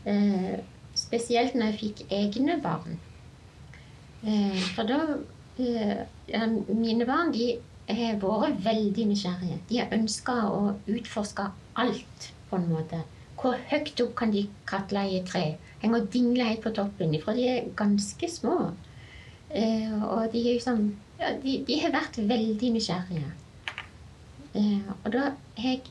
Eh, 0.07 0.59
spesielt 0.99 1.55
når 1.55 1.73
jeg 1.73 1.81
fikk 1.83 2.03
egne 2.13 2.59
barn. 2.63 2.99
Eh, 4.27 4.61
for 4.75 4.89
da 4.89 5.01
eh, 5.63 6.03
Mine 6.69 7.07
barn 7.07 7.33
de 7.35 7.55
har 7.89 8.19
vært 8.21 8.65
veldig 8.65 9.07
nysgjerrige. 9.13 9.61
De 9.69 9.79
har 9.81 9.95
ønska 9.95 10.35
å 10.51 10.75
utforske 10.91 11.51
alt, 11.79 12.33
på 12.51 12.59
en 12.59 12.69
måte. 12.71 13.03
Hvor 13.37 13.57
høyt 13.71 14.01
opp 14.03 14.15
kan 14.19 14.33
de 14.33 14.47
kratre 14.67 15.05
i 15.07 15.19
et 15.21 15.27
tre? 15.29 15.45
Henge 15.83 16.01
og 16.01 16.11
dingle 16.13 16.47
helt 16.49 16.63
på 16.65 16.73
toppen, 16.75 17.15
For 17.23 17.35
de 17.35 17.49
er 17.49 17.73
ganske 17.77 18.29
små. 18.31 18.73
Eh, 19.51 20.03
og 20.03 20.33
de, 20.33 20.43
liksom, 20.43 20.97
ja, 21.21 21.33
de, 21.43 21.65
de 21.67 21.81
har 21.81 21.93
vært 21.95 22.19
veldig 22.19 22.71
nysgjerrige. 22.75 23.33
Eh, 24.57 24.95
og 25.05 25.13
da 25.13 25.31
har 25.59 25.77
jeg 25.77 25.83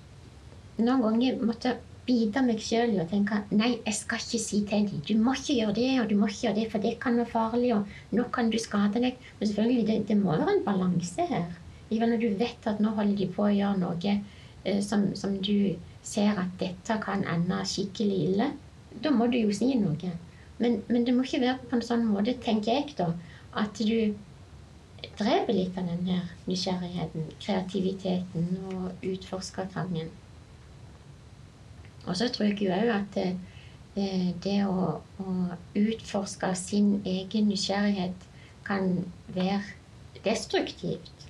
noen 0.82 1.04
ganger 1.06 1.44
måttet 1.46 1.84
bite 2.06 2.42
meg 2.46 2.60
sjøl 2.62 2.94
i 2.94 3.02
å 3.02 3.08
tenke 3.10 3.40
nei, 3.50 3.72
jeg 3.82 3.98
skal 3.98 4.22
ikke 4.22 4.42
si 4.42 4.60
til 4.70 4.86
dem 4.90 5.04
du 5.08 5.14
må 5.18 5.34
ikke 5.38 5.56
gjøre 5.58 5.76
det, 5.78 5.92
og 6.02 6.10
du 6.10 6.16
må 6.20 6.30
ikke 6.30 6.48
gjøre 6.48 6.58
det, 6.60 6.66
for 6.74 6.84
det 6.84 6.96
kan 7.02 7.18
være 7.18 7.32
farlig, 7.32 7.72
og 7.78 8.18
nå 8.18 8.26
kan 8.36 8.52
du 8.54 8.60
skade 8.62 9.02
deg. 9.02 9.22
Men 9.40 9.50
selvfølgelig, 9.50 9.86
det, 9.88 10.00
det 10.10 10.18
må 10.20 10.36
være 10.36 10.58
en 10.58 10.66
balanse 10.68 11.26
her. 11.32 11.48
Når 11.90 12.18
du 12.22 12.30
vet 12.40 12.68
at 12.68 12.80
nå 12.82 12.94
holder 12.98 13.18
de 13.20 13.28
på 13.36 13.46
å 13.46 13.54
gjøre 13.54 13.78
noe 13.82 14.14
eh, 14.16 14.82
som, 14.82 15.12
som 15.16 15.38
du 15.38 15.76
ser 16.06 16.38
at 16.42 16.54
dette 16.60 16.98
kan 17.04 17.26
ende 17.30 17.62
skikkelig 17.70 18.22
ille, 18.30 18.52
da 19.04 19.12
må 19.12 19.28
du 19.28 19.38
jo 19.38 19.54
si 19.54 19.74
noe. 19.78 20.12
Men, 20.58 20.80
men 20.88 21.06
det 21.06 21.14
må 21.14 21.26
ikke 21.26 21.44
være 21.44 21.60
på 21.70 21.78
en 21.78 21.86
sånn 21.86 22.06
måte, 22.08 22.38
tenker 22.42 22.80
jeg 22.80 22.96
da, 22.98 23.10
at 23.60 23.78
du 23.78 24.16
dreper 25.20 25.54
litt 25.54 25.78
av 25.78 25.90
den 25.90 26.06
her 26.10 26.30
nysgjerrigheten, 26.48 27.28
kreativiteten 27.44 28.48
og 28.72 29.06
utforskertrangen. 29.06 30.10
Og 32.06 32.16
så 32.18 32.30
tror 32.30 32.50
jeg 32.50 32.62
jo 32.66 32.74
òg 32.74 32.92
at 32.94 33.20
eh, 33.22 34.32
det 34.44 34.58
å, 34.68 35.00
å 35.22 35.36
utforske 35.80 36.52
sin 36.60 37.00
egen 37.06 37.50
nysgjerrighet 37.50 38.28
kan 38.66 38.92
være 39.36 39.62
destruktivt. 40.26 41.28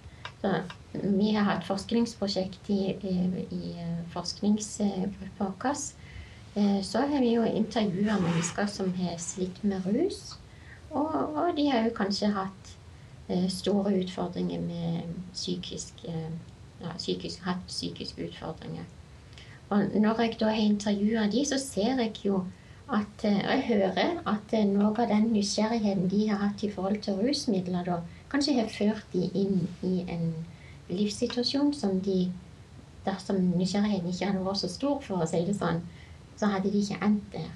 Vi 0.96 1.32
har 1.36 1.44
hatt 1.44 1.68
forskningsprosjekt 1.68 2.70
i, 2.70 2.82
i, 3.52 3.76
forskningsgruppa 4.14 5.52
vår. 5.64 5.76
Eh, 6.56 6.82
Så 6.82 7.00
har 7.00 7.20
vi 7.20 7.34
jo 7.34 7.46
intervjua 7.46 8.20
mennesker 8.20 8.66
som 8.66 8.94
har 8.94 9.18
slitt 9.18 9.64
med 9.64 9.86
rus. 9.86 10.36
Og, 10.92 11.16
og 11.36 11.56
de 11.58 11.68
har 11.70 11.84
jo 11.84 11.96
kanskje 11.96 12.32
hatt 12.32 12.76
eh, 13.28 13.48
store 13.52 13.98
utfordringer 14.00 14.62
med 14.62 15.16
psykisk, 15.34 16.06
eh, 16.08 16.32
ja, 16.82 16.94
psykisk 16.98 17.44
Hatt 17.44 17.66
psykiske 17.68 18.30
utfordringer. 18.30 18.86
Og 19.70 19.98
når 20.00 20.22
jeg 20.22 20.38
da 20.40 20.54
har 20.54 20.62
intervjua 20.62 21.28
de, 21.28 21.46
så 21.46 21.58
ser 21.60 22.00
jeg 22.00 22.14
jo 22.24 22.46
at 22.86 23.24
Og 23.26 23.50
jeg 23.50 23.64
hører 23.66 24.20
at 24.30 24.52
noe 24.70 24.92
av 24.94 25.08
den 25.10 25.32
nysgjerrigheten 25.34 26.10
de 26.10 26.28
har 26.30 26.38
hatt 26.38 26.64
i 26.64 26.70
forhold 26.70 27.00
til 27.02 27.18
rusmidler, 27.18 27.84
da 27.84 27.96
kanskje 28.36 28.58
har 28.60 28.72
ført 28.72 29.06
de 29.14 29.30
inn 29.34 29.68
i 29.88 30.02
en 30.12 30.34
livssituasjon 30.92 31.74
som 31.74 32.02
de 32.04 32.26
Dersom 33.06 33.38
nysgjerrigheten 33.54 34.10
ikke 34.10 34.26
hadde 34.26 34.40
vært 34.42 34.58
så 34.64 34.68
stor, 34.74 34.96
for 35.06 35.22
å 35.22 35.28
si 35.30 35.44
det 35.46 35.54
sånn, 35.54 35.84
så 36.40 36.48
hadde 36.50 36.72
de 36.74 36.80
ikke 36.82 36.96
endt 37.06 37.36
der. 37.36 37.52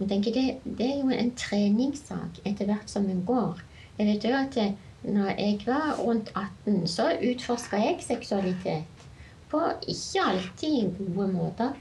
Men 0.00 0.10
tenker 0.10 0.34
det, 0.34 0.46
det 0.64 0.88
er 0.88 0.96
jo 0.98 1.14
en 1.14 1.30
treningssak 1.38 2.40
etter 2.42 2.66
hvert 2.66 2.90
som 2.90 3.06
en 3.06 3.20
går. 3.26 3.62
Jeg 4.00 4.08
vet 4.08 4.26
jo 4.26 4.34
at 4.34 4.58
eh, 4.58 4.74
når 5.06 5.30
jeg 5.30 5.60
var 5.66 5.92
rundt 6.00 6.32
18, 6.34 6.86
så 6.90 7.06
utforska 7.30 7.78
jeg 7.84 8.02
seksualitet 8.02 9.06
på 9.50 9.62
ikke 9.86 10.26
alltid 10.32 10.98
gode 10.98 11.28
måter. 11.32 11.78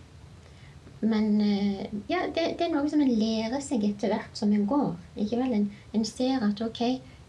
Men 1.01 1.41
eh, 1.41 1.83
ja, 2.09 2.23
det, 2.29 2.45
det 2.57 2.65
er 2.65 2.73
noe 2.73 2.89
som 2.89 3.01
en 3.01 3.13
lærer 3.19 3.61
seg 3.61 3.85
etter 3.85 4.13
hvert 4.13 4.37
som 4.37 4.53
en 4.53 4.65
går. 4.69 4.95
En, 5.17 5.69
en 5.93 6.05
ser 6.05 6.41
at 6.45 6.61
ok, 6.65 6.81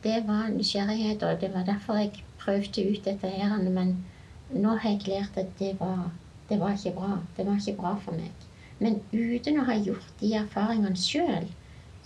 det 0.02 0.22
var 0.28 0.48
nysgjerrighet, 0.54 1.22
og 1.22 1.40
det 1.40 1.54
var 1.54 1.64
derfor 1.64 1.98
jeg 1.98 2.24
prøvde 2.38 2.90
ut 2.90 3.04
dette 3.04 3.28
her, 3.28 3.56
men 3.62 4.04
nå 4.50 4.76
har 4.76 4.90
jeg 4.90 5.08
lært 5.08 5.36
at 5.36 5.46
det 5.58 5.76
var, 5.80 6.10
det 6.48 6.60
var 6.60 6.76
ikke 6.76 6.94
bra. 6.96 7.18
Det 7.36 7.46
var 7.46 7.58
ikke 7.58 7.76
bra 7.80 7.94
for 8.04 8.12
meg. 8.16 8.46
Men 8.78 9.00
uten 9.12 9.58
å 9.60 9.66
ha 9.66 9.74
gjort 9.74 10.12
de 10.20 10.32
erfaringene 10.38 10.96
sjøl, 10.96 11.48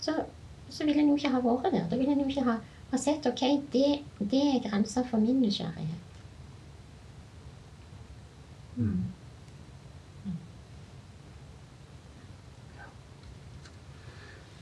så, 0.01 0.15
så 0.69 0.85
ville 0.87 1.03
en 1.03 1.11
jo 1.13 1.17
ikke 1.19 1.33
ha 1.35 1.41
vært 1.43 1.69
der. 1.71 1.85
Da 1.89 1.99
ville 1.99 2.15
en 2.15 2.23
jo 2.25 2.29
ikke 2.31 2.47
ha, 2.49 2.57
ha 2.91 3.01
sett 3.01 3.27
ok, 3.29 3.43
det, 3.73 3.89
det 4.19 4.41
er 4.49 4.63
grensa 4.65 5.05
for 5.09 5.21
min 5.21 5.41
nysgjerrighet. 5.43 6.09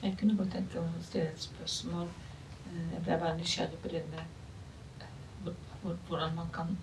Jeg 0.02 0.18
kunne 0.20 0.36
godt 0.38 0.52
tenke 0.58 0.82
å 0.82 1.06
stille 1.06 1.30
et 1.30 1.48
spørsmål. 1.48 2.10
Eh, 2.72 2.94
Jeg 2.94 3.04
ble 3.06 3.18
bare 3.20 3.38
nysgjerrig 3.38 3.80
på 3.84 3.92
det 3.92 4.04
med 4.12 4.24
eh, 5.02 5.96
hvordan 6.08 6.36
man 6.36 6.52
kan 6.54 6.78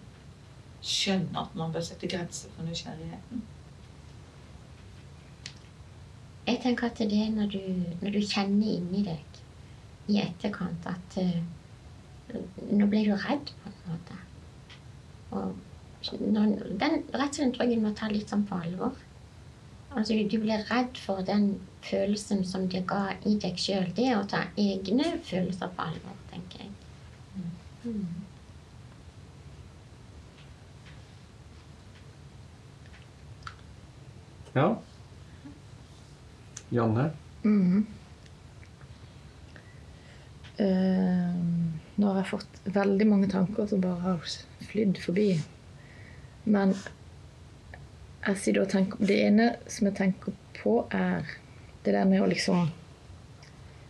skjønne 0.83 1.41
at 1.41 1.55
man 1.59 1.73
bør 1.73 1.85
sette 1.87 2.09
grenser 2.11 2.53
for 2.57 2.67
nysgjerrigheten. 2.67 3.43
Jeg 6.49 6.61
tenker 6.63 6.87
at 6.89 6.99
det 6.99 7.13
er 7.13 7.33
når 7.35 7.51
du, 7.53 7.63
når 8.01 8.15
du 8.15 8.21
kjenner 8.25 8.71
inni 8.73 9.03
deg 9.05 9.41
i 10.09 10.21
etterkant 10.23 10.87
at 10.89 11.19
uh, 11.21 11.41
Nå 12.73 12.87
ble 12.93 13.03
du 13.07 13.15
redd, 13.17 13.51
på 13.63 13.71
en 13.71 13.85
måte. 13.89 14.17
Og 15.33 16.19
når, 16.21 16.51
den 16.81 16.99
redselen 17.15 17.55
tror 17.55 17.65
jeg 17.65 17.79
en 17.79 17.87
må 17.87 17.93
ta 17.97 18.09
litt 18.13 18.29
sånn 18.29 18.45
på 18.49 18.59
alvor. 18.61 18.99
Altså, 19.97 20.15
du 20.31 20.39
blir 20.39 20.65
redd 20.69 20.99
for 21.01 21.25
den 21.25 21.61
følelsen 21.83 22.45
som 22.45 22.69
det 22.69 22.85
ga 22.89 23.15
i 23.27 23.39
deg 23.41 23.57
sjøl. 23.61 23.89
Det 23.97 24.11
å 24.17 24.27
ta 24.29 24.45
egne 24.61 25.15
følelser 25.25 25.73
på 25.75 25.87
alvor, 25.89 26.19
tenker 26.33 26.67
jeg. 26.67 26.73
Mm. 27.85 28.07
Ja. 34.55 34.69
Janne? 36.73 37.11
Mm. 37.45 37.87
Uh, 40.59 41.35
nå 41.99 42.11
har 42.11 42.21
jeg 42.21 42.31
fått 42.33 42.61
veldig 42.75 43.07
mange 43.09 43.29
tanker 43.31 43.69
som 43.71 43.81
bare 43.81 44.03
har 44.05 44.33
flydd 44.69 45.01
forbi. 45.01 45.31
Men 46.45 46.75
tenker, 48.35 48.99
det 48.99 49.23
ene 49.27 49.49
som 49.67 49.89
jeg 49.89 49.97
tenker 49.97 50.33
på, 50.63 50.81
er 50.91 51.25
det 51.85 51.95
der 51.95 52.05
med 52.05 52.23
å 52.23 52.29
liksom 52.29 52.71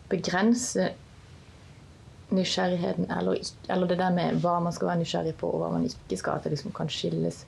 begrense 0.08 0.92
nysgjerrigheten, 2.28 3.10
eller, 3.10 3.40
eller 3.68 3.88
det 3.88 3.98
der 3.98 4.10
med 4.12 4.40
hva 4.42 4.58
man 4.60 4.72
skal 4.72 4.90
være 4.90 5.02
nysgjerrig 5.02 5.34
på, 5.40 5.48
og 5.48 5.62
hva 5.62 5.70
man 5.72 5.86
ikke 5.88 6.18
skal. 6.20 6.38
At 6.38 6.44
det 6.44 6.52
liksom 6.56 6.74
kan 6.76 6.90
skilles. 6.92 7.44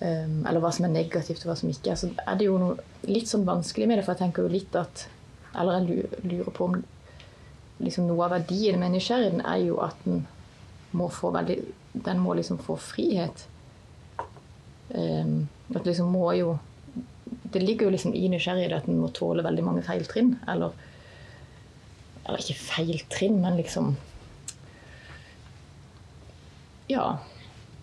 Um, 0.00 0.42
eller 0.44 0.60
hva 0.60 0.72
som 0.74 0.84
er 0.84 0.92
negativt 0.92 1.44
og 1.44 1.52
hva 1.52 1.56
som 1.58 1.70
ikke 1.70 1.94
er. 1.94 2.00
Så 2.00 2.10
er 2.12 2.38
det 2.38 2.48
jo 2.48 2.58
noe 2.60 2.76
litt 3.08 3.30
sånn 3.30 3.46
vanskelig 3.48 3.88
med 3.88 4.00
det, 4.00 4.06
for 4.06 4.16
jeg 4.16 4.26
tenker 4.26 4.46
jo 4.46 4.52
litt 4.52 4.76
at 4.76 5.06
Eller 5.56 5.78
jeg 5.78 6.08
lurer 6.28 6.52
på 6.52 6.64
om 6.68 6.74
liksom 7.80 8.08
noe 8.08 8.24
av 8.26 8.34
verdien 8.34 8.76
med 8.80 8.92
nysgjerrigheten 8.92 9.40
er 9.40 9.62
jo 9.62 9.78
at 9.84 9.96
den 10.04 10.26
må 10.96 11.08
få 11.12 11.30
veldig 11.32 11.56
Den 12.04 12.20
må 12.20 12.34
liksom 12.36 12.58
få 12.60 12.76
frihet. 12.76 13.46
Um, 14.94 15.48
at 15.74 15.86
liksom 15.86 16.12
må 16.14 16.28
jo 16.38 16.58
Det 17.52 17.58
ligger 17.58 17.88
jo 17.88 17.90
liksom 17.90 18.12
i 18.14 18.28
nysgjerrighet 18.30 18.72
at 18.76 18.84
en 18.86 19.00
må 19.00 19.08
tåle 19.10 19.42
veldig 19.42 19.64
mange 19.66 19.82
feiltrinn. 19.86 20.36
Eller 20.48 20.74
Eller 22.26 22.42
ikke 22.42 22.58
feiltrinn, 22.60 23.40
men 23.42 23.56
liksom 23.56 23.96
Ja. 26.88 27.18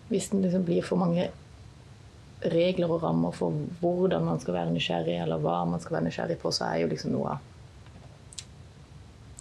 Hvis 0.08 0.30
det 0.30 0.40
liksom 0.42 0.64
blir 0.64 0.84
for 0.84 0.96
mange 1.00 1.30
regler 2.44 2.92
og 2.92 3.02
rammer 3.02 3.32
for 3.32 3.56
hvordan 3.80 4.24
man 4.24 4.40
skal 4.40 4.54
være 4.54 4.72
nysgjerrig, 4.72 5.16
eller 5.22 5.40
hva 5.40 5.64
man 5.68 5.80
skal 5.80 5.96
være 5.96 6.06
nysgjerrig 6.08 6.38
på, 6.40 6.52
så 6.52 6.68
er 6.68 6.82
jo 6.82 6.90
liksom 6.90 7.14
noe 7.14 7.34
av 7.34 7.38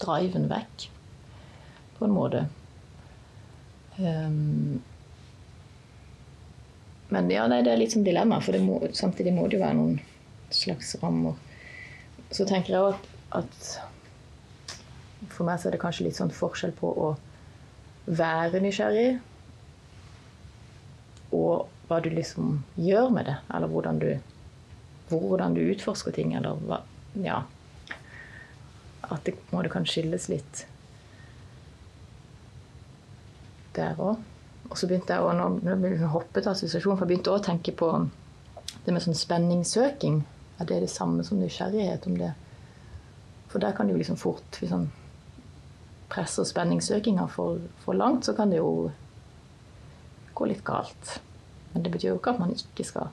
driven 0.04 0.48
vekk, 0.52 0.88
på 1.98 2.08
en 2.08 2.16
måte. 2.16 2.46
Ehm, 4.00 4.82
men 7.14 7.30
ja, 7.30 7.46
nei, 7.50 7.62
det 7.66 7.74
er 7.74 7.82
litt 7.82 7.94
som 7.94 8.06
dilemma, 8.06 8.40
for 8.42 8.58
må, 8.64 8.80
samtidig 8.98 9.36
må 9.36 9.46
det 9.48 9.60
jo 9.60 9.64
være 9.64 9.78
noen 9.78 10.00
slags 10.54 10.96
rammer. 11.02 11.38
Så 12.34 12.48
tenker 12.50 12.74
jeg 12.74 12.88
også 12.88 13.12
at, 13.38 13.44
at 13.44 15.30
for 15.34 15.46
meg 15.48 15.62
så 15.62 15.70
er 15.70 15.76
det 15.76 15.84
kanskje 15.84 16.08
litt 16.08 16.18
sånn 16.18 16.34
forskjell 16.34 16.74
på 16.78 16.90
å 16.90 17.12
være 18.06 18.60
nysgjerrig 18.64 19.22
og 21.34 21.70
hva 21.88 22.00
du 22.04 22.10
liksom 22.14 22.60
gjør 22.80 23.10
med 23.14 23.30
det, 23.30 23.38
eller 23.54 23.72
hvordan 23.72 24.02
du, 24.02 24.10
hvordan 25.12 25.56
du 25.58 25.64
utforsker 25.66 26.16
ting, 26.16 26.36
eller 26.38 26.60
hva 26.66 26.84
Ja. 27.14 27.44
At 29.04 29.28
det 29.28 29.36
må 29.52 29.62
det 29.62 29.70
kan 29.74 29.86
skilles 29.86 30.30
litt 30.32 30.64
der 33.76 34.00
òg. 34.02 34.22
Og 34.70 34.78
så 34.80 34.88
begynte 34.90 35.16
jeg 35.16 35.24
å, 35.24 35.34
nå 35.36 35.50
nå 35.60 35.76
ble 35.82 35.94
jeg 35.96 36.12
hoppet 36.14 36.48
assosiasjon, 36.50 36.98
for 36.98 37.06
jeg 37.06 37.14
begynte 37.14 37.34
også 37.34 37.44
å 37.44 37.48
tenke 37.52 37.76
på 37.78 37.90
det 38.86 38.94
med 38.94 39.04
sånn 39.04 39.18
spenningssøking. 39.18 40.22
Er 40.60 40.70
det 40.70 40.82
det 40.86 40.92
samme 40.92 41.26
som 41.28 41.42
nysgjerrighet 41.42 42.08
om 42.10 42.18
det? 42.20 42.34
For 43.52 43.62
der 43.62 43.76
kan 43.76 43.88
det 43.88 43.94
jo 43.94 44.00
liksom 44.00 44.18
fort 44.18 44.58
Hvis 44.60 44.72
man 44.74 44.88
presser 46.10 46.46
spenningssøkinga 46.46 47.28
for, 47.30 47.62
for 47.86 47.98
langt, 47.98 48.26
så 48.26 48.36
kan 48.38 48.52
det 48.54 48.62
jo 48.62 48.92
gå 50.34 50.48
litt 50.50 50.64
galt. 50.66 51.20
Men 51.74 51.86
det 51.86 51.92
betyr 51.94 52.12
jo 52.12 52.20
ikke 52.20 52.36
at 52.36 52.42
man 52.42 52.54
ikke 52.54 52.86
skal 52.86 53.12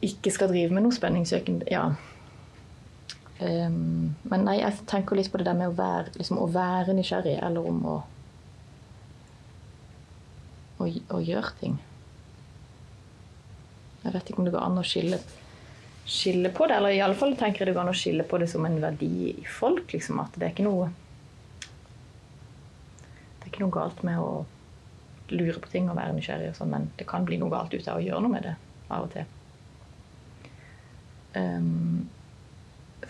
ikke 0.00 0.32
skal 0.32 0.48
drive 0.48 0.72
med 0.72 0.86
noe 0.86 0.96
spenningssøking. 0.96 1.60
Ja. 1.70 1.90
Um, 3.40 4.16
men 4.28 4.46
nei, 4.46 4.58
jeg 4.60 4.86
tenker 4.88 5.16
litt 5.16 5.30
på 5.32 5.40
det 5.40 5.48
der 5.48 5.58
med 5.58 5.72
å 5.72 5.76
være, 5.76 6.14
liksom, 6.16 6.40
å 6.40 6.48
være 6.52 6.96
nysgjerrig, 6.96 7.36
eller 7.44 7.68
om 7.68 7.82
å, 7.88 7.96
å 10.80 10.88
å 11.16 11.20
gjøre 11.24 11.54
ting. 11.60 11.78
Jeg 14.02 14.14
vet 14.14 14.30
ikke 14.30 14.40
om 14.40 14.46
det 14.48 14.54
går 14.54 14.64
an 14.64 14.80
å 14.80 14.86
skille, 14.86 15.18
skille 16.08 16.52
på 16.56 16.68
det, 16.68 16.78
eller 16.78 16.94
i 16.96 17.02
alle 17.04 17.18
fall 17.18 17.34
tenker 17.36 17.62
jeg 17.62 17.70
det 17.70 17.76
går 17.76 17.84
an 17.84 17.92
å 17.92 17.98
skille 18.00 18.24
på 18.26 18.40
det 18.40 18.48
som 18.50 18.64
en 18.66 18.78
verdi 18.80 19.10
i 19.34 19.44
folk. 19.44 19.92
Liksom, 19.92 20.22
at 20.22 20.38
det 20.38 20.46
er 20.46 20.54
ikke 20.54 20.68
noe 20.68 20.88
Det 23.40 23.44
er 23.46 23.52
ikke 23.52 23.64
noe 23.64 23.74
galt 23.74 24.02
med 24.06 24.20
å 24.20 24.46
lure 25.30 25.60
på 25.62 25.70
ting 25.72 25.88
og 25.88 25.96
være 25.98 26.14
nysgjerrig, 26.16 26.52
og 26.52 26.56
sånn, 26.58 26.72
men 26.72 26.88
det 26.98 27.06
kan 27.08 27.24
bli 27.26 27.38
noe 27.40 27.52
galt 27.52 27.74
ut 27.74 27.88
av 27.88 28.00
å 28.00 28.04
gjøre 28.04 28.24
noe 28.24 28.32
med 28.32 28.48
det 28.48 28.56
av 28.90 29.04
og 29.06 29.12
til. 29.14 29.28
Um, 31.34 32.08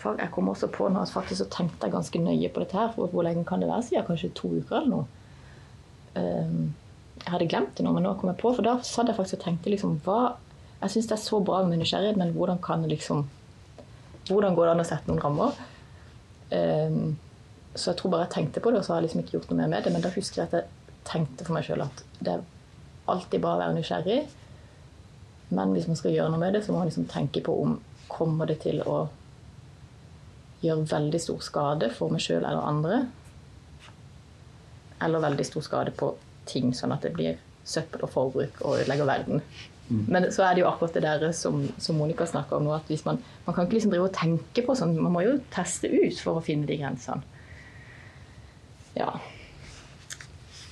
jeg 0.01 0.29
kom 0.33 0.49
også 0.49 0.69
på 0.73 0.87
nå 0.89 1.01
at 1.01 1.13
faktisk 1.13 1.43
så 1.43 1.47
tenkte 1.51 1.87
jeg 1.87 1.93
ganske 1.93 2.21
nøye 2.21 2.49
på 2.53 2.63
dette 2.63 2.77
her. 2.77 2.93
For 2.95 3.11
hvor 3.11 3.25
lenge 3.25 3.45
kan 3.47 3.61
det 3.61 3.69
være 3.69 3.85
siden? 3.85 4.05
Kanskje 4.07 4.31
to 4.37 4.53
uker 4.57 4.79
eller 4.79 4.91
noe. 4.93 5.05
Um, 6.15 6.71
jeg 7.21 7.33
hadde 7.35 7.49
glemt 7.51 7.75
det 7.77 7.85
nå, 7.85 7.91
men 7.93 8.05
nå 8.05 8.15
kom 8.17 8.31
jeg 8.31 8.39
på, 8.41 8.53
for 8.57 8.65
da 8.65 8.79
satt 8.85 9.11
jeg 9.11 9.17
faktisk 9.17 9.37
og 9.39 9.45
tenkte 9.45 9.73
liksom 9.73 9.99
hva 10.05 10.21
Jeg 10.81 10.93
syns 10.95 11.09
det 11.11 11.13
er 11.13 11.21
så 11.21 11.39
bra 11.45 11.59
med 11.65 11.77
nysgjerrighet, 11.77 12.17
men 12.17 12.33
hvordan 12.33 12.61
kan 12.63 12.87
liksom 12.89 13.27
Hvordan 14.25 14.55
går 14.57 14.65
det 14.65 14.71
an 14.71 14.81
å 14.81 14.87
sette 14.87 15.09
noen 15.09 15.21
rammer? 15.21 15.59
Um, 16.51 17.17
så 17.75 17.91
jeg 17.91 17.99
tror 17.99 18.11
bare 18.13 18.25
jeg 18.25 18.33
tenkte 18.35 18.61
på 18.63 18.71
det, 18.71 18.81
og 18.81 18.85
så 18.85 18.93
har 18.93 18.99
jeg 19.01 19.07
liksom 19.07 19.21
ikke 19.23 19.35
gjort 19.37 19.51
noe 19.51 19.59
mer 19.61 19.69
med 19.71 19.85
det. 19.85 19.93
Men 19.93 20.03
da 20.03 20.11
husker 20.13 20.41
jeg 20.41 20.49
at 20.49 20.55
jeg 20.57 20.99
tenkte 21.07 21.47
for 21.47 21.55
meg 21.55 21.65
sjøl 21.65 21.83
at 21.85 22.03
det 22.19 22.35
er 22.35 22.43
alltid 23.11 23.43
bra 23.43 23.55
å 23.55 23.61
være 23.61 23.75
nysgjerrig. 23.77 24.19
Men 25.57 25.73
hvis 25.75 25.87
man 25.89 25.99
skal 25.99 26.15
gjøre 26.15 26.33
noe 26.33 26.41
med 26.43 26.55
det, 26.55 26.63
så 26.63 26.71
må 26.71 26.81
man 26.81 26.91
liksom 26.91 27.07
tenke 27.11 27.43
på 27.43 27.55
om 27.63 27.79
kommer 28.11 28.49
det 28.51 28.59
til 28.65 28.83
å 28.85 28.97
gjøre 30.61 30.89
veldig 30.91 31.21
stor 31.23 31.41
skade 31.43 31.89
for 31.95 32.13
meg 32.13 32.23
sjøl 32.23 32.43
eller 32.43 32.61
andre. 32.61 32.99
Eller 35.01 35.25
veldig 35.25 35.47
stor 35.47 35.65
skade 35.65 35.95
på 35.97 36.13
ting, 36.49 36.71
sånn 36.75 36.93
at 36.95 37.05
det 37.05 37.13
blir 37.15 37.39
søppel 37.67 38.03
og 38.05 38.13
forbruk 38.13 38.63
og 38.63 38.79
ødelegger 38.79 39.09
verden. 39.09 39.43
Men 39.91 40.29
så 40.31 40.45
er 40.45 40.55
det 40.55 40.61
jo 40.63 40.69
akkurat 40.69 40.93
det 40.95 41.01
der 41.03 41.31
som, 41.35 41.65
som 41.81 41.97
Monica 41.99 42.25
snakker 42.25 42.55
om 42.55 42.63
nå, 42.63 42.71
at 42.77 42.87
hvis 42.87 43.03
man, 43.03 43.17
man 43.45 43.55
kan 43.55 43.65
ikke 43.65 43.75
liksom 43.75 43.91
drive 43.91 44.07
og 44.07 44.15
tenke 44.15 44.63
på 44.63 44.75
sånn, 44.77 44.95
man 44.95 45.11
må 45.11 45.23
jo 45.25 45.33
teste 45.51 45.89
ut 45.91 46.19
for 46.23 46.39
å 46.39 46.43
finne 46.45 46.69
de 46.69 46.77
grensene. 46.79 47.19
Ja. 48.95 49.09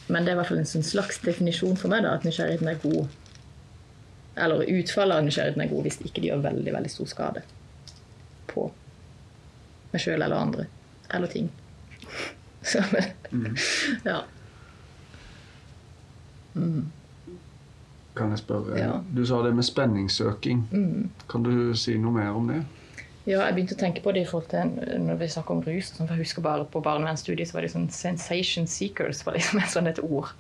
Men 0.08 0.24
det 0.24 0.32
er 0.32 0.38
i 0.38 0.40
hvert 0.40 0.52
fall 0.54 0.62
en 0.62 0.72
sånn 0.72 0.88
slags 0.88 1.20
definisjon 1.26 1.76
for 1.80 1.92
meg, 1.92 2.06
da, 2.08 2.16
at 2.16 2.28
nysgjerrigheten 2.28 2.72
er 2.72 2.80
god. 2.80 3.12
Eller 4.40 4.72
utfallet 4.80 5.20
av 5.20 5.28
nysgjerrigheten 5.28 5.66
er 5.66 5.72
god 5.74 5.90
hvis 5.90 6.00
ikke 6.00 6.24
de 6.24 6.32
gjør 6.32 6.46
veldig 6.48 6.76
veldig 6.78 6.92
stor 6.94 7.12
skade 7.12 7.44
på 8.50 8.70
meg 9.92 10.04
sjøl 10.04 10.22
eller 10.22 10.38
andre. 10.40 10.70
Eller 11.12 11.34
ting. 11.34 11.52
Så, 12.72 12.86
men, 12.94 13.58
ja. 14.08 14.22
Kan 16.54 18.34
jeg 18.34 18.42
spørre? 18.42 18.76
Ja. 18.80 19.00
Du 19.16 19.26
sa 19.26 19.42
det 19.46 19.54
med 19.56 19.64
spenningssøking. 19.64 20.68
Mm. 20.72 21.10
Kan 21.30 21.46
du 21.46 21.74
si 21.78 21.98
noe 21.98 22.12
mer 22.16 22.36
om 22.36 22.50
det? 22.52 22.64
Ja, 23.28 23.44
jeg 23.46 23.54
begynte 23.54 23.76
å 23.76 23.80
tenke 23.80 24.02
på 24.02 24.12
det 24.16 24.24
i 24.24 24.28
forhold 24.28 24.48
til 24.50 25.02
når 25.06 25.20
vi 25.20 25.30
snakker 25.30 25.54
om 25.54 25.64
rus. 25.64 25.92
Sånn, 25.94 26.08
jeg 26.10 26.24
husker 26.24 26.42
bare 26.42 26.66
På 26.66 26.82
barnevernsstudiet 26.82 27.50
så 27.50 27.58
var 27.58 27.66
det 27.66 27.74
sånn 27.76 27.90
'sensation 27.92 28.66
seekers' 28.66 29.26
var 29.26 29.38
liksom 29.38 29.60
et 29.60 29.74
sånn 29.76 29.88
et 29.88 30.00
ord. 30.00 30.32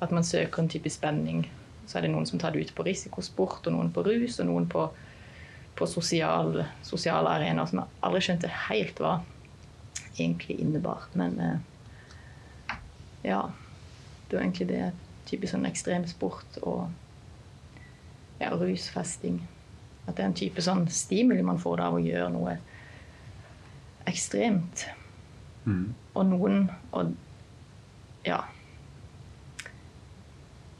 At 0.00 0.12
man 0.12 0.24
søker 0.24 0.62
en 0.62 0.68
type 0.68 0.90
spenning. 0.90 1.48
Så 1.86 1.98
er 1.98 2.02
det 2.02 2.10
noen 2.10 2.26
som 2.26 2.38
tar 2.38 2.52
det 2.52 2.60
ut 2.60 2.74
på 2.74 2.84
risikosport, 2.84 3.66
og 3.66 3.72
noen 3.72 3.92
på 3.92 4.04
rus, 4.04 4.40
og 4.40 4.46
noen 4.46 4.66
på, 4.68 4.90
på 5.76 5.86
sosial, 5.86 6.64
sosiale 6.82 7.28
arenaer 7.28 7.66
som 7.66 7.78
jeg 7.78 7.88
aldri 8.02 8.20
skjønte 8.20 8.48
helt 8.68 8.98
hva 8.98 9.22
egentlig 10.18 10.60
innebar. 10.60 11.08
Men 11.14 11.40
eh, 11.40 12.76
ja. 13.22 13.50
Det 14.28 14.36
var 14.36 14.42
egentlig 14.42 14.68
det. 14.68 14.92
Type 15.28 15.50
sånn 15.50 15.68
ekstremsport 15.68 16.58
og 16.62 16.88
ja, 18.40 18.52
rusfesting. 18.54 19.40
At 20.06 20.16
det 20.16 20.24
er 20.24 20.30
en 20.30 20.38
type 20.38 20.64
sånn 20.64 20.86
stimuli 20.92 21.44
man 21.44 21.60
får 21.60 21.80
da 21.80 21.88
av 21.90 21.98
å 21.98 22.02
gjøre 22.02 22.30
noe 22.32 22.56
ekstremt. 24.08 24.86
Mm. 25.68 25.90
Og 26.14 26.28
noen 26.30 26.62
og 26.96 27.12
ja, 28.26 28.40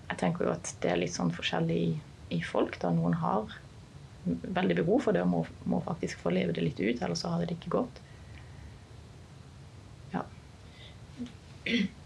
jeg 0.08 0.20
tenker 0.20 0.48
jo 0.48 0.54
at 0.54 0.72
det 0.82 0.92
er 0.92 1.00
litt 1.02 1.14
sånn 1.14 1.32
forskjellig 1.34 1.78
i, 1.78 1.90
i 2.38 2.40
folk. 2.44 2.78
da 2.82 2.90
Noen 2.94 3.18
har 3.20 3.52
veldig 4.26 4.80
behov 4.80 5.04
for 5.06 5.16
det 5.16 5.22
og 5.24 5.30
må, 5.32 5.42
må 5.68 5.80
faktisk 5.84 6.20
få 6.24 6.32
leve 6.34 6.54
det 6.56 6.64
litt 6.64 6.80
ut, 6.80 7.00
ellers 7.00 7.22
så 7.22 7.32
hadde 7.32 7.48
det 7.50 7.58
ikke 7.58 7.76
gått. 7.78 8.02
Ja. 10.14 10.24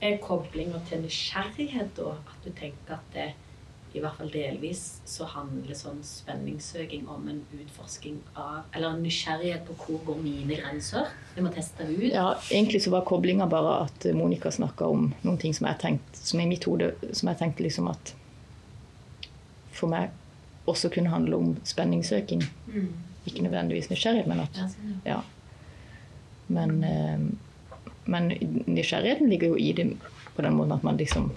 Er 0.00 0.16
koblinga 0.22 0.80
til 0.88 1.02
nysgjerrighet 1.04 1.90
da 1.98 2.14
at 2.16 2.38
du 2.44 2.50
tenker 2.56 2.96
at 2.96 3.12
det 3.14 3.32
i 3.96 4.00
hvert 4.02 4.16
fall 4.18 4.28
delvis 4.28 4.80
så 5.08 5.24
handler 5.30 5.76
sånn 5.76 6.02
spenningssøking 6.04 7.06
om 7.08 7.28
en 7.32 7.38
utforsking 7.56 8.18
av 8.36 8.66
Eller 8.76 8.92
en 8.92 9.00
nysgjerrighet 9.04 9.64
på 9.68 9.76
hvor 9.80 10.02
går 10.10 10.18
mine 10.20 10.58
grenser? 10.58 11.08
Jeg 11.36 11.44
må 11.46 11.52
teste 11.54 11.86
ut. 11.88 12.02
ja, 12.10 12.26
Egentlig 12.50 12.82
så 12.84 12.92
var 12.92 13.06
koblinga 13.08 13.46
bare 13.48 13.78
at 13.86 14.06
Monica 14.16 14.52
snakka 14.52 14.88
om 14.92 15.08
noen 15.22 15.38
ting 15.40 15.54
som 15.56 15.68
jeg 15.70 15.80
tenkte, 15.80 16.20
som 16.20 16.40
i 16.40 16.48
mitt 16.50 16.64
hode 16.68 16.92
som 17.12 17.30
jeg 17.32 17.40
tenkte 17.40 17.64
liksom 17.64 17.88
at 17.92 18.12
for 19.76 19.92
meg 19.92 20.12
også 20.66 20.90
kunne 20.92 21.12
handle 21.12 21.36
om 21.36 21.56
spenningssøking. 21.64 22.42
Mm. 22.66 22.92
Ikke 23.26 23.42
nødvendigvis 23.44 23.90
nysgjerrighet, 23.90 24.28
men 24.28 24.40
at 24.44 24.60
Ja, 24.60 24.68
sånn. 25.22 25.32
Men, 26.48 26.84
eh, 26.84 27.18
men 28.06 28.30
nysgjerrigheten 28.66 29.30
ligger 29.30 29.54
jo 29.54 29.58
i 29.58 29.72
det 29.76 29.86
på 30.36 30.44
den 30.44 30.56
måten 30.56 30.76
at 30.76 30.84
man 30.86 30.98
liksom 31.00 31.30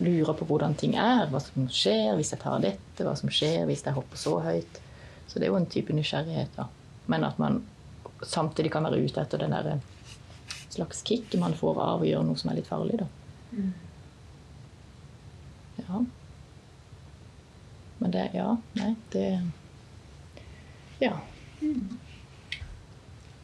lurer 0.00 0.32
på 0.36 0.46
hvordan 0.48 0.74
ting 0.80 0.96
er. 0.96 1.26
Hva 1.30 1.40
som 1.44 1.68
skjer 1.72 2.14
hvis 2.18 2.32
jeg 2.34 2.42
tar 2.42 2.62
dette, 2.64 3.04
hva 3.04 3.14
som 3.18 3.32
skjer 3.32 3.66
hvis 3.68 3.84
jeg 3.86 3.96
hopper 3.96 4.20
så 4.20 4.38
høyt. 4.44 4.80
Så 5.28 5.38
det 5.38 5.46
er 5.46 5.52
jo 5.52 5.60
en 5.60 5.70
type 5.70 5.94
nysgjerrighet, 5.94 6.56
da. 6.56 6.66
Men 7.10 7.26
at 7.28 7.38
man 7.38 7.62
samtidig 8.26 8.72
kan 8.72 8.84
være 8.84 9.00
ute 9.04 9.22
etter 9.22 9.40
den 9.40 9.54
der 9.54 9.78
slags 10.70 11.02
kicket 11.06 11.40
man 11.40 11.54
får 11.56 11.78
av 11.82 12.02
å 12.02 12.08
gjøre 12.08 12.26
noe 12.26 12.38
som 12.38 12.50
er 12.52 12.60
litt 12.60 12.70
farlig, 12.70 13.00
da. 13.00 13.06
Mm. 13.50 13.72
Ja. 15.80 16.02
Men 18.00 18.14
det 18.14 18.28
Ja, 18.34 18.56
nei, 18.78 18.94
det 19.12 19.26
Ja. 21.00 21.16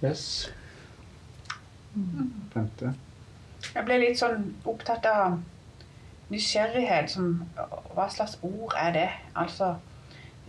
Yes. 0.02 0.48
Femte. 2.52 2.94
Jeg 3.74 3.84
ble 3.86 3.98
litt 4.02 4.18
sånn 4.20 4.50
opptatt 4.68 5.06
av 5.10 5.38
nysgjerrighet. 6.32 7.10
Som, 7.12 7.44
hva 7.94 8.08
slags 8.12 8.38
ord 8.46 8.74
er 8.78 8.92
det? 8.96 9.10
Altså 9.34 9.74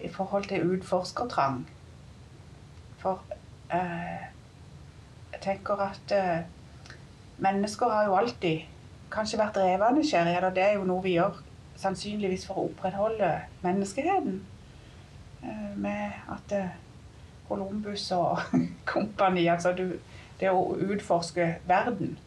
i 0.04 0.10
forhold 0.14 0.50
til 0.52 0.76
utforskertrang. 0.76 1.64
For 3.02 3.24
eh, 3.74 4.28
jeg 5.34 5.42
tenker 5.42 5.82
at 5.88 6.14
eh, 6.14 6.44
mennesker 7.38 7.90
har 7.90 8.06
jo 8.06 8.18
alltid 8.18 8.68
kanskje 9.12 9.40
vært 9.40 9.56
drevet 9.56 9.88
av 9.88 9.96
nysgjerrighet, 9.98 10.44
og 10.44 10.56
det 10.56 10.64
er 10.64 10.76
jo 10.78 10.86
noe 10.90 11.04
vi 11.04 11.16
gjør 11.16 11.40
sannsynligvis 11.78 12.46
for 12.50 12.60
å 12.60 12.68
opprettholde 12.72 13.32
menneskeheten. 13.64 14.42
Eh, 15.44 15.72
med 15.78 16.12
at 16.34 16.54
eh, 16.58 16.76
Columbus 17.48 18.12
og 18.12 18.40
kompani 18.92 19.48
Altså 19.48 19.72
du, 19.78 19.94
det 20.40 20.52
å 20.52 20.76
utforske 20.76 21.56
verden. 21.68 22.18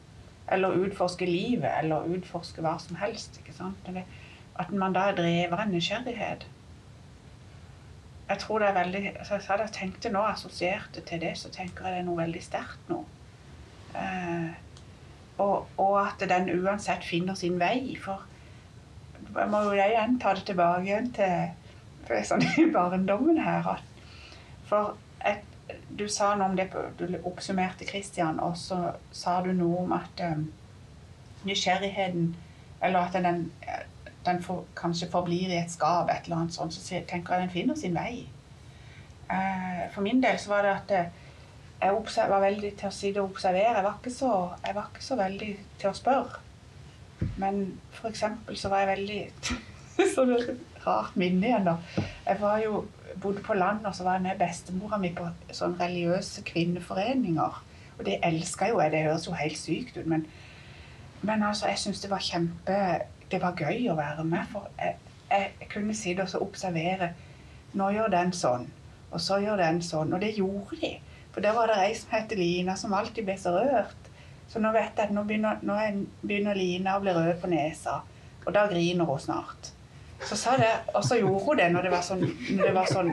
Eller 0.51 0.79
utforske 0.85 1.27
livet, 1.27 1.71
eller 1.83 2.09
utforske 2.17 2.63
hva 2.65 2.77
som 2.83 2.99
helst. 2.99 3.39
ikke 3.39 3.55
sant? 3.55 3.91
At 4.59 4.73
man 4.73 4.97
da 4.97 5.11
er 5.11 5.19
drevet 5.19 5.59
av 5.59 5.71
nysgjerrighet. 5.71 6.47
Jeg 8.31 8.39
tror 8.39 8.59
det 8.63 8.69
er 8.69 8.75
veldig 8.75 9.01
så 9.27 9.39
jeg 9.43 9.73
tenkte 9.75 10.11
nå, 10.15 10.23
assosierte 10.23 11.03
til 11.03 11.21
det, 11.21 11.33
så 11.39 11.51
tenker 11.51 11.87
jeg 11.87 11.97
det 11.97 12.03
er 12.03 12.07
noe 12.07 12.21
veldig 12.21 12.43
sterkt 12.43 12.91
nå. 12.91 13.01
Eh, 13.99 14.53
og, 15.39 15.67
og 15.77 15.97
at 16.03 16.23
den 16.31 16.51
uansett 16.61 17.03
finner 17.05 17.35
sin 17.35 17.59
vei. 17.59 17.97
For 17.99 18.23
jeg 19.35 19.51
må 19.51 19.65
jo 19.67 19.75
igjen 19.75 20.19
ta 20.23 20.35
det 20.35 20.47
tilbake 20.47 20.87
igjen 20.87 21.11
til 21.15 21.51
er 22.11 22.27
sånn 22.27 22.45
i 22.59 22.67
barndommen 22.73 23.39
her. 23.43 23.83
For 24.69 24.97
et, 25.27 25.45
du 26.01 26.09
sa 26.09 26.33
noe 26.37 26.51
om 26.51 26.57
det, 26.59 26.69
du 26.99 27.07
oppsummerte 27.25 27.87
Kristian, 27.89 28.41
og 28.41 28.57
så 28.59 28.81
sa 29.13 29.39
du 29.45 29.53
noe 29.57 29.85
om 29.85 29.95
at 29.97 30.25
um, 30.27 30.49
nysgjerrigheten 31.45 32.35
Eller 32.83 32.99
at 32.99 33.13
den, 33.13 33.53
den 34.25 34.39
for, 34.43 34.65
kanskje 34.77 35.11
forblir 35.13 35.51
i 35.53 35.59
et 35.61 35.71
skap, 35.71 36.09
et 36.09 36.25
eller 36.25 36.37
annet 36.37 36.55
sånt. 36.55 36.73
Så 36.73 37.03
tenker 37.09 37.35
jeg 37.35 37.43
den 37.43 37.53
finner 37.53 37.77
sin 37.77 37.95
vei. 37.95 38.23
Uh, 39.29 39.83
for 39.93 40.01
min 40.01 40.23
del 40.23 40.39
så 40.41 40.55
var 40.55 40.65
det 40.65 40.71
at 40.71 40.95
eh, 40.97 41.11
jeg 41.81 42.31
var 42.31 42.41
veldig 42.41 42.71
til 42.77 42.89
å 42.89 42.93
sitte 42.95 43.21
og 43.21 43.35
observere. 43.35 43.77
Jeg 43.77 43.85
var 43.85 43.99
ikke 44.01 44.15
så, 44.15 44.31
jeg 44.65 44.75
var 44.79 44.89
ikke 44.89 45.05
så 45.05 45.19
veldig 45.21 45.51
til 45.81 45.91
å 45.91 45.99
spørre. 45.99 46.41
Men 47.37 47.61
for 47.93 48.09
eksempel 48.09 48.57
så 48.57 48.73
var 48.73 48.85
jeg 48.85 48.93
veldig 48.95 49.21
Så 50.15 50.25
det 50.25 50.37
er 50.39 50.47
et 50.55 50.85
rart 50.87 51.17
minne 51.21 51.45
igjen, 51.45 51.67
da. 51.67 52.05
Jeg 52.25 52.41
var 52.41 52.61
jo, 52.65 52.79
bodde 53.23 53.43
på 53.43 53.55
landet, 53.55 53.87
og 53.87 53.95
så 53.95 54.05
var 54.05 54.13
jeg 54.19 54.23
med 54.23 54.39
bestemora 54.41 54.99
mi 54.99 55.11
på 55.17 55.27
sånn 55.53 55.77
religiøse 55.81 56.43
kvinneforeninger. 56.49 57.61
Og 57.99 58.05
det 58.07 58.19
elska 58.25 58.69
jo 58.71 58.81
jeg. 58.81 58.93
Det 58.93 59.03
høres 59.05 59.27
jo 59.29 59.33
helt 59.37 59.59
sykt 59.59 59.97
ut, 60.01 60.07
men, 60.07 60.27
men 61.23 61.43
altså, 61.43 61.67
jeg 61.69 61.79
syns 61.79 62.01
det 62.01 62.11
var 62.11 62.25
kjempe 62.25 62.77
Det 63.31 63.39
var 63.43 63.55
gøy 63.55 63.85
å 63.93 63.95
være 63.95 64.25
med, 64.27 64.47
for 64.51 64.67
jeg, 64.81 64.97
jeg 65.31 65.69
kunne 65.71 65.95
sitte 65.95 66.25
og 66.25 66.29
så 66.33 66.41
observere. 66.43 67.13
Nå 67.79 67.91
gjør 67.95 68.09
den 68.11 68.33
sånn, 68.35 68.65
og 69.13 69.21
så 69.23 69.37
gjør 69.39 69.61
den 69.63 69.79
sånn. 69.87 70.11
Og 70.17 70.21
det 70.25 70.33
gjorde 70.35 70.81
de. 70.81 70.97
For 71.31 71.45
der 71.45 71.55
var 71.55 71.71
det 71.71 71.77
ei 71.85 71.93
som 71.95 72.11
het 72.17 72.33
Lina, 72.35 72.75
som 72.77 72.95
alltid 72.99 73.29
ble 73.29 73.37
så 73.39 73.53
rørt. 73.55 74.09
Så 74.51 74.59
nå 74.59 74.73
vet 74.75 74.97
jeg 74.99 75.05
at 75.07 75.13
nå 75.15 75.23
begynner, 75.29 75.61
nå 75.63 75.77
er- 75.79 76.01
begynner 76.27 76.59
Lina 76.59 76.97
å 76.99 77.01
bli 77.05 77.13
rød 77.15 77.37
på 77.41 77.47
nesa, 77.53 78.01
og 78.47 78.53
da 78.57 78.65
griner 78.67 79.05
hun 79.07 79.19
snart. 79.23 79.71
Så 80.29 80.37
sa 80.37 80.51
det, 80.61 80.73
og 80.95 81.05
så 81.05 81.15
gjorde 81.17 81.45
hun 81.45 81.59
det 81.59 81.73
når 81.73 81.83
det 81.87 81.93
var 81.95 82.03
sånn, 82.05 82.25
det 82.61 82.75
var 82.77 82.87
sånn 82.91 83.11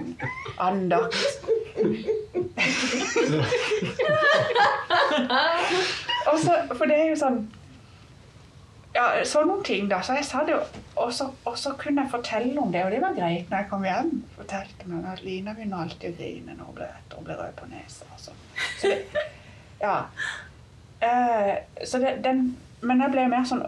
andakt. 0.59 1.15
og 6.27 6.39
så, 6.41 6.51
for 6.73 6.85
det 6.89 6.97
er 6.97 7.07
jo 7.11 7.17
sånn 7.21 7.37
ja, 8.97 9.05
sånne 9.27 9.57
ting 9.65 9.89
da. 9.91 10.01
Så 10.05 10.17
jeg 10.17 10.25
sa 10.27 10.43
det 10.45 10.55
jo, 10.55 10.59
og 10.97 11.13
så, 11.13 11.29
så 11.59 11.73
kunne 11.79 12.03
jeg 12.03 12.13
fortelle 12.13 12.61
om 12.61 12.71
det, 12.73 12.83
og 12.85 12.93
det 12.93 13.01
var 13.03 13.17
greit 13.17 13.51
når 13.51 13.61
jeg 13.61 13.69
kom 13.71 13.85
hjem. 13.85 14.11
Fortalte 14.37 14.89
meg 14.89 15.09
at 15.11 15.23
Lina 15.25 15.55
begynner 15.57 15.85
alltid 15.85 16.13
å 16.13 16.17
grine 16.17 16.57
når 16.57 16.69
hun 16.69 16.77
blir, 16.79 17.35
rød 17.41 17.57
på 17.59 17.69
nesa. 17.71 18.07
og 18.13 18.23
sånn. 18.27 18.45
Så 18.79 18.93
det, 18.93 19.25
ja. 19.83 19.97
Uh, 20.97 21.53
så 21.85 22.01
det, 22.01 22.15
den, 22.25 22.47
men 22.82 23.01
jeg 23.01 23.13
ble 23.13 23.25
mer 23.32 23.45
sånn 23.47 23.63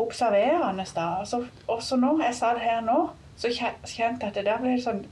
observerende 0.00 0.84
da. 0.94 1.06
Og 1.20 1.26
så, 1.26 1.40
og 1.68 1.82
når 1.98 2.24
jeg 2.26 2.36
sa 2.36 2.52
det 2.56 2.64
her 2.66 2.82
nå, 2.84 2.98
så 3.40 3.48
kjente 3.48 3.96
jeg 3.96 4.16
at 4.20 4.34
det 4.36 4.44
der 4.44 4.60
ble 4.60 4.76
sånn 4.82 5.04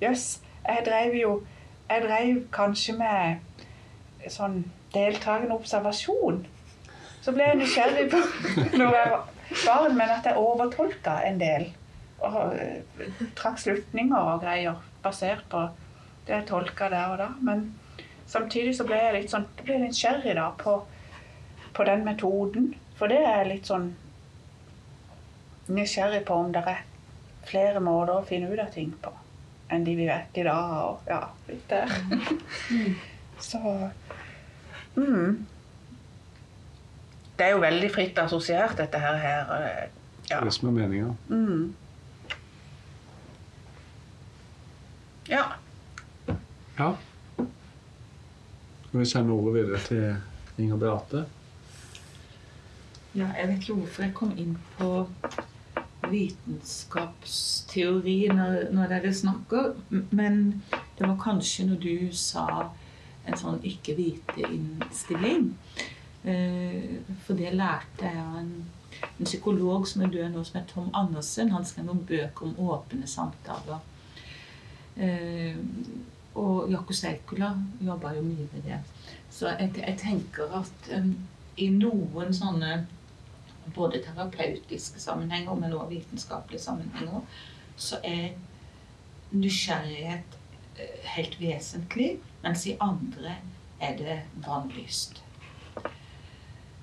Jøss, 0.00 0.40
jeg 0.66 0.84
drev 0.84 1.14
jo 1.16 1.30
Jeg 1.90 2.04
drev 2.04 2.42
kanskje 2.52 2.94
med 2.98 4.28
sånn 4.30 4.60
deltakende 4.94 5.56
observasjon. 5.56 6.44
Så 7.24 7.32
ble 7.34 7.48
jeg 7.48 7.58
nysgjerrig 7.58 8.04
på 8.12 8.20
når 8.78 8.94
jeg 8.94 9.10
var 9.10 9.24
barn, 9.64 9.96
men 9.96 10.12
at 10.14 10.28
jeg 10.28 10.38
overtolka 10.38 11.16
en 11.26 11.40
del. 11.40 11.66
Og 12.20 12.36
øh, 12.54 13.16
trakk 13.36 13.58
slutninger 13.58 14.16
og 14.16 14.44
greier 14.44 14.78
basert 15.02 15.42
på 15.50 15.64
det 16.28 16.36
jeg 16.36 16.46
tolka 16.52 16.90
der 16.92 17.14
og 17.14 17.18
da. 17.18 17.28
Men 17.40 17.66
samtidig 18.30 18.76
så 18.76 18.86
ble 18.86 19.00
jeg 19.00 19.16
litt 19.16 19.34
sånn 19.34 19.48
jeg 19.56 19.66
ble 19.66 19.80
litt 19.80 19.94
nysgjerrig 19.96 20.36
da 20.38 20.46
på, 20.60 20.76
på 21.74 21.88
den 21.90 22.06
metoden. 22.06 22.70
For 23.00 23.08
det 23.08 23.22
er 23.24 23.48
litt 23.48 23.64
sånn 23.64 23.94
nysgjerrig 25.72 26.20
på 26.28 26.36
om 26.36 26.50
det 26.52 26.60
er 26.68 26.82
flere 27.48 27.80
måter 27.80 28.18
å 28.18 28.26
finne 28.28 28.50
ut 28.50 28.60
av 28.60 28.68
ting 28.74 28.92
på 29.00 29.12
enn 29.70 29.86
de 29.86 29.94
vi 29.96 30.08
vet 30.08 30.36
i 30.36 30.44
dag. 30.44 30.74
Og 30.90 31.08
ja, 31.08 31.22
litt 31.48 31.70
der. 31.70 31.88
så 33.50 33.60
mm. 34.98 35.46
Det 37.38 37.46
er 37.46 37.54
jo 37.54 37.62
veldig 37.62 37.90
fritt 37.94 38.18
assosiert, 38.20 38.76
dette 38.76 39.00
her. 39.00 39.16
her 39.22 39.54
eh, 39.56 39.86
ja. 40.28 40.42
Det 40.44 40.52
som 40.52 40.68
er 40.68 40.76
meninga. 40.82 41.14
Mm. 41.30 41.70
ja. 45.30 45.46
Ja. 46.76 46.94
Skal 47.38 48.98
vi 49.00 49.06
sende 49.06 49.32
ordet 49.32 49.54
videre 49.62 49.84
til 49.86 50.60
Inger 50.60 50.76
Beate? 50.76 51.24
Ja, 53.14 53.26
jeg 53.34 53.48
vet 53.48 53.58
ikke 53.58 53.74
hvorfor 53.74 54.02
jeg 54.06 54.14
kom 54.14 54.38
inn 54.38 54.58
på 54.76 55.06
vitenskapsteori 56.10 58.28
når, 58.34 58.72
når 58.74 58.86
dere 58.92 59.14
snakker, 59.14 59.74
men 60.10 60.62
det 60.98 61.08
var 61.08 61.18
kanskje 61.22 61.66
når 61.66 61.76
du 61.82 62.12
sa 62.14 62.70
en 63.26 63.36
sånn 63.38 63.60
ikke-vite-innstilling. 63.66 65.54
Eh, 66.22 66.90
for 67.24 67.34
det 67.38 67.52
lærte 67.56 68.04
jeg 68.06 68.18
av 68.22 68.36
en, 68.40 68.64
en 69.10 69.26
psykolog 69.26 69.88
som 69.88 70.02
er 70.04 70.10
død 70.14 70.30
nå, 70.34 70.40
som 70.46 70.56
er 70.60 70.66
Tom 70.70 70.88
Andersen. 70.94 71.52
Han 71.54 71.64
skrev 71.66 71.84
noen 71.88 72.06
bøker 72.06 72.42
om 72.46 72.60
åpne 72.70 73.06
samtaler. 73.10 73.80
Eh, 75.00 75.56
og 76.38 76.70
Jakob 76.70 76.94
Seikola 76.94 77.50
jobba 77.82 78.14
jo 78.14 78.22
mye 78.22 78.46
med 78.54 78.62
det. 78.70 78.80
Så 79.34 79.42
jeg, 79.50 79.68
jeg 79.82 79.96
tenker 79.98 80.46
at 80.60 80.78
um, 80.94 81.14
i 81.58 81.68
noen 81.74 82.30
sånne 82.34 82.86
både 83.74 84.02
terapeutiske 84.04 85.00
sammenhenger, 85.00 85.54
men 85.54 85.72
også 85.72 85.88
vitenskapelige 85.94 86.62
sammenhenger, 86.62 87.20
så 87.76 87.98
er 88.04 88.28
nysgjerrighet 89.30 90.38
eh, 90.76 91.08
helt 91.16 91.40
vesentlig, 91.40 92.18
mens 92.42 92.66
i 92.66 92.76
andre 92.80 93.36
er 93.80 93.96
det 93.96 94.20
vannlyst. 94.46 95.22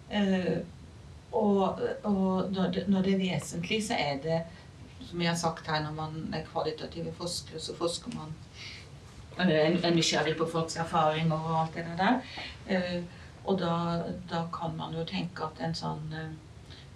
Eh, 0.09 0.57
og, 1.31 1.79
og 2.03 2.51
når, 2.51 2.71
det, 2.71 2.87
når, 2.87 3.01
det, 3.01 3.13
er 3.13 3.33
vesentlig, 3.33 3.83
så 3.87 3.93
er 3.99 4.21
det 4.23 4.41
som 5.09 5.21
jeg 5.21 5.29
har 5.29 5.37
sagt 5.37 5.67
her, 5.67 5.83
når 5.83 5.91
man 5.91 6.33
er 6.33 6.45
kvalitative 6.45 7.13
forskere, 7.13 7.59
så 7.59 7.75
forsker 7.75 8.11
man 8.15 8.33
er, 9.37 9.77
er 9.83 9.93
nysgjerrig 9.95 10.35
på 10.37 10.47
folks 10.51 10.75
erfaringer 10.75 11.35
og 11.37 11.61
alt 11.61 11.75
det 11.75 11.85
der. 11.99 12.19
Eh, 12.67 13.03
og 13.47 13.59
da, 13.59 14.03
da, 14.29 14.43
kan 14.53 14.75
man 14.77 14.95
jo 14.95 15.05
tenke 15.07 15.45
at 15.45 15.61
en 15.63 15.75
sånn 15.77 16.11
eh, 16.11 16.33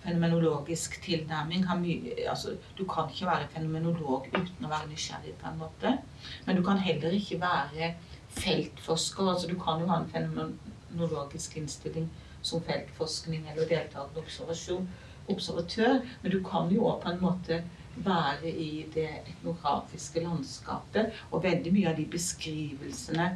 fenomenologisk 0.03 1.01
tilnærming 1.03 1.65
mye 1.81 2.29
altså, 2.29 2.55
Du 2.77 2.85
kan 2.85 3.09
ikke 3.09 3.25
være 3.29 3.49
fenomenolog 3.53 4.27
uten 4.33 4.65
å 4.65 4.71
være 4.71 4.89
nysgjerrig, 4.89 5.35
på 5.41 5.49
en 5.49 5.59
måte. 5.61 5.97
Men 6.45 6.57
du 6.57 6.63
kan 6.63 6.77
heller 6.77 7.11
ikke 7.11 7.41
være 7.41 7.93
feltforsker. 8.29 9.29
altså 9.29 9.47
Du 9.47 9.59
kan 9.59 9.79
jo 9.79 9.87
ha 9.87 10.01
en 10.01 10.09
fenomenologisk 10.09 11.57
innstilling 11.57 12.09
som 12.41 12.63
feltforskning 12.65 13.45
eller 13.51 13.69
deltakende 13.69 14.23
observasjon, 14.23 14.89
observatør, 15.29 16.01
men 16.21 16.31
du 16.31 16.41
kan 16.43 16.71
jo 16.73 16.87
òg 16.89 17.01
på 17.03 17.11
en 17.11 17.21
måte 17.21 17.61
være 17.95 18.49
i 18.49 18.85
det 18.93 19.09
etnografiske 19.27 20.23
landskapet. 20.23 21.11
Og 21.31 21.43
veldig 21.43 21.73
mye 21.73 21.91
av 21.91 21.99
de 21.99 22.07
beskrivelsene 22.09 23.27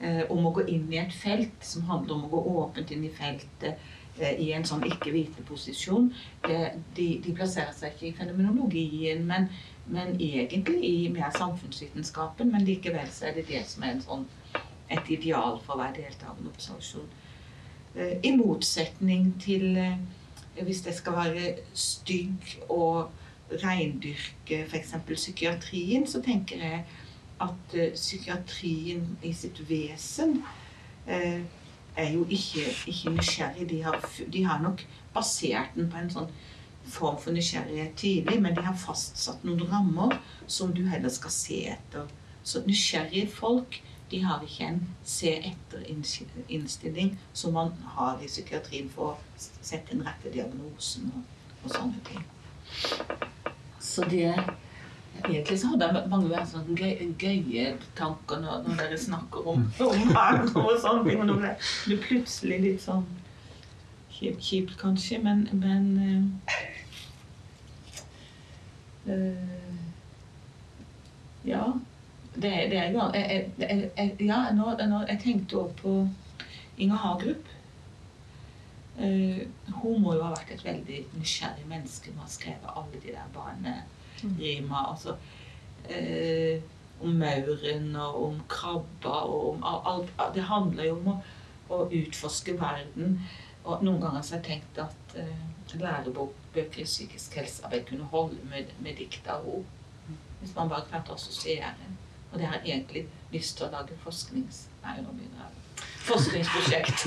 eh, 0.00 0.24
om 0.28 0.44
å 0.46 0.52
gå 0.52 0.66
inn 0.68 0.90
i 0.92 1.00
et 1.00 1.14
felt, 1.14 1.56
som 1.64 1.88
handler 1.88 2.18
om 2.18 2.26
å 2.26 2.32
gå 2.34 2.42
åpent 2.64 2.92
inn 2.92 3.06
i 3.08 3.14
feltet 3.14 3.80
i 4.18 4.50
en 4.56 4.64
sånn 4.64 4.84
ikke-vite-posisjon, 4.88 6.08
eh, 6.48 6.68
de, 6.96 7.08
de, 7.24 7.34
plasserer 7.36 7.74
seg 7.76 7.94
ikke 7.94 8.08
i 8.08 8.14
fenomenologien, 8.16 9.24
men, 9.28 9.48
men 9.92 10.14
egentlig 10.16 10.80
i 10.88 11.08
mer 11.12 11.34
samfunnsvitenskapen. 11.36 12.50
Men 12.52 12.64
likevel 12.68 13.10
så 13.12 13.30
er 13.30 13.36
det 13.36 13.46
det 13.50 13.62
som 13.68 13.86
er 13.86 14.00
sånn, 14.04 14.26
et 14.92 15.10
ideal 15.10 15.58
for 15.66 15.80
hver 15.80 15.94
deltakende 15.96 16.52
observasjon. 16.52 17.08
Eh, 17.96 18.16
I 18.24 18.32
motsetning 18.38 19.34
til 19.42 19.76
eh, 19.82 19.98
hvis 20.62 20.84
det 20.86 20.94
skal 20.96 21.18
være 21.18 21.50
stygg 21.76 22.56
og 22.72 23.10
reindyrke 23.62 24.62
f.eks. 24.64 24.94
psykiatrien, 25.10 26.06
så 26.08 26.22
tenker 26.24 26.62
jeg 26.64 26.80
at 27.44 27.74
psykiatrien 27.92 29.04
i 29.22 29.34
sitt 29.36 29.60
vesen 29.68 30.38
uh, 31.06 31.42
er 31.96 32.12
jo 32.12 32.26
ikke, 32.28 32.66
ikke 32.86 33.10
nysgjerrig. 33.16 33.70
De 33.70 33.82
har, 33.82 33.98
de 34.32 34.44
har, 34.44 34.62
nok 34.62 34.86
basert 35.14 35.74
den 35.74 35.90
på 35.90 36.00
en 36.00 36.12
sånn 36.12 36.30
form 36.86 37.18
for 37.18 37.34
nysgjerrighet 37.34 37.96
tidlig, 37.98 38.38
men 38.42 38.54
de 38.54 38.62
har 38.62 38.76
fastsatt 38.78 39.44
noen 39.44 39.64
rammer 39.70 40.18
som 40.46 40.74
du 40.74 40.84
heller 40.86 41.10
skal 41.10 41.34
se 41.34 41.62
etter. 41.72 42.10
Så 42.46 42.62
nysgjerrige 42.66 43.30
folk 43.32 43.80
de 44.10 44.20
har 44.22 44.42
ikke 44.46 44.68
en 44.68 44.82
se 45.04 45.32
etter-innstilling 45.48 47.16
som 47.34 47.56
man 47.56 47.72
har 47.96 48.20
i 48.22 48.28
psykiatrien 48.30 48.90
for 48.92 49.16
å 49.16 49.40
sette 49.40 49.90
den 49.90 50.04
rette 50.06 50.30
diagnosen 50.30 51.10
og, 51.10 51.24
og 51.64 51.74
sånne 51.74 52.04
ting. 52.06 52.22
Så 53.82 54.06
det 54.10 54.30
Egentlig 55.24 55.58
så 55.60 55.72
hadde 55.72 55.86
jeg 55.86 56.08
mange 56.10 56.42
sånne 56.50 56.76
gøye, 56.78 57.06
gøye 57.18 57.66
tanker 57.98 58.40
når, 58.42 58.64
når, 58.66 58.80
dere 58.82 58.98
snakker 59.00 59.48
om, 59.52 59.64
om 59.86 60.08
vern 60.14 60.48
og 60.52 60.72
ting. 60.82 61.18
Men 61.18 61.30
nå 61.30 61.38
ble 61.40 61.54
det 61.88 61.98
plutselig 62.04 62.60
litt 62.62 62.84
sånn 62.84 63.06
kjipt, 64.16 64.42
kjipt 64.42 64.76
kanskje, 64.80 65.20
men, 65.24 65.48
men 65.52 66.40
øh, 69.08 69.66
Ja. 71.46 71.66
Det, 72.36 72.50
det 72.68 72.76
er 72.76 72.90
jo 72.92 73.00
jeg, 73.14 73.50
jeg, 73.58 73.90
jeg, 73.96 74.16
Ja, 74.20 74.50
nå, 74.52 74.74
nå, 74.76 74.98
jeg 75.08 75.20
tenkte 75.22 75.56
også 75.56 75.76
på 75.80 75.92
Inger 76.76 76.96
Hagerup. 77.00 77.52
Uh, 78.96 79.40
hun 79.82 80.02
må 80.02 80.14
jo 80.16 80.24
ha 80.24 80.32
vært 80.32 80.52
et 80.54 80.64
veldig 80.64 80.98
nysgjerrig 81.20 81.64
menneske 81.68 82.10
når 82.10 82.16
hun 82.16 82.24
har 82.24 82.32
skrevet 82.32 82.74
alle 82.80 83.00
de 83.00 83.12
der 83.12 83.30
barnerima. 83.34 83.95
Mm. 84.22 84.72
Altså, 84.72 85.16
eh, 85.88 86.62
om 87.00 87.18
mauren 87.20 87.90
og 87.96 88.22
om 88.24 88.38
krabba 88.48 89.16
og 89.28 89.48
om 89.54 89.66
alt. 89.86 90.12
Det 90.34 90.46
handler 90.48 90.88
jo 90.88 90.94
om 90.96 91.10
å, 91.12 91.16
å, 91.68 91.82
utforske 91.90 92.56
verden. 92.60 93.20
Og 93.64 93.82
noen 93.84 94.00
ganger 94.00 94.22
har 94.22 94.32
jeg 94.36 94.46
tenkt 94.46 94.80
at 94.80 95.18
eh, 95.18 95.44
lærebøker 95.76 96.82
i 96.82 96.88
psykisk 96.88 97.36
helsearbeid 97.40 97.86
kunne 97.90 98.08
holde 98.12 98.40
med, 98.50 98.72
med 98.80 98.96
dikt 98.96 99.28
av. 99.28 99.44
Hvis 100.40 100.54
man 100.56 100.70
bare 100.72 100.86
klarte 100.88 101.12
å 101.12 101.18
assosiere. 101.18 101.74
Og 102.32 102.38
det 102.38 102.48
har 102.48 102.60
jeg 102.60 102.72
egentlig 102.72 103.06
lyst 103.32 103.58
til 103.58 103.68
å 103.68 103.74
lage 103.74 103.96
forsknings... 104.04 104.66
Nei, 104.84 105.00
nå 105.02 105.12
begynner 105.12 105.44
jeg 105.44 105.56
forskningsprosjekt 106.06 107.04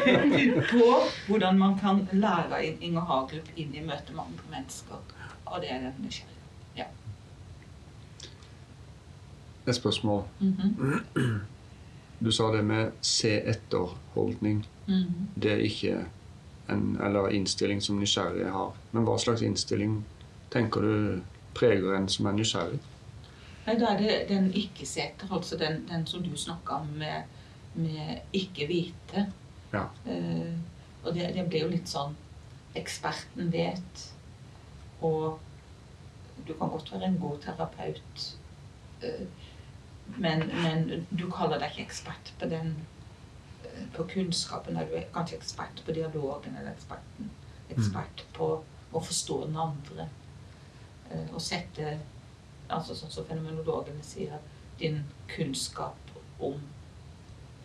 på 0.72 0.86
hvordan 1.26 1.58
man 1.58 1.78
kan 1.78 2.08
lære 2.12 2.62
Inger 2.64 3.06
Hagerup 3.08 3.48
inn 3.56 3.74
i 3.74 3.84
møte 3.84 4.14
med 4.16 4.24
andre 4.24 4.50
mennesker. 4.50 4.98
Og 5.46 5.60
det 5.62 5.70
er 5.70 5.84
den 5.86 6.00
nysgjerrige. 6.02 6.42
Ja. 6.76 6.86
Et 9.66 9.74
spørsmål. 9.74 10.22
Mm 10.40 10.52
-hmm. 10.52 11.38
Du 12.24 12.30
sa 12.32 12.52
det 12.56 12.64
med 12.64 12.90
se 13.00 13.40
etter-holdning. 13.40 14.66
Mm 14.86 14.94
-hmm. 14.94 15.40
Det 15.42 15.52
er 15.52 15.56
ikke 15.56 16.04
en 16.68 16.98
eller 17.04 17.28
innstilling 17.28 17.82
som 17.82 17.98
nysgjerrige 17.98 18.50
har. 18.50 18.72
Men 18.92 19.04
hva 19.04 19.18
slags 19.18 19.42
innstilling 19.42 20.04
tenker 20.50 20.80
du 20.80 21.20
preger 21.54 21.94
en 21.96 22.08
som 22.08 22.26
er 22.26 22.32
nysgjerrig? 22.32 22.78
Nei, 23.66 23.78
Da 23.78 23.86
er 23.86 23.98
det 23.98 24.28
den 24.28 24.52
ikke-seter, 24.54 25.32
altså 25.32 25.56
den, 25.56 25.88
den 25.88 26.06
som 26.06 26.22
du 26.22 26.36
snakka 26.36 26.72
om 26.72 26.86
med 26.86 27.22
med 27.74 28.18
ikke 28.32 28.66
vite. 28.66 29.26
Ja. 29.72 29.86
Uh, 30.06 30.52
og 31.04 31.14
det, 31.14 31.32
det 31.34 31.46
ble 31.48 31.64
jo 31.64 31.70
litt 31.72 31.88
sånn 31.90 32.16
Eksperten 32.76 33.50
vet, 33.52 34.02
og 35.04 35.40
du 36.46 36.54
kan 36.56 36.70
godt 36.72 36.88
være 36.94 37.10
en 37.10 37.18
god 37.20 37.42
terapeut, 37.44 38.22
uh, 39.04 39.26
men, 40.06 40.46
men, 40.62 41.06
du 41.10 41.28
kaller 41.32 41.60
deg 41.60 41.72
ikke 41.72 41.86
ekspert 41.88 42.32
på 42.40 42.48
den 42.50 42.74
uh, 43.64 43.84
på 43.96 44.06
kunnskapen. 44.14 44.78
Du 44.78 44.96
er 44.98 45.08
kanskje 45.14 45.38
ekspert 45.40 45.84
på 45.86 45.94
dialogen, 45.96 46.56
eller 46.58 46.74
eksperten, 46.74 47.30
ekspert 47.70 48.26
mm. 48.26 48.32
på 48.36 48.50
å 48.92 49.00
forstå 49.00 49.44
den 49.46 49.56
andre. 49.56 50.08
og 51.12 51.40
sette 51.44 51.98
altså 52.72 52.94
Sånn 52.96 53.10
som 53.12 53.26
fenomenologene 53.28 54.04
sier, 54.06 54.38
din 54.80 55.02
kunnskap 55.28 56.12
om 56.42 56.56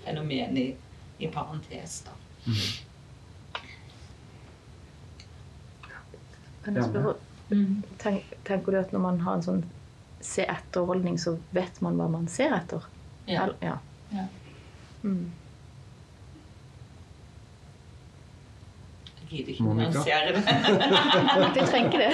fenomenet 0.03 0.59
i, 0.59 0.65
i 1.23 1.29
parentes. 1.31 2.01
da. 2.05 2.15
Mm. 2.47 2.87
Kan 6.65 6.75
jeg 6.75 6.89
spørre, 6.89 7.15
tenk, 8.03 8.35
tenker 8.45 8.75
du 8.75 8.79
at 8.81 8.93
når 8.93 9.03
man 9.05 9.21
har 9.23 9.39
en 9.39 9.45
sånn 9.45 9.63
se 10.27 10.45
etter-holdning, 10.47 11.17
så 11.21 11.37
vet 11.55 11.81
man 11.85 11.99
hva 11.99 12.09
man 12.11 12.27
ser 12.31 12.55
etter? 12.57 12.85
Ja. 13.27 13.49
ja. 13.63 13.77
ja. 14.13 14.29
Mm. 15.03 15.27
gidder 19.29 19.53
ikke 19.53 19.73
nyansere 19.75 20.33
det. 20.35 20.41
Vi 21.55 21.65
trenger 21.67 21.97
det. 21.97 22.11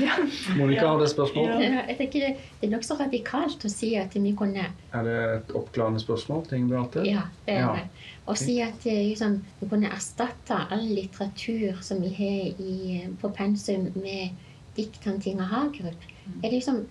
ja. 0.00 0.16
Monica 0.56 0.88
hadde 0.88 1.04
et 1.04 1.12
spørsmål. 1.12 1.50
Ja, 1.62 1.82
jeg 1.88 1.96
tenker 2.00 2.24
Det, 2.26 2.32
det 2.60 2.68
er 2.68 2.72
nokså 2.72 2.96
radikalt 3.00 3.66
å 3.66 3.70
si 3.72 3.92
at 4.00 4.16
vi 4.16 4.32
kunne 4.38 4.64
Er 4.66 5.06
det 5.06 5.16
et 5.34 5.54
oppklarende 5.58 6.00
spørsmål 6.02 6.46
til 6.48 6.60
Inge 6.60 6.72
Beate? 6.72 7.04
Ja, 7.08 7.26
det 7.46 7.58
er 7.58 7.64
ja. 7.64 7.72
det. 7.76 8.10
Å 8.26 8.34
si 8.38 8.58
at 8.64 8.86
liksom, 8.88 9.38
vi 9.60 9.70
kunne 9.70 9.92
erstatte 9.92 10.58
all 10.74 10.86
litteratur 10.88 11.82
som 11.84 12.00
vi 12.02 12.10
har 12.16 12.62
i, 12.64 13.02
på 13.20 13.30
pensum, 13.36 13.90
med 14.00 14.34
diktene 14.76 15.16
av 15.16 15.22
Tinga 15.22 15.46
Hagerup. 15.52 16.08
Mm. 16.24 16.40
Er 16.40 16.48
det 16.48 16.56
liksom 16.56 16.82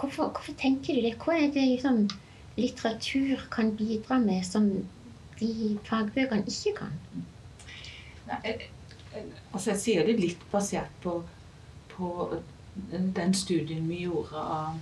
hvorfor, 0.00 0.28
hvorfor, 0.28 0.52
tenker 0.58 0.94
du 0.94 1.02
det? 1.02 1.16
Hva 1.22 1.36
er 1.38 1.52
det 1.54 1.64
liksom, 1.74 2.08
litteratur 2.58 3.46
kan 3.50 3.74
bidra 3.76 4.18
med 4.22 4.44
som 4.46 4.68
de 5.40 5.78
fagbøkene 5.86 6.46
ikke 6.46 6.74
kan? 6.82 6.94
Nei, 8.28 8.54
altså 9.52 9.72
jeg 9.72 9.80
sier 9.82 10.06
det 10.06 10.18
litt 10.20 10.44
basert 10.52 10.92
på, 11.02 11.20
på 11.94 12.10
den 13.16 13.34
studien 13.34 13.88
vi 13.88 14.04
gjorde 14.04 14.42
av, 14.42 14.78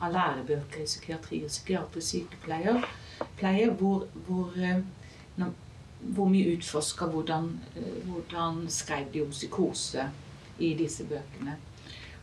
av 0.00 0.14
lærebøker 0.14 0.82
i 0.82 0.88
psykiatri 0.88 1.42
og 1.46 1.52
psykiatrisk 1.52 2.14
sykepleier, 2.14 2.84
pleier, 3.40 3.72
hvor, 3.80 4.06
hvor, 4.26 4.52
eh, 4.56 5.48
hvor, 6.00 6.30
vi 6.30 6.44
utforska 6.54 7.10
hvordan, 7.10 7.50
eh, 7.76 7.96
hvordan 8.06 8.62
skrev 8.70 9.10
de 9.12 9.24
om 9.24 9.34
psykose 9.34 10.06
i 10.58 10.74
disse 10.78 11.04
bøkene. 11.08 11.56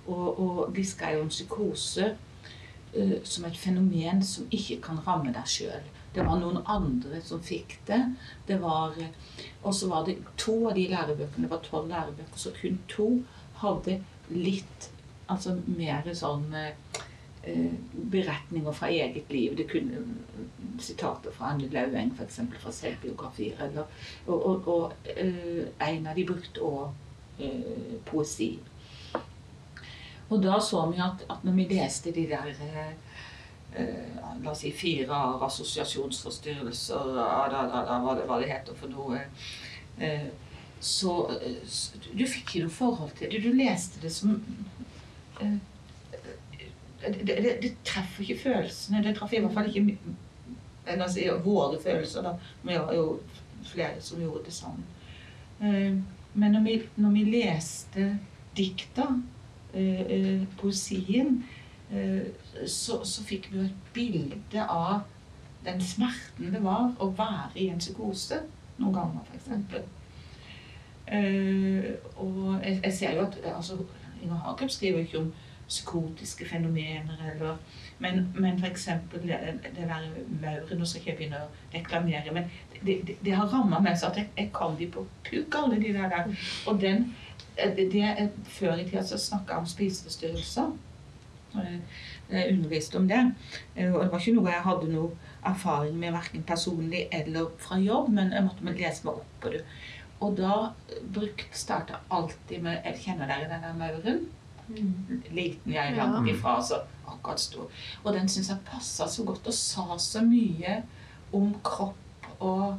Og, 0.08 0.39
og 0.39 0.76
de 0.76 0.86
skrev 0.88 1.22
om 1.22 1.30
psykose 1.30 2.14
uh, 2.96 3.18
som 3.24 3.46
et 3.48 3.58
fenomen 3.58 4.24
som 4.24 4.48
ikke 4.54 4.80
kan 4.86 5.02
ramme 5.08 5.34
deg 5.36 5.50
sjøl. 5.50 5.94
Det 6.16 6.26
var 6.26 6.40
noen 6.42 6.64
andre 6.66 7.20
som 7.22 7.42
fikk 7.44 7.78
det. 7.86 8.00
det 8.48 8.58
var, 8.62 8.96
og 9.62 9.74
så 9.76 9.90
var 9.92 10.06
det 10.08 10.18
to 10.40 10.56
av 10.70 10.78
de 10.78 10.88
lærebøkene, 10.90 11.46
det 11.46 11.52
var 11.52 11.66
tolv 11.66 11.92
lærebøker, 11.92 12.40
så 12.42 12.54
kun 12.58 12.80
to 12.90 13.10
hadde 13.62 14.00
litt 14.34 14.90
altså 15.28 15.58
mer 15.66 16.08
sånn 16.16 16.56
eh, 16.58 17.74
beretninger 18.14 18.76
fra 18.76 18.90
eget 18.90 19.32
liv. 19.34 19.56
Det 19.58 19.68
kunne 19.72 20.04
sitater 20.82 21.34
fra 21.36 21.52
Anne 21.54 21.70
Laueng, 21.74 22.14
f.eks. 22.16 22.40
fra 22.62 22.74
selvbiografier. 22.74 23.60
Eller, 23.68 23.92
og 24.28 24.48
og, 24.52 24.68
og 24.68 25.14
eh, 25.16 25.68
en 25.90 26.08
av 26.08 26.18
de 26.18 26.26
brukte 26.28 26.64
òg 26.64 27.44
eh, 27.44 27.98
poesi. 28.10 28.56
Og 30.30 30.42
da 30.44 30.58
så 30.64 30.84
vi 30.92 31.00
at, 31.04 31.24
at 31.32 31.44
når 31.48 31.56
vi 31.60 31.68
leste 31.72 32.12
de 32.16 32.26
der 32.30 32.50
eh, 32.52 32.92
eh, 33.76 34.18
La 34.44 34.52
oss 34.52 34.62
si 34.62 34.72
fire 34.76 35.16
av 35.16 35.44
assosiasjonsforstyrrelser, 35.48 37.14
hva 37.16 38.18
det, 38.18 38.26
hva 38.28 38.42
det 38.42 38.52
heter 38.52 38.76
for 38.78 38.92
noe 38.92 39.24
eh, 40.04 40.28
så, 40.80 41.14
så 41.66 41.98
Du 42.12 42.26
fikk 42.28 42.44
ikke 42.44 42.66
noe 42.68 42.74
forhold 42.74 43.16
til 43.18 43.32
det. 43.32 43.42
Du 43.42 43.56
leste 43.56 44.02
det 44.04 44.12
som 44.14 44.36
eh, 45.42 45.58
det, 47.02 47.26
det, 47.26 47.58
det, 47.62 47.72
treffer 47.86 48.24
ikke 48.24 48.42
følelsene. 48.44 49.02
Det 49.06 49.16
traff 49.18 49.34
i 49.34 49.42
hvert 49.42 49.54
fall 49.54 49.70
ikke 49.70 51.08
si, 51.12 51.26
våre 51.44 51.80
følelser. 51.82 52.26
da. 52.26 52.36
Vi 52.64 52.78
var 52.78 52.94
jo 52.96 53.20
flere 53.68 54.02
som 54.02 54.22
gjorde 54.22 54.46
det 54.46 54.54
sammen. 54.54 54.86
Eh, 55.62 55.98
men 56.34 56.52
når 56.52 56.66
vi, 56.66 56.78
når 56.96 57.16
vi 57.16 57.26
leste 57.32 58.08
dikta, 58.58 59.08
eh, 59.12 59.37
poesien, 60.57 61.41
så, 62.68 62.97
så 63.07 63.24
fikk 63.24 63.49
vi 63.53 63.61
et 63.63 63.91
bilde 63.95 64.63
av 64.63 65.05
den 65.68 65.82
smerten 65.84 66.53
det 66.53 66.63
var 66.63 66.91
å 66.99 67.09
være 67.18 67.59
i 67.59 67.68
en 67.72 67.82
psykose 67.82 68.41
noen 68.78 68.95
ganger, 68.95 69.28
f.eks. 69.34 69.93
Uh, 71.07 71.93
og 72.20 72.39
jeg, 72.63 72.80
jeg, 72.84 72.93
ser 72.93 73.13
jo 73.15 73.24
at 73.24 73.38
altså, 73.55 73.78
Inger 74.22 74.41
Hagerup 74.43 74.72
skriver 74.74 75.05
ikke 75.05 75.22
om 75.22 75.30
psykotiske 75.68 76.47
fenomener, 76.47 77.22
eller, 77.32 77.57
men, 77.99 78.28
men 78.36 78.59
f.eks. 78.59 78.88
det, 79.13 79.39
det 79.63 79.88
der 79.88 80.09
mauren 80.41 80.80
Nå 80.80 80.88
skal 80.88 81.01
ikke 81.01 81.11
jeg 81.11 81.18
begynne 81.22 81.41
å 81.43 81.49
reklamere, 81.74 82.36
men 82.36 82.51
det, 82.78 82.99
det, 83.07 83.18
det 83.26 83.36
har 83.36 83.49
ramma 83.51 83.82
meg 83.84 83.97
så 83.99 84.11
at 84.11 84.22
jeg, 84.22 84.30
jeg 84.38 84.51
kan 84.55 84.78
de 84.80 84.88
på 84.93 85.03
pugg, 85.28 85.57
alle 85.59 85.80
de 85.82 85.95
der. 85.95 86.30
Og 86.68 86.80
den, 86.82 87.09
det, 87.58 88.30
Før 88.45 88.78
i 88.78 88.86
tida 88.86 89.03
så 89.03 89.18
snakka 89.18 89.53
jeg 89.53 89.64
om 89.64 89.70
spiseforstyrrelser. 89.72 90.72
Jeg 92.30 92.53
underviste 92.53 92.97
om 92.99 93.08
det. 93.08 93.22
Og 93.76 94.01
det 94.03 94.12
var 94.12 94.20
ikke 94.20 94.36
noe 94.36 94.51
jeg 94.51 94.66
hadde 94.66 94.89
noe 94.91 95.12
erfaring 95.47 95.95
med 95.99 96.16
verken 96.16 96.43
personlig 96.43 97.08
eller 97.12 97.51
fra 97.62 97.80
jobb, 97.80 98.10
men 98.14 98.34
jeg 98.36 98.45
måtte 98.45 98.74
lese 98.78 99.08
meg 99.08 99.22
opp 99.22 99.38
på 99.41 99.53
det. 99.55 99.64
Og 100.20 100.38
da 100.38 100.72
starta 101.53 101.93
jeg 101.93 102.10
alltid 102.12 102.62
med 102.66 102.80
Jeg 102.86 103.01
kjenner 103.03 103.30
dere 103.30 103.49
den 103.51 103.64
der 103.64 103.78
mauren? 103.78 104.24
Mm. 104.68 105.24
Liten 105.32 105.74
jeg 105.74 105.95
langt 105.95 106.30
ifra, 106.30 106.58
så 106.64 106.82
akkurat 107.08 107.39
stor. 107.39 107.70
Og 108.03 108.14
den 108.14 108.30
syns 108.30 108.49
jeg 108.49 108.66
passa 108.66 109.08
så 109.08 109.24
godt 109.24 109.47
og 109.47 109.53
sa 109.53 109.97
så 109.97 110.24
mye 110.26 110.82
om 111.34 111.53
kropp 111.64 112.28
og 112.39 112.78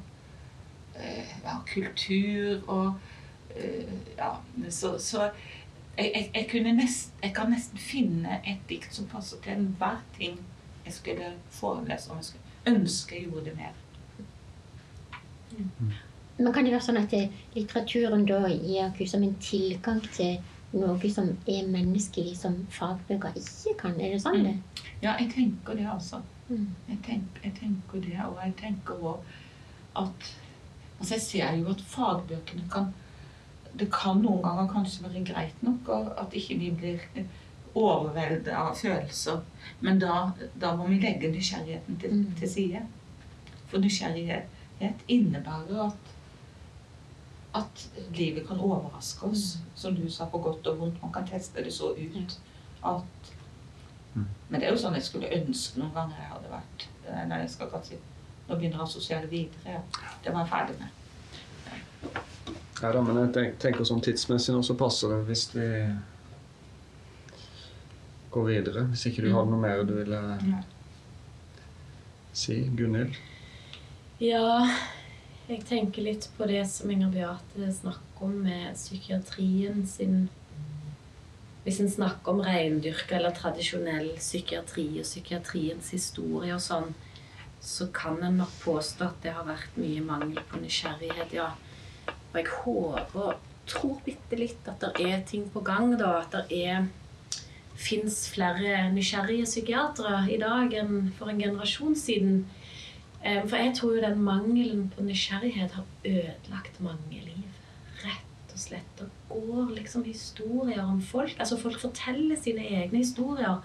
eh, 0.97 1.31
ja, 1.45 1.57
kultur 1.69 2.61
og 2.67 2.87
eh, 2.87 3.18
Ja, 4.19 4.33
så, 4.71 4.99
så 4.99 5.31
jeg, 5.99 6.13
jeg, 6.15 6.31
jeg, 6.35 6.47
kunne 6.51 6.73
nest, 6.79 7.13
jeg 7.23 7.35
kan 7.35 7.51
nesten 7.51 7.79
finne 7.79 8.41
et 8.47 8.61
dikt 8.71 8.95
som 8.95 9.09
passer 9.11 9.41
til 9.43 9.57
enhver 9.57 10.03
ting 10.19 10.39
jeg 10.85 10.95
skulle 10.95 11.33
forelese 11.51 12.11
om. 12.11 12.21
Jeg 12.23 12.25
skulle 12.25 12.77
ønske 12.77 13.17
jeg 13.17 13.25
gjorde 13.29 13.45
det 13.45 13.57
mer. 13.57 13.75
Mm. 15.59 15.93
Men 16.39 16.53
kan 16.53 16.65
det 16.65 16.73
være 16.73 16.87
sånn 16.87 17.01
at 17.01 17.15
litteraturen 17.57 18.25
da 18.29 18.45
gir 18.53 18.87
oss 18.93 19.13
som 19.13 19.25
en 19.27 19.35
tilgang 19.43 20.01
til 20.15 20.39
noe 20.73 21.11
som 21.11 21.31
er 21.49 21.69
menneskelig, 21.69 22.37
som 22.39 22.61
fagbøker 22.71 23.39
ikke 23.41 23.75
kan? 23.81 23.97
Er 23.99 24.15
det 24.15 24.21
sånn 24.23 24.45
det? 24.45 24.55
Mm. 24.55 24.91
Ja, 25.03 25.15
jeg 25.19 25.33
tenker 25.35 25.79
det, 25.79 25.87
altså. 25.89 26.21
Mm. 26.49 26.69
Jeg, 26.89 26.99
tenker, 27.07 27.43
jeg, 27.45 27.55
tenker, 27.59 28.05
det, 28.05 28.19
og 28.27 28.39
jeg 28.45 28.55
tenker 28.61 29.09
òg 29.13 29.33
at 30.05 30.35
Altså, 30.99 31.15
jeg 31.15 31.23
ser 31.23 31.59
jo 31.61 31.69
at 31.71 31.83
fagbøkene 31.87 32.65
kan 32.73 32.89
Det 33.79 33.91
kan 33.95 34.23
noen 34.23 34.43
ganger 34.43 34.71
kanskje 34.73 35.07
være 35.07 35.25
greit 35.27 35.63
nok 35.63 35.91
at 36.19 36.35
ikke 36.35 36.59
vi 36.59 36.71
blir 36.75 37.05
overveldet 37.79 38.53
av 38.59 38.75
følelser. 38.77 39.43
Men 39.81 40.01
da, 40.03 40.31
da, 40.59 40.75
må 40.77 40.89
vi 40.91 41.01
legge 41.03 41.31
nysgjerrigheten 41.31 41.99
til, 42.01 42.15
mm. 42.21 42.37
til 42.41 42.51
side. 42.51 42.85
For 43.71 43.83
nysgjerrighet 43.83 45.05
innebærer 45.09 45.85
at 45.87 46.15
at 47.59 47.91
livet 48.15 48.47
kan 48.49 48.61
overraske 48.61 49.27
oss. 49.27 49.57
Mm. 49.57 49.71
Som 49.75 49.97
du 49.97 50.11
sa, 50.11 50.25
på 50.25 50.39
godt 50.39 50.67
og 50.67 50.79
vondt. 50.79 51.03
Man 51.03 51.13
kan 51.13 51.27
teste 51.27 51.65
det 51.65 51.73
så 51.73 51.93
ut 51.93 52.41
at 52.85 53.33
mm. 54.15 54.27
Men 54.49 54.61
det 54.61 54.69
er 54.69 54.73
jo 54.73 54.81
sånn 54.81 54.95
jeg 54.95 55.07
skulle 55.07 55.33
ønske 55.35 55.81
noen 55.81 55.95
ganger 55.95 56.21
jeg 56.21 56.31
hadde 56.31 56.53
vært 56.53 56.87
Nei, 57.29 57.41
jeg 57.43 57.51
skal 57.51 57.71
kanskje 57.73 57.99
Nå 58.49 58.57
begynner 58.57 58.79
jeg 58.79 58.87
å 58.87 58.93
sosiale 58.93 59.29
videre. 59.29 59.81
Det 60.25 60.33
var 60.33 60.45
jeg 60.45 60.51
ferdig 60.53 60.77
med. 60.79 61.08
Ja 62.83 62.93
da, 62.95 63.03
men 63.03 63.19
jeg 63.25 63.57
tenker 63.59 63.87
sånn 63.87 64.03
tidsmessig 64.05 64.55
nå 64.55 64.63
så 64.67 64.77
passer 64.79 65.11
det 65.11 65.23
hvis 65.27 65.49
vi 65.55 65.67
går 68.31 68.47
videre. 68.47 68.85
Hvis 68.93 69.09
ikke 69.11 69.25
du 69.25 69.33
hadde 69.33 69.41
har 69.41 69.51
noe 69.51 69.63
mer 69.63 69.83
du 69.89 69.97
ville 69.97 70.21
si. 72.37 72.63
Gunhild? 72.79 73.19
Ja 74.23 74.47
jeg 75.49 75.63
tenker 75.65 76.05
litt 76.05 76.27
på 76.37 76.45
det 76.45 76.61
som 76.69 76.91
Inger 76.93 77.09
Beate 77.09 77.71
snakker 77.73 78.27
om 78.27 78.35
med 78.45 78.75
psykiatrien 78.77 79.87
sin 79.89 80.27
Hvis 81.65 81.79
en 81.81 81.89
snakker 81.89 82.35
om 82.35 82.43
reindyrka 82.45 83.17
eller 83.17 83.33
tradisjonell 83.37 84.11
psykiatri 84.19 84.85
og 85.01 85.07
psykiatriens 85.09 85.89
historie 85.93 86.53
og 86.55 86.61
sånn, 86.65 86.93
så 87.61 87.89
kan 87.93 88.21
en 88.25 88.39
nok 88.41 88.53
påstå 88.63 89.09
at 89.09 89.25
det 89.25 89.35
har 89.37 89.49
vært 89.49 89.77
mye 89.81 90.05
mangel 90.05 90.39
på 90.49 90.61
nysgjerrighet, 90.63 91.35
ja. 91.37 91.51
Og 92.33 92.41
jeg 92.41 92.51
håper 92.53 93.29
og 93.29 93.45
tror 93.69 94.01
bitte 94.05 94.39
litt 94.39 94.69
at 94.69 94.83
det 94.85 95.07
er 95.07 95.25
ting 95.29 95.49
på 95.53 95.63
gang, 95.65 95.95
da. 96.01 96.19
At 96.23 96.37
det 96.51 96.63
er 96.65 96.89
fins 97.79 98.25
flere 98.33 98.89
nysgjerrige 98.93 99.47
psykiatere 99.47 100.25
i 100.35 100.39
dag 100.41 100.73
enn 100.81 101.13
for 101.19 101.31
en 101.31 101.41
generasjon 101.41 101.97
siden. 101.99 102.41
For 103.23 103.57
jeg 103.59 103.75
tror 103.79 103.97
jo 103.97 104.05
den 104.05 104.23
mangelen 104.23 104.87
på 104.95 105.05
nysgjerrighet 105.07 105.77
har 105.79 105.87
ødelagt 106.05 106.81
mange 106.83 107.23
liv. 107.23 107.59
Rett 108.05 108.55
og 108.55 108.63
slett. 108.63 108.95
Det 108.99 109.09
går 109.31 109.75
liksom 109.77 110.07
historier 110.07 110.83
om 110.85 111.03
folk. 111.03 111.37
Altså 111.39 111.59
folk 111.61 111.81
forteller 111.81 112.39
sine 112.41 112.67
egne 112.67 113.03
historier 113.03 113.63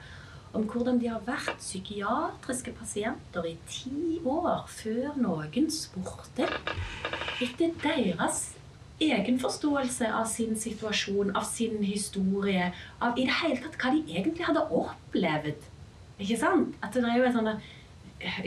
om 0.53 0.66
hvordan 0.70 0.99
de 1.01 1.09
har 1.09 1.22
vært 1.26 1.57
psykiatriske 1.57 2.76
pasienter 2.78 3.45
i 3.49 3.55
ti 3.70 4.20
år 4.26 4.68
før 4.70 5.16
noen 5.18 5.72
spurte 5.74 6.45
etter 7.41 7.74
deres 7.82 8.51
egenforståelse 9.12 10.10
av 10.14 10.26
sin 10.32 10.56
situasjon, 10.60 11.36
av 11.36 11.45
sin 11.47 11.80
historie, 11.84 12.72
av 13.04 13.20
i 13.20 13.28
det 13.28 13.38
hele 13.41 13.62
tatt 13.64 13.78
hva 13.82 13.93
de 13.93 14.04
egentlig 14.18 14.47
hadde 14.47 14.66
opplevd. 14.70 15.70
Ikke 16.22 16.38
sant? 16.39 16.76
At 16.84 16.95
det 16.95 17.04
er 17.08 17.20
jo 17.20 17.28
et 17.28 17.38
sånt 17.38 17.72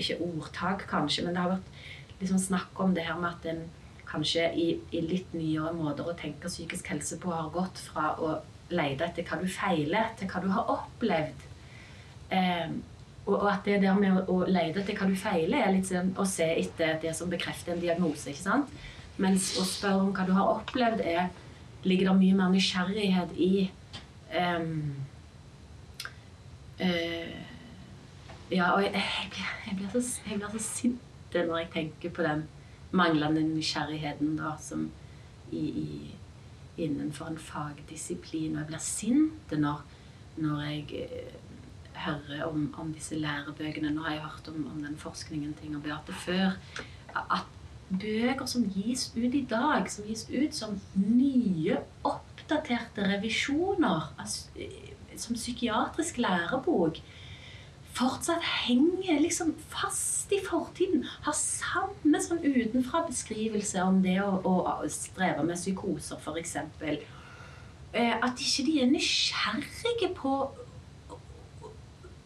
ikke 0.00 0.20
ordtak, 0.24 0.86
kanskje, 0.88 1.26
men 1.26 1.36
det 1.36 1.42
har 1.42 1.56
vært 1.56 2.20
liksom 2.20 2.40
snakk 2.40 2.80
om 2.80 2.94
det 2.96 3.04
her 3.04 3.18
med 3.20 3.34
at 3.34 3.48
en 3.52 3.64
kanskje 4.06 4.48
i, 4.54 4.66
i, 4.94 5.02
litt 5.04 5.32
nyere 5.36 5.74
måter 5.76 6.06
å 6.06 6.16
tenke 6.16 6.48
psykisk 6.48 6.88
helse 6.92 7.18
på 7.20 7.32
har 7.34 7.50
gått 7.52 7.80
fra 7.90 8.14
å 8.22 8.36
lete 8.70 9.06
etter 9.06 9.26
hva 9.26 9.38
du 9.40 9.48
feiler, 9.50 10.12
til 10.18 10.30
hva 10.30 10.42
du 10.42 10.48
har 10.54 10.70
opplevd. 10.76 11.46
Eh, 12.34 12.70
og, 13.26 13.42
at 13.50 13.66
det 13.66 13.80
der 13.82 13.98
med 13.98 14.30
å 14.30 14.38
lete 14.46 14.82
etter 14.82 14.98
hva 14.98 15.08
du 15.10 15.16
feiler, 15.18 15.58
er 15.60 15.74
litt 15.74 15.88
sånn 15.90 16.14
å 16.18 16.26
se 16.30 16.46
etter 16.54 16.96
det 17.02 17.14
som 17.18 17.30
bekrefter 17.30 17.74
en 17.74 17.82
diagnose. 17.82 18.30
ikke 18.30 18.44
sant? 18.46 18.70
Mens 19.22 19.54
å 19.56 19.64
spørre 19.64 20.04
om 20.04 20.12
hva 20.16 20.26
du 20.28 20.34
har 20.36 20.52
opplevd, 20.58 21.00
er, 21.00 21.30
ligger 21.86 22.10
det 22.10 22.16
mye 22.20 22.36
mer 22.36 22.52
nysgjerrighet 22.52 23.32
i 23.40 23.52
um, 24.36 24.74
uh, 26.82 27.38
ja, 28.52 28.68
og 28.74 28.84
jeg, 28.84 28.92
jeg, 29.66 29.76
blir, 29.78 29.88
så, 29.94 30.02
jeg, 30.26 30.38
blir, 30.38 30.52
så, 30.52 30.62
sint 30.62 31.02
når 31.36 31.58
jeg 31.58 31.72
tenker 31.74 32.12
på 32.16 32.24
den 32.24 32.44
manglende 32.96 33.42
nysgjerrigheten 33.44 34.36
da, 34.38 34.54
som 34.62 34.86
i, 35.50 35.64
i, 35.64 35.88
innenfor 36.80 37.32
en 37.32 37.40
fagdisiplin. 37.40 38.54
Og 38.54 38.62
jeg 38.62 38.70
blir 38.70 38.84
sint 38.84 39.56
når, 39.56 39.82
når 40.38 40.62
jeg 40.68 41.02
uh, 41.08 41.42
hører 42.06 42.46
om, 42.46 42.68
om, 42.78 42.92
disse 42.94 43.18
lærebøkene. 43.18 43.94
Nå 43.94 44.04
har 44.06 44.16
jeg 44.16 44.24
hørt 44.28 44.48
om, 44.52 44.64
om 44.74 44.80
den 44.84 44.96
forskningen 45.00 45.54
til 45.56 45.70
Inger 45.70 45.84
Beate 45.88 46.16
før. 46.26 46.56
At 47.16 47.55
bøker 47.90 48.48
som 48.50 48.64
gis 48.74 49.10
ut 49.16 49.34
i 49.34 49.44
dag, 49.50 49.90
som 49.90 50.06
gis 50.08 50.26
ut 50.30 50.54
som 50.54 50.74
nye, 50.94 51.78
oppdaterte 52.06 53.06
revisjoner, 53.12 54.10
altså, 54.18 54.66
som 55.16 55.38
psykiatrisk 55.38 56.18
lærebok 56.20 57.00
fortsatt 57.96 58.44
henger 58.44 59.22
liksom 59.22 59.54
fast 59.72 60.32
i 60.32 60.40
fortiden. 60.44 61.06
Har 61.24 61.36
samme 61.36 62.20
sånn 62.20 62.42
utenfra-beskrivelse 62.44 63.80
om 63.86 64.02
det 64.04 64.18
å, 64.20 64.34
å 64.44 64.90
streve 64.92 65.44
med 65.46 65.56
psykoser, 65.56 66.20
f.eks. 66.20 66.56
Eh, 67.96 68.12
at 68.12 68.42
ikke 68.42 68.66
de 68.66 68.80
er 68.82 68.90
nysgjerrige 68.90 70.12
på 70.18 70.34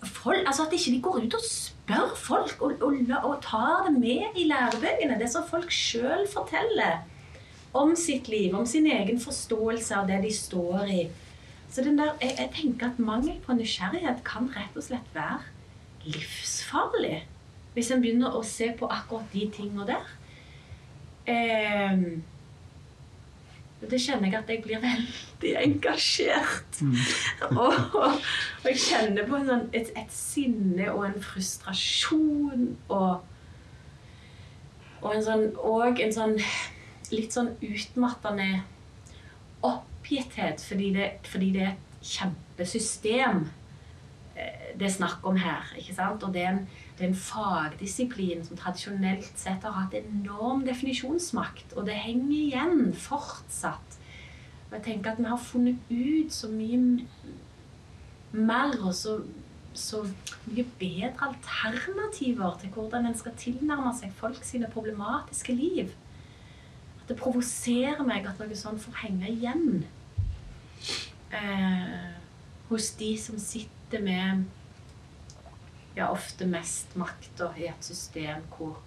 folk, 0.01 0.41
altså 0.47 0.65
At 0.65 0.73
ikke 0.75 0.95
de 0.97 1.03
går 1.05 1.25
ut 1.27 1.37
og 1.37 1.45
spør 1.45 1.70
folk 2.16 2.62
og, 2.62 2.82
og, 2.84 2.99
og 3.22 3.38
tar 3.45 3.86
det 3.88 3.95
med 3.99 4.36
i 4.38 4.47
lærebøkene. 4.51 5.18
Det 5.20 5.30
som 5.32 5.47
folk 5.49 5.72
sjøl 5.74 6.26
forteller 6.30 7.01
om 7.76 7.95
sitt 7.97 8.28
liv, 8.28 8.55
om 8.57 8.66
sin 8.66 8.86
egen 8.91 9.20
forståelse 9.22 9.97
av 9.97 10.09
det 10.11 10.20
de 10.24 10.32
står 10.34 10.91
i. 10.91 11.03
Så 11.70 11.84
der, 11.86 12.16
jeg, 12.20 12.34
jeg, 12.38 12.51
tenker 12.57 12.91
at 12.91 12.99
mangel 12.99 13.36
på 13.45 13.55
nysgjerrighet 13.55 14.24
kan 14.26 14.49
rett 14.57 14.74
og 14.74 14.86
slett 14.88 15.12
være 15.14 15.38
livsfarlig. 16.07 17.20
Hvis 17.76 17.93
en 17.95 18.03
begynner 18.03 18.34
å 18.34 18.43
se 18.47 18.72
på 18.74 18.88
akkurat 18.91 19.30
de 19.30 19.47
tingene 19.55 19.86
der. 19.93 20.09
Eh, 21.30 22.03
det 23.81 24.01
kjenner 24.03 24.28
jeg 24.28 24.37
at 24.43 24.51
jeg 24.53 24.62
blir 24.64 24.83
veldig 24.83 25.53
engasjert. 25.62 26.81
Mm. 26.85 26.97
og, 27.62 27.95
og, 27.97 28.26
jeg 28.68 28.81
kjenner 28.83 29.28
på 29.28 29.41
sånn, 29.47 29.68
et, 29.72 29.93
et, 29.97 30.12
sinne 30.12 30.91
og 30.93 31.07
en 31.09 31.20
frustrasjon 31.24 32.70
og 32.89 33.26
Og 35.01 35.14
en 35.14 35.22
sånn, 35.24 35.47
og 35.57 35.97
en 36.05 36.11
sånn 36.12 36.35
litt 37.09 37.33
sånn 37.33 37.55
utmattende 37.64 38.49
oppgitthet 39.64 40.61
fordi 40.61 40.91
det, 40.93 41.07
fordi 41.24 41.49
det 41.55 41.62
er 41.64 41.70
et 41.70 42.05
kjempesystem 42.11 43.47
eh, 44.37 44.74
det 44.76 44.87
er 44.91 44.93
snakk 44.93 45.24
om 45.24 45.41
her. 45.41 45.72
ikke 45.81 45.97
sant? 45.97 46.22
Og 46.22 46.35
det 46.37 46.45
er, 46.45 46.53
en, 46.53 46.68
det 47.01 47.07
er 47.07 47.14
en 47.14 47.16
fagdisiplin 47.16 48.42
som 48.44 48.59
tradisjonelt 48.61 49.38
sett 49.40 49.62
har 49.64 49.72
hatt 49.72 49.94
enorm 49.96 50.66
definisjonsmakt. 50.66 51.72
Og 51.72 51.86
det 51.88 51.94
henger 51.96 52.34
igjen 52.36 52.90
fortsatt. 52.92 53.96
Og 54.66 54.74
jeg 54.76 54.84
tenker 54.84 55.14
at 55.14 55.22
vi 55.22 55.30
har 55.30 55.40
funnet 55.40 55.88
ut 55.88 56.34
så 56.36 56.51
mye 56.53 57.07
mer 58.36 58.76
og 58.84 58.92
så, 58.94 59.16
så 59.72 60.03
mye 60.44 60.66
bedre 60.82 61.30
alternativer 61.30 62.61
til 62.61 62.76
hvordan 62.76 63.09
en 63.09 63.16
skal 63.16 63.38
tilnærme 63.40 63.96
seg 63.96 64.12
folk 64.20 64.44
sine 64.44 64.68
problematiske 64.68 65.57
liv. 65.57 65.96
Det 67.09 67.16
provoserer 67.16 68.05
meg 68.05 68.28
at 68.28 68.44
noe 68.44 68.61
sånt 68.61 68.84
får 68.84 69.07
henge 69.07 69.32
igjen 69.32 69.86
eh, 71.32 72.11
hos 72.68 72.92
de 73.01 73.14
som 73.24 73.40
sitter 73.40 74.05
med 74.05 74.44
ja, 76.01 76.09
ofte 76.09 76.46
mest 76.48 76.94
makta 76.96 77.51
i 77.61 77.66
et 77.68 77.84
system 77.84 78.46
hvor 78.55 78.78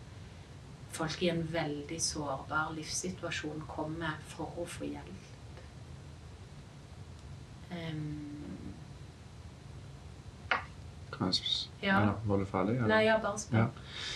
folk 0.93 1.21
i 1.21 1.29
en 1.29 1.43
veldig 1.53 1.99
sårbar 2.01 2.73
livssituasjon 2.73 3.63
kommer 3.69 4.17
for 4.29 4.49
å 4.57 4.65
få 4.69 4.89
hjelp. 4.89 5.29
Um, 7.73 8.73
kan 11.13 11.29
jeg 11.29 11.85
ja. 11.85 12.01
Var 12.25 12.41
du 12.41 12.45
ferdig? 12.49 12.77
Eller? 12.77 12.91
Nei, 12.95 13.01
ja, 13.07 13.17
bare 13.21 13.41
spør. 13.41 13.63
Ja. 13.63 13.69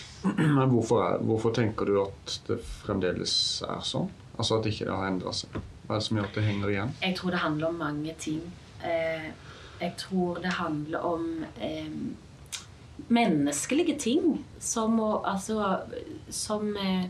Men 0.58 0.70
hvorfor, 0.74 1.02
er, 1.06 1.18
hvorfor, 1.22 1.54
tenker 1.54 1.86
du 1.86 2.00
at 2.02 2.38
det 2.48 2.60
fremdeles 2.66 3.34
er 3.66 3.82
sånn? 3.86 4.10
Altså 4.38 4.58
at 4.58 4.66
ikke 4.70 4.86
det 4.86 4.94
har 4.94 5.10
endra 5.10 5.34
seg? 5.34 5.54
Hva 5.86 5.96
er 5.96 6.00
det 6.00 6.06
som 6.06 6.18
gjør 6.18 6.30
at 6.30 6.38
det 6.38 6.46
henger 6.46 6.72
igjen? 6.74 6.96
Jeg 7.02 7.18
tror 7.18 7.34
det 7.34 7.42
handler 7.42 7.70
om 7.70 7.78
mange 7.86 8.14
ting. 8.18 8.42
Eh, 8.82 9.28
jeg 9.78 9.94
tror 10.02 10.42
det 10.42 10.56
handler 10.58 11.06
om 11.06 11.28
eh, 11.62 11.94
menneskelige 13.08 13.96
ting 13.98 14.44
som 14.60 14.98
å 15.00 15.12
Altså 15.28 15.62
som 16.34 16.76
eh, 16.76 17.08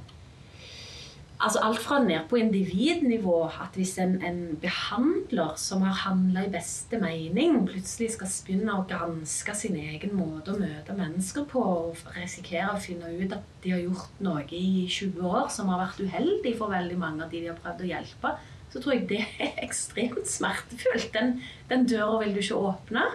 Altså 1.38 1.60
alt 1.62 1.78
fra 1.78 2.00
ned 2.02 2.24
på 2.26 2.40
individnivå 2.40 3.36
at 3.46 3.76
hvis 3.78 3.92
en, 4.02 4.16
en 4.26 4.40
behandler 4.58 5.52
som 5.62 5.84
har 5.86 5.94
handla 6.00 6.42
i 6.42 6.50
beste 6.50 6.98
mening, 6.98 7.60
plutselig 7.68 8.08
skal 8.16 8.32
begynne 8.48 8.74
å 8.74 8.86
granske 8.90 9.54
sin 9.54 9.76
egen 9.78 10.16
måte 10.18 10.50
å 10.50 10.58
møte 10.58 10.96
mennesker 10.98 11.46
på 11.46 11.62
og 11.62 12.02
risikere 12.16 12.72
å 12.72 12.82
finne 12.82 13.12
ut 13.20 13.36
at 13.36 13.46
de 13.62 13.70
har 13.70 13.84
gjort 13.84 14.18
noe 14.26 14.42
i 14.50 14.88
20 14.90 15.30
år 15.30 15.46
som 15.54 15.70
har 15.70 15.84
vært 15.84 16.02
uheldig 16.02 16.56
for 16.58 16.74
veldig 16.74 16.98
mange 16.98 17.22
av 17.22 17.30
de 17.30 17.44
de 17.44 17.52
har 17.52 17.62
prøvd 17.62 17.86
å 17.86 17.92
hjelpe, 17.92 18.34
så 18.72 18.82
tror 18.82 18.96
jeg 18.96 19.06
det 19.14 19.22
er 19.38 19.62
ekstremt 19.68 20.26
smertefullt. 20.26 21.12
Den, 21.14 21.36
den 21.70 21.86
døra 21.86 22.18
vil 22.24 22.34
du 22.34 22.42
ikke 22.42 22.58
åpne. 22.72 23.06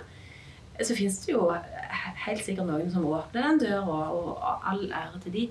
Så 0.80 0.96
fins 0.96 1.20
det 1.26 1.36
jo 1.36 1.52
helt 2.26 2.44
sikkert 2.46 2.70
noen 2.70 2.90
som 2.92 3.06
åpner 3.08 3.48
den 3.48 3.62
døra, 3.66 4.00
og 4.12 4.44
all 4.70 4.86
ære 4.90 5.22
til 5.24 5.38
de. 5.38 5.46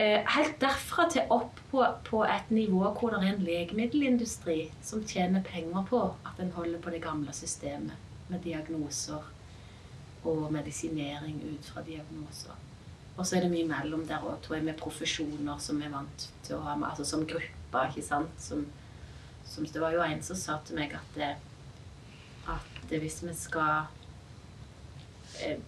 Eh, 0.00 0.24
helt 0.34 0.56
derfra 0.60 1.04
til 1.12 1.28
opp 1.30 1.58
på, 1.70 1.84
på, 2.08 2.22
et 2.24 2.50
nivå 2.50 2.80
hvor 2.96 3.12
det 3.12 3.20
er 3.20 3.34
en 3.34 3.44
legemiddelindustri 3.44 4.70
som 4.82 5.04
tjener 5.04 5.44
penger 5.44 5.84
på 5.90 6.00
at 6.24 6.40
en 6.40 6.52
holder 6.56 6.80
på 6.80 6.94
det 6.94 7.02
gamle 7.04 7.34
systemet 7.36 7.92
med 8.32 8.40
diagnoser 8.40 9.26
og 10.24 10.46
medisinering 10.54 11.42
ut 11.44 11.68
fra 11.74 11.84
diagnoser. 11.84 12.56
Og 13.16 13.26
så 13.26 13.36
er 13.36 13.44
det 13.44 13.52
mye 13.52 13.68
mellom 13.68 14.06
der 14.08 14.24
òg, 14.24 14.38
tror 14.40 14.56
jeg, 14.56 14.64
med 14.64 14.80
profesjoner 14.80 15.60
som 15.60 15.82
er 15.84 15.92
vant 15.92 16.28
til 16.46 16.56
å 16.56 16.64
ha 16.64 16.76
med, 16.78 16.88
altså 16.88 17.04
som 17.04 17.26
grupper, 17.28 17.90
ikke 17.90 18.06
sant. 18.06 18.38
Som, 18.40 18.64
som, 19.44 19.66
det 19.68 19.82
var 19.82 19.92
jo 19.92 20.04
en 20.06 20.22
som 20.24 20.38
sa 20.38 20.56
til 20.64 20.80
meg 20.80 20.94
at, 20.96 21.18
det, 21.18 21.34
at 22.48 22.80
det, 22.88 23.02
hvis 23.04 23.20
vi 23.26 23.34
skal 23.36 23.82
eh, 23.82 24.01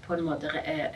på 0.07 0.17
en 0.17 0.27
måte 0.27 0.51
re 0.53 0.91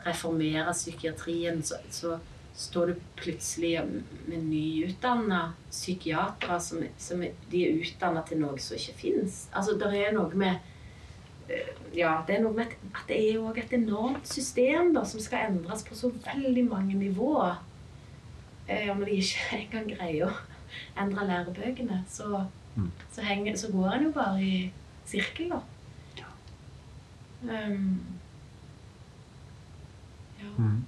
reformere 0.00 0.72
psykiatrien, 0.72 1.62
så, 1.62 1.76
så 1.92 2.18
står 2.56 2.86
du 2.86 2.94
plutselig 3.16 3.80
med 4.26 4.44
nyutdanna 4.44 5.52
psykiatere 5.70 6.60
som, 6.60 6.82
som, 6.98 7.24
de 7.50 7.62
er 7.64 7.80
utdanna 7.80 8.22
til 8.28 8.40
noe 8.42 8.58
som 8.60 8.76
ikke 8.76 8.96
fins. 8.98 9.42
Altså, 9.52 9.76
det 9.80 9.90
er 9.96 10.12
noe 10.16 10.36
med 10.36 10.58
eh, 11.48 11.72
ja, 11.96 12.18
det 12.26 12.36
er 12.36 12.44
noe 12.44 12.56
med 12.56 12.74
at 12.92 13.04
det 13.08 13.18
er 13.18 13.40
òg 13.40 13.60
et 13.62 13.74
enormt 13.76 14.28
system 14.28 14.92
da, 14.96 15.04
som 15.08 15.22
skal 15.22 15.50
endres 15.50 15.84
på 15.86 15.98
så 15.98 16.12
veldig 16.24 16.66
mange 16.68 16.98
nivåer. 17.00 17.60
Eh, 18.68 18.88
når 18.92 19.04
de 19.08 19.18
ikke 19.20 19.56
engang 19.62 19.92
greier 19.94 20.28
å 20.28 20.34
endre 21.00 21.26
lærebøkene, 21.26 22.04
så, 22.08 22.44
mm. 22.76 22.90
så, 23.10 23.24
henger, 23.26 23.56
så 23.58 23.72
går 23.72 23.96
en 23.96 24.08
jo 24.08 24.14
bare 24.16 24.40
i 24.44 24.54
sirkel, 25.10 25.54
da. 25.56 25.64
Um, 27.42 28.00
Mm. 30.60 30.84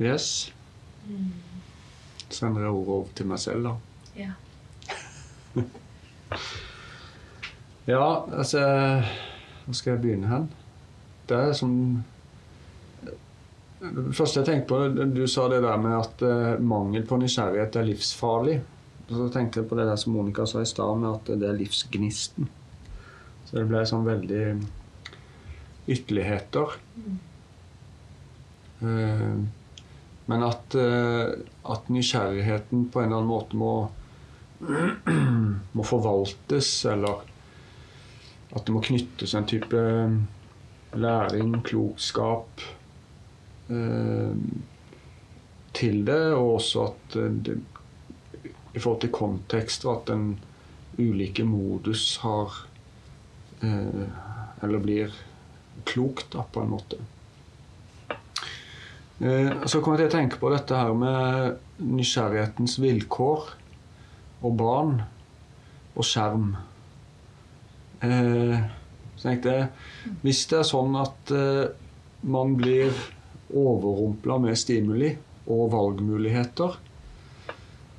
Yes. 0.00 0.52
Mm. 1.08 1.32
Sender 2.28 2.60
jeg 2.60 2.70
ordet 2.70 2.88
over 2.94 3.06
til 3.16 3.26
meg 3.30 3.40
selv, 3.40 3.68
da. 3.68 3.72
Ja. 4.16 4.32
ja, 7.92 8.06
altså 8.38 8.62
Hvor 9.64 9.74
skal 9.74 9.90
jeg 9.90 10.00
begynne 10.02 10.28
hen? 10.30 10.50
Det 11.28 11.36
er 11.36 11.52
som 11.56 11.72
Det 13.80 14.14
første 14.16 14.40
jeg 14.40 14.46
tenkte 14.48 14.68
på, 14.68 14.78
du 15.14 15.26
sa 15.30 15.48
det 15.52 15.62
der 15.62 15.76
med 15.80 15.96
at 15.98 16.22
uh, 16.24 16.62
mangel 16.64 17.04
på 17.06 17.16
nysgjerrighet 17.20 17.76
er 17.76 17.88
livsfarlig. 17.90 18.60
Så 19.06 19.28
tenkte 19.30 19.60
jeg 19.60 19.68
på 19.70 19.76
det 19.78 19.86
der 19.86 19.98
som 20.00 20.16
Monica 20.16 20.46
sa 20.50 20.62
i 20.62 20.66
stad, 20.68 20.98
med 20.98 21.12
at 21.12 21.28
det 21.38 21.46
er 21.46 21.58
livsgnisten. 21.60 22.48
Så 23.46 23.60
det 23.60 23.68
ble 23.70 23.84
sånn 23.86 24.06
veldig 24.06 24.46
ytterligheter. 25.86 26.74
Uh, 28.82 29.38
men 30.26 30.42
at, 30.42 30.74
uh, 30.74 31.36
at, 31.70 31.86
nysgjerrigheten 31.92 32.88
på 32.90 33.00
en 33.00 33.06
eller 33.06 33.22
annen 33.22 33.30
måte 33.30 33.60
må, 33.60 33.74
må 35.78 35.86
forvaltes, 35.86 36.72
eller 36.90 37.22
at 38.56 38.66
det 38.66 38.74
må 38.74 38.82
knyttes 38.82 39.36
en 39.38 39.46
type 39.46 39.84
læring, 40.96 41.54
klokskap 41.66 42.62
til 45.76 45.96
det, 46.06 46.20
og 46.38 46.52
også 46.54 46.84
at 46.86 47.16
det, 47.44 47.56
i 48.76 48.80
forhold 48.80 49.00
til 49.02 49.14
kontekst, 49.16 49.84
og 49.88 49.96
at 49.96 50.12
den 50.12 50.26
ulike 51.00 51.44
modus 51.44 52.18
har 52.22 52.66
Eh, 53.60 54.08
eller 54.60 54.78
blir 54.78 55.12
klokt, 55.84 56.32
da, 56.32 56.44
på 56.52 56.60
en 56.60 56.70
måte. 56.70 56.96
Eh, 59.18 59.52
så 59.64 59.80
kommer 59.80 59.98
jeg 59.98 60.10
til 60.10 60.12
å 60.12 60.16
tenke 60.18 60.40
på 60.40 60.52
dette 60.52 60.76
her 60.76 60.92
med 60.96 61.60
nysgjerrighetens 61.80 62.76
vilkår 62.82 63.52
og 64.44 64.56
barn 64.60 64.98
og 65.96 66.04
skjerm. 66.04 66.50
Eh, 68.04 68.56
så 69.16 69.30
tenkte 69.30 69.54
jeg 69.54 69.68
Hvis 70.20 70.42
det 70.50 70.58
er 70.60 70.66
sånn 70.68 70.92
at 71.00 71.30
man 72.22 72.52
blir 72.58 72.92
overrumpla 73.48 74.36
med 74.44 74.58
stimuli 74.60 75.08
og 75.50 75.72
valgmuligheter, 75.72 76.76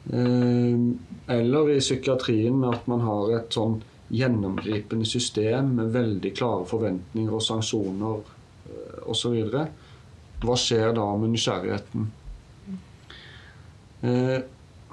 eller 0.08 1.70
i 1.74 1.80
psykiatrien 1.80 2.62
at 2.64 2.86
man 2.88 3.02
har 3.04 3.34
et 3.36 3.56
sånn 3.56 3.82
gjennomgripende 4.08 5.06
system 5.06 5.74
med 5.76 5.92
veldig 5.92 6.32
klare 6.38 6.66
forventninger 6.68 7.34
og 7.34 7.44
sanksjoner 7.44 8.22
eh, 8.70 9.02
osv. 9.12 9.36
Hva 10.44 10.56
skjer 10.60 10.94
da 10.96 11.08
med 11.20 11.34
nysgjerrigheten? 11.34 12.06
Eh, 14.08 14.38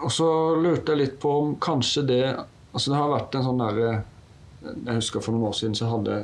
og 0.02 0.10
så 0.10 0.28
lurte 0.58 0.92
jeg 0.92 1.02
litt 1.02 1.20
på 1.22 1.30
om 1.42 1.54
kanskje 1.62 2.08
det 2.08 2.24
Altså 2.74 2.90
det 2.90 2.96
har 2.98 3.10
vært 3.12 3.34
en 3.38 3.44
sånn 3.44 3.60
derre 3.60 3.90
Jeg 4.64 4.96
husker 4.96 5.22
for 5.22 5.30
noen 5.30 5.46
år 5.46 5.52
siden 5.54 5.76
så 5.78 5.86
hadde 5.92 6.16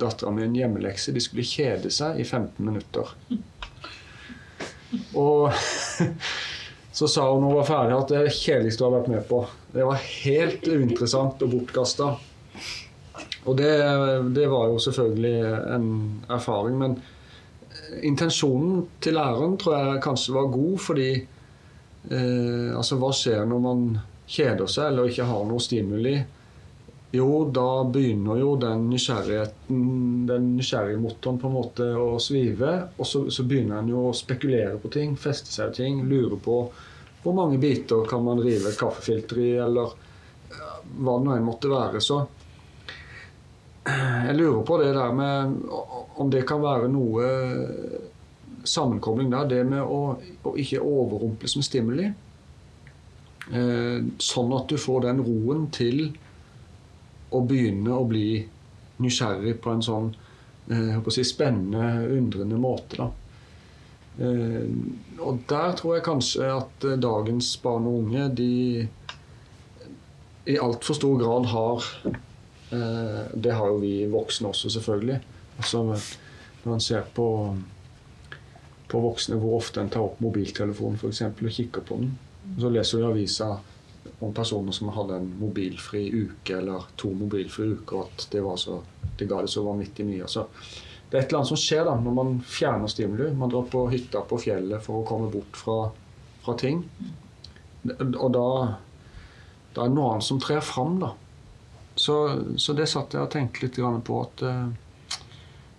dattera 0.00 0.32
mi 0.34 0.42
en 0.42 0.56
hjemmelekse. 0.58 1.12
De 1.14 1.22
skulle 1.22 1.44
kjede 1.46 1.92
seg 1.94 2.18
i 2.18 2.24
15 2.24 2.56
minutter. 2.66 3.12
Og 5.22 5.52
så 6.94 7.08
sa 7.10 7.24
hun 7.26 7.42
når 7.42 7.50
hun 7.50 7.58
var 7.58 7.66
ferdig, 7.66 7.96
at 7.96 8.10
det 8.10 8.18
er 8.18 8.28
det 8.28 8.36
kjedeligste 8.36 8.84
hun 8.84 8.92
har 8.92 9.00
vært 9.00 9.10
med 9.10 9.24
på. 9.26 9.40
Det 9.74 9.86
var 9.88 10.04
helt 10.06 10.68
uinteressant 10.70 11.42
og 11.42 11.50
bortkasta. 11.50 12.12
Og 13.44 13.56
det, 13.58 13.72
det 14.36 14.46
var 14.48 14.70
jo 14.70 14.78
selvfølgelig 14.80 15.34
en 15.74 15.88
erfaring, 16.32 16.78
men 16.78 16.94
intensjonen 18.06 18.84
til 19.02 19.18
læreren 19.18 19.58
tror 19.60 19.74
jeg 19.76 20.04
kanskje 20.06 20.36
var 20.36 20.52
god, 20.54 20.76
fordi 20.86 21.10
eh, 21.18 22.70
altså 22.78 22.98
hva 23.02 23.10
skjer 23.14 23.42
når 23.50 23.64
man 23.66 23.84
kjeder 24.30 24.70
seg 24.70 24.92
eller 24.92 25.10
ikke 25.10 25.28
har 25.28 25.44
noe 25.50 25.62
stimuli? 25.62 26.14
Jo, 27.14 27.44
da 27.54 27.84
begynner 27.84 28.40
jo 28.40 28.56
den 28.58 28.88
nysgjerrigheten, 28.90 29.82
den 30.26 30.48
nysgjerrige 30.56 30.98
motoren 30.98 31.36
på 31.38 31.46
en 31.46 31.54
måte 31.54 31.86
å 31.94 32.16
svive. 32.18 32.72
Og 32.98 33.06
så, 33.06 33.20
så 33.30 33.44
begynner 33.46 33.78
en 33.78 33.92
jo 33.92 34.08
å 34.08 34.16
spekulere 34.16 34.80
på 34.82 34.90
ting, 34.96 35.14
feste 35.20 35.52
seg 35.54 35.70
i 35.70 35.76
ting, 35.78 36.00
lure 36.10 36.40
på 36.42 36.56
hvor 37.24 37.36
mange 37.36 37.60
biter 37.62 38.02
kan 38.10 38.24
man 38.26 38.42
rive 38.42 38.68
et 38.68 38.80
kaffefilter 38.80 39.38
i, 39.40 39.52
eller 39.62 39.94
eh, 39.94 40.74
hva 40.98 41.14
det 41.20 41.28
nå 41.28 41.36
enn 41.36 41.46
måtte 41.46 41.70
være. 41.70 42.02
Så 42.02 42.18
jeg 43.86 44.34
lurer 44.36 44.66
på 44.66 44.80
det 44.82 44.90
der 44.96 45.14
med 45.14 45.54
om 46.18 46.34
det 46.34 46.42
kan 46.48 46.60
være 46.64 46.90
noe 46.90 47.30
sammenkobling 48.64 49.30
der. 49.32 49.48
Det 49.54 49.62
med 49.70 49.86
å, 49.86 50.16
å 50.18 50.56
ikke 50.60 50.82
overrumples 50.82 51.56
med 51.60 51.66
stimuli. 51.70 52.10
Eh, 53.54 53.98
sånn 54.18 54.54
at 54.56 54.70
du 54.72 54.78
får 54.80 55.06
den 55.06 55.22
roen 55.24 55.66
til 55.74 56.08
å 57.34 57.42
begynne 57.46 57.94
å 57.94 58.06
bli 58.08 58.28
nysgjerrig 59.02 59.58
på 59.62 59.74
en 59.74 59.82
sånn 59.84 60.10
eh, 60.70 61.10
si, 61.12 61.24
spennende, 61.26 62.06
undrende 62.14 62.58
måte. 62.60 63.00
da. 63.00 63.10
Eh, 64.24 64.68
og 65.18 65.42
der 65.50 65.74
tror 65.78 65.96
jeg 65.96 66.06
kanskje 66.06 66.50
at 66.54 66.86
eh, 66.86 67.00
dagens 67.00 67.50
barn 67.62 67.88
og 67.90 68.04
unge 68.04 68.28
de 68.38 68.52
i 70.44 70.58
altfor 70.60 70.98
stor 70.98 71.16
grad 71.22 71.46
har 71.54 71.86
Det 72.74 73.52
har 73.54 73.68
jo 73.70 73.76
vi 73.78 74.06
voksne 74.10 74.48
også, 74.50 74.70
selvfølgelig. 74.72 75.16
Altså, 75.62 75.82
når 75.84 76.70
man 76.72 76.80
ser 76.82 77.04
på, 77.14 77.26
på 78.90 79.02
voksne 79.04 79.38
hvor 79.38 79.60
ofte 79.60 79.78
en 79.80 79.92
tar 79.92 80.02
opp 80.02 80.18
mobiltelefonen 80.24 80.98
for 80.98 81.12
eksempel, 81.12 81.46
og 81.46 81.54
kikker 81.54 81.84
på 81.86 82.00
den, 82.00 82.16
så 82.58 82.72
leser 82.74 82.98
vi 82.98 83.04
i 83.04 83.06
avisa 83.12 83.48
om 84.18 84.34
personer 84.34 84.72
som 84.72 84.88
hadde 84.88 85.16
en 85.16 85.28
mobilfri 85.40 86.06
uke 86.12 86.58
eller 86.58 86.84
to 86.96 87.10
mobilfrie 87.16 87.78
uker, 87.78 88.04
at 88.06 88.26
det, 88.30 88.42
var 88.44 88.56
så, 88.60 88.80
det 89.18 89.28
ga 89.30 89.40
det 89.42 89.52
så 89.52 89.64
vanvittig 89.64 90.06
mye. 90.08 90.28
Så 90.30 90.46
det 91.10 91.18
er 91.18 91.22
et 91.22 91.28
eller 91.28 91.42
annet 91.42 91.52
som 91.52 91.60
skjer 91.60 91.84
da, 91.86 91.96
når 92.00 92.16
man 92.16 92.32
fjerner 92.48 92.90
stimuli. 92.90 93.28
Man 93.38 93.52
drar 93.52 93.66
på 93.70 93.84
hytta 93.92 94.24
på 94.28 94.38
fjellet 94.42 94.82
for 94.84 95.00
å 95.00 95.08
komme 95.08 95.30
bort 95.32 95.58
fra, 95.58 95.78
fra 96.44 96.56
ting. 96.60 96.82
Og 97.84 98.30
da, 98.34 98.46
da, 99.74 99.84
er 99.84 99.90
det 99.90 99.94
noe 99.94 100.14
annet 100.14 100.26
som 100.26 100.40
trer 100.42 100.64
fram. 100.64 100.98
da. 101.02 101.12
Så, 101.94 102.16
så, 102.58 102.74
det 102.74 102.88
satt 102.90 103.14
jeg 103.14 103.22
og 103.22 103.30
tenkte 103.30 103.66
litt 103.66 103.78
på 103.78 104.20
at 104.24 104.42
eh, 104.42 105.20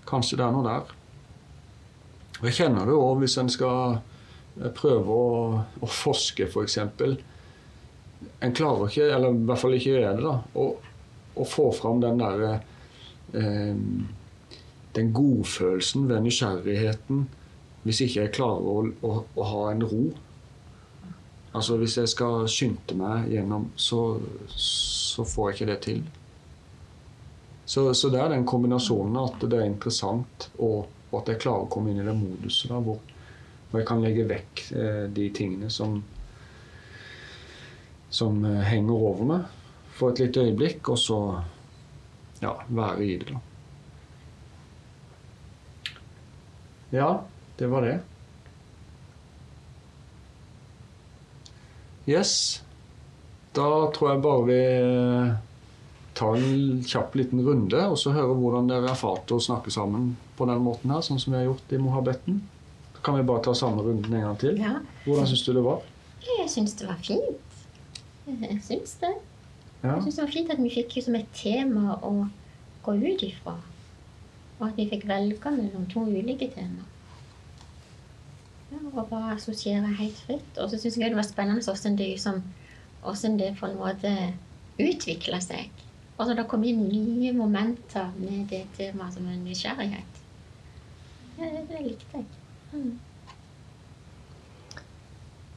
kanskje 0.07 0.39
det 0.39 0.45
er 0.45 0.55
noe 0.55 0.67
der. 0.69 0.93
Og 2.39 2.49
jeg 2.49 2.59
kjenner 2.61 2.87
det 2.87 2.95
jo 2.95 3.03
òg 3.03 3.23
hvis 3.23 3.37
en 3.41 3.51
skal 3.51 3.97
eh, 3.97 4.71
prøve 4.75 5.19
å, 5.19 5.63
å 5.83 5.89
forske, 5.91 6.47
f.eks 6.47 6.79
en 8.43 8.53
klarer 8.55 8.89
ikke, 8.89 9.07
eller 9.15 9.33
i 9.33 9.47
hvert 9.47 9.61
fall 9.61 9.77
ikke 9.77 9.95
gjør 9.95 10.05
det, 10.19 10.25
da, 10.25 10.35
å, 10.61 10.67
å 11.35 11.47
få 11.47 11.69
fram 11.75 12.03
den 12.03 12.21
derre 12.21 12.53
eh, 13.35 13.73
Den 14.95 15.09
godfølelsen 15.11 16.05
ved 16.07 16.23
nysgjerrigheten 16.23 17.25
hvis 17.85 18.01
ikke 18.01 18.23
jeg 18.23 18.33
klarer 18.33 18.65
å, 18.65 18.77
å, 19.05 19.15
å, 19.37 19.43
ha 19.45 19.65
en 19.69 19.83
ro. 19.85 20.05
Altså 21.55 21.77
Hvis 21.77 21.99
jeg 21.99 22.09
skal 22.11 22.47
skynde 22.49 22.97
meg 22.97 23.29
gjennom, 23.31 23.67
så, 23.77 24.17
så 24.49 25.25
får 25.27 25.51
jeg 25.51 25.55
ikke 25.55 25.67
det 25.69 25.77
til. 25.85 25.99
Så, 27.65 27.85
så, 27.93 28.09
det 28.13 28.21
er 28.21 28.33
den 28.33 28.45
kombinasjonen 28.45 29.19
at 29.21 29.45
det 29.45 29.59
er 29.59 29.69
interessant, 29.69 30.49
og, 30.57 30.89
og 31.11 31.19
at 31.21 31.31
jeg 31.33 31.43
klarer 31.45 31.67
å 31.67 31.69
komme 31.71 31.93
inn 31.93 32.01
i 32.01 32.07
den 32.07 32.19
moduset 32.19 32.73
da, 32.73 32.81
hvor, 32.81 32.99
hvor 33.69 33.81
jeg 33.81 33.89
kan 33.89 34.03
legge 34.03 34.27
vekk 34.29 34.65
eh, 34.73 35.05
de 35.13 35.29
tingene 35.37 35.69
som 35.73 35.99
som 38.15 38.39
eh, 38.47 38.63
henger 38.63 38.95
over 39.11 39.29
meg 39.33 39.51
for 39.95 40.11
et 40.11 40.21
lite 40.23 40.43
øyeblikk, 40.43 40.89
og 40.91 40.99
så 40.99 41.19
ja, 42.41 42.53
være 42.67 43.05
i 43.05 43.15
det, 43.19 43.31
da. 43.31 43.41
Ja, 46.95 47.09
det 47.59 47.67
var 47.71 47.83
det. 47.83 47.95
Yes. 52.05 52.61
Da 53.55 53.67
tror 53.95 54.11
jeg 54.11 54.23
bare 54.23 54.45
vi 54.47 54.59
eh, 54.61 55.31
tar 56.15 56.37
en 56.37 56.83
kjapp 56.85 57.15
liten 57.17 57.41
runde, 57.43 57.81
og 57.87 57.97
så 57.99 58.13
høre 58.15 58.35
hvordan 58.37 58.69
dere 58.69 58.91
erfarte 58.93 59.35
å 59.35 59.43
snakke 59.43 59.73
sammen 59.73 60.13
på 60.37 60.47
den 60.47 60.61
måten 60.63 60.93
her, 60.93 61.03
sånn 61.03 61.19
som 61.19 61.33
vi 61.33 61.41
har 61.41 61.49
gjort 61.49 61.73
i 61.73 61.81
Mohabbetten. 61.81 62.39
Så 62.95 63.03
kan 63.05 63.17
vi 63.19 63.25
bare 63.27 63.43
ta 63.47 63.55
samme 63.57 63.83
runden 63.83 64.13
en 64.13 64.27
gang 64.29 64.39
til. 64.43 64.59
Ja. 64.61 64.77
Hvordan 65.07 65.27
syns 65.31 65.43
du 65.47 65.51
det 65.55 65.65
var? 65.65 65.83
Jeg 66.25 66.47
syns 66.51 66.77
det 66.79 66.87
var 66.89 67.01
fint. 67.03 67.44
Jeg 68.25 68.59
syns 68.63 68.97
det. 69.01 69.13
Ja. 69.83 69.93
Jeg 69.95 70.03
syns 70.03 70.15
det 70.15 70.23
var 70.23 70.33
fint 70.33 70.51
at 70.53 70.61
vi 70.63 70.73
fikk 70.73 70.97
som 71.05 71.15
et 71.17 71.31
tema 71.37 71.95
å 72.01 72.13
gå 72.85 72.97
ut 72.97 73.23
ifra. 73.25 73.55
Og 74.57 74.67
at 74.69 74.77
vi 74.79 74.89
fikk 74.89 75.07
velge 75.09 75.51
mellom 75.51 75.85
to 75.91 76.05
ulike 76.07 76.49
temaer. 76.55 76.91
Ja, 78.71 78.81
og 78.91 79.09
bare 79.09 79.35
assosiere 79.35 79.93
helt 79.99 80.17
fritt. 80.25 80.57
Og 80.57 80.71
så 80.71 80.79
syns 80.81 80.97
jeg 80.97 81.13
det 81.13 81.19
var 81.19 81.27
spennende 81.27 81.63
hvordan 81.63 81.97
det, 81.99 82.09
liksom, 82.15 82.41
hvordan 83.03 83.39
det 83.39 83.51
på 83.59 83.69
en 83.69 83.77
måte 83.79 84.13
utvikla 84.81 85.39
seg. 85.43 85.69
Altså 86.15 86.35
det 86.35 86.47
kom 86.47 86.63
inn 86.63 86.85
nye 86.87 87.33
momenter 87.35 88.11
med 88.17 88.47
det 88.51 88.63
temaet 88.77 89.17
som 89.17 89.27
en 89.27 89.43
nysgjerrighet. 89.45 90.21
Ja, 91.37 91.49
det, 91.51 91.65
det 91.69 91.81
likte 91.83 92.21
jeg. 92.21 92.25
Mm. 92.71 92.93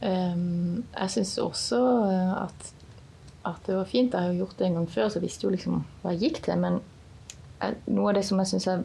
Um, 0.00 0.84
jeg 0.94 1.10
syns 1.10 1.32
også 1.42 1.78
eh, 2.06 2.34
at, 2.44 2.68
at, 3.44 3.60
det 3.66 3.74
var 3.74 3.88
fint. 3.90 4.14
Jeg 4.14 4.20
har 4.20 4.32
jo 4.32 4.44
gjort 4.44 4.58
det 4.58 4.68
en 4.68 4.78
gang 4.78 4.88
før, 4.90 5.08
så 5.10 5.22
visste 5.22 5.46
jo 5.46 5.52
liksom 5.54 5.82
hva 6.02 6.14
jeg 6.14 6.28
gikk 6.28 6.42
til. 6.46 6.58
Men 6.62 6.80
noe 7.90 8.10
av 8.12 8.18
det 8.18 8.24
som 8.26 8.38
jeg 8.38 8.52
syns 8.52 8.68
er 8.70 8.82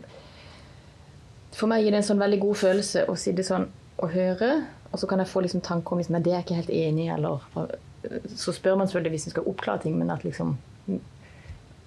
For 1.53 1.69
meg 1.69 1.83
gir 1.83 1.93
det 1.93 1.99
en 2.01 2.07
sånn 2.07 2.21
veldig 2.21 2.39
god 2.41 2.57
følelse 2.63 3.03
å 3.09 3.15
sitte 3.19 3.45
sånn 3.45 3.67
og 4.01 4.09
høre, 4.09 4.63
og 4.89 4.97
så 4.97 5.05
kan 5.07 5.21
jeg 5.21 5.29
få 5.29 5.43
liksom 5.45 5.61
tanker 5.61 5.93
om 5.93 5.99
liksom, 6.01 6.15
at 6.17 6.23
det 6.25 6.31
er 6.31 6.39
jeg 6.39 6.45
ikke 6.47 6.61
helt 6.63 6.71
enig 6.73 7.03
i, 7.05 7.11
eller 7.13 7.43
Så 8.33 8.55
spør 8.57 8.79
man 8.79 8.89
selvfølgelig 8.89 9.13
hvis 9.13 9.27
en 9.29 9.35
skal 9.35 9.49
oppklare 9.51 9.83
ting, 9.83 9.99
men 9.99 10.09
at 10.11 10.25
liksom 10.25 10.55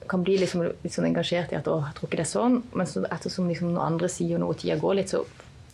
kan 0.06 0.22
bli 0.22 0.36
liksom 0.38 0.62
litt 0.62 0.94
sånn 0.94 1.08
engasjert 1.08 1.50
i 1.50 1.56
at 1.58 1.66
'å, 1.66 1.80
jeg 1.82 1.94
tror 1.96 2.08
ikke 2.08 2.20
det 2.20 2.26
er 2.26 2.30
sånn', 2.30 2.60
men 2.78 2.86
så 2.86 3.02
ettersom 3.10 3.48
liksom 3.50 3.72
noen 3.72 3.86
andre 3.86 4.08
sier 4.08 4.38
noe, 4.38 4.54
og 4.54 4.60
tida 4.60 4.78
går 4.78 4.94
litt, 5.00 5.10
så 5.10 5.24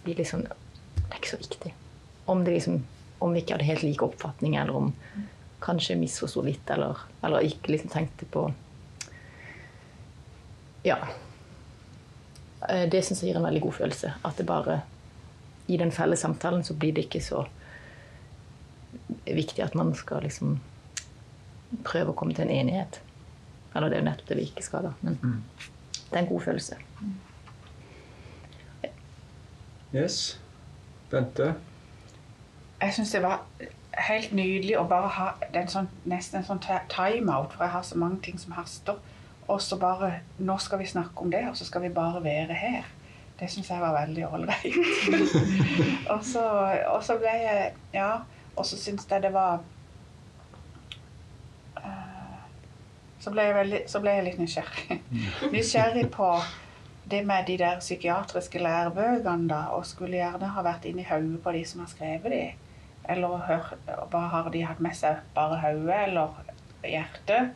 blir 0.04 0.16
det 0.16 0.24
liksom 0.24 0.42
Det 0.42 1.12
er 1.12 1.20
ikke 1.20 1.36
så 1.36 1.42
viktig. 1.44 1.72
Om 2.26 2.44
det 2.44 2.52
liksom 2.54 2.84
om 3.22 3.32
vi 3.32 3.42
ikke 3.42 3.56
hadde 3.56 3.68
helt 3.68 3.84
lik 3.86 4.02
oppfatning, 4.02 4.56
eller 4.56 4.76
om 4.76 4.92
kanskje 5.62 5.96
misforsto 5.96 6.42
litt, 6.42 6.70
eller, 6.70 6.98
eller, 7.22 7.46
ikke 7.46 7.74
liksom 7.74 7.92
tenkte 7.92 8.26
på 8.26 8.48
Ja. 10.82 10.98
Eh, 12.68 12.88
det 12.90 13.04
syns 13.06 13.22
jeg 13.22 13.30
gir 13.30 13.38
en 13.38 13.46
veldig 13.46 13.62
god 13.62 13.76
følelse. 13.78 14.14
At 14.26 14.36
det 14.36 14.46
bare 14.46 14.80
I 15.70 15.76
den 15.78 15.92
felles 15.94 16.20
samtalen 16.20 16.64
så 16.64 16.74
blir 16.74 16.92
det 16.92 17.06
ikke 17.06 17.22
så 17.22 17.46
viktig 19.24 19.62
at 19.62 19.74
man 19.78 19.94
skal 19.94 20.26
liksom 20.26 20.58
prøve 21.86 22.10
å 22.10 22.16
komme 22.18 22.34
til 22.34 22.48
en 22.48 22.56
enighet. 22.56 22.98
Eller 23.72 23.88
det 23.88 23.96
er 23.96 24.02
jo 24.02 24.08
nettopp 24.10 24.32
det 24.32 24.38
vi 24.40 24.48
ikke 24.50 24.66
skal, 24.66 24.90
da. 24.90 24.92
Men 25.00 25.18
mm. 25.22 25.36
det 26.10 26.16
er 26.16 26.22
en 26.24 26.32
god 26.32 26.42
følelse. 26.48 26.80
Yes. 29.94 30.18
Bente? 31.12 31.54
Jeg 32.82 32.94
syns 32.94 33.12
det 33.14 33.22
var 33.22 33.44
helt 34.08 34.32
nydelig 34.32 34.76
å 34.80 34.86
bare 34.88 35.10
ha 35.12 35.28
sånn, 35.70 35.88
nesten 36.08 36.40
en 36.40 36.46
sånn 36.46 36.62
timeout, 36.62 37.52
for 37.52 37.66
jeg 37.66 37.74
har 37.74 37.84
så 37.86 37.98
mange 38.00 38.22
ting 38.24 38.38
som 38.40 38.54
haster. 38.56 38.98
Og 39.50 39.60
så 39.62 39.76
bare 39.76 40.20
Nå 40.38 40.56
skal 40.62 40.78
vi 40.80 40.86
snakke 40.86 41.24
om 41.24 41.30
det, 41.30 41.42
og 41.50 41.56
så 41.58 41.66
skal 41.68 41.82
vi 41.82 41.92
bare 41.94 42.22
være 42.24 42.56
her. 42.56 42.88
Det 43.40 43.50
syns 43.50 43.70
jeg 43.70 43.82
var 43.82 43.96
veldig 43.96 44.26
ålreit. 44.28 44.76
og, 46.12 46.20
og, 46.86 47.04
så 47.04 47.18
ble 47.18 47.36
jeg 47.42 47.72
Ja, 47.94 48.10
og 48.56 48.66
så 48.66 48.78
syns 48.78 49.06
jeg 49.10 49.22
det 49.22 49.32
var 49.34 49.62
uh, 51.76 52.42
så 53.18 53.30
ble 53.30 53.46
jeg, 53.48 53.54
veldig, 53.54 53.80
så 53.86 54.00
ble 54.02 54.16
jeg 54.16 54.26
litt 54.28 54.42
nysgjerrig. 54.42 55.00
Nysgjerrig 55.54 56.08
på 56.14 56.32
det 57.10 57.24
med 57.26 57.46
de 57.46 57.58
der 57.58 57.80
psykiatriske 57.80 58.62
lærebøkene, 58.62 59.48
da, 59.50 59.62
og 59.76 59.86
skulle 59.86 60.16
gjerne 60.16 60.52
ha 60.54 60.64
vært 60.64 60.86
inni 60.88 61.04
hodet 61.08 61.42
på 61.42 61.52
de 61.54 61.64
som 61.66 61.82
har 61.82 61.90
skrevet 61.90 62.32
de. 62.32 62.71
Eller 63.10 63.36
hør, 63.48 63.72
hva 64.12 64.20
har 64.30 64.50
de 64.54 64.62
hatt 64.66 64.80
med 64.80 64.94
seg? 64.96 65.18
Bare 65.34 65.58
hodet 65.62 65.96
eller 66.08 66.36
hjertet? 66.86 67.52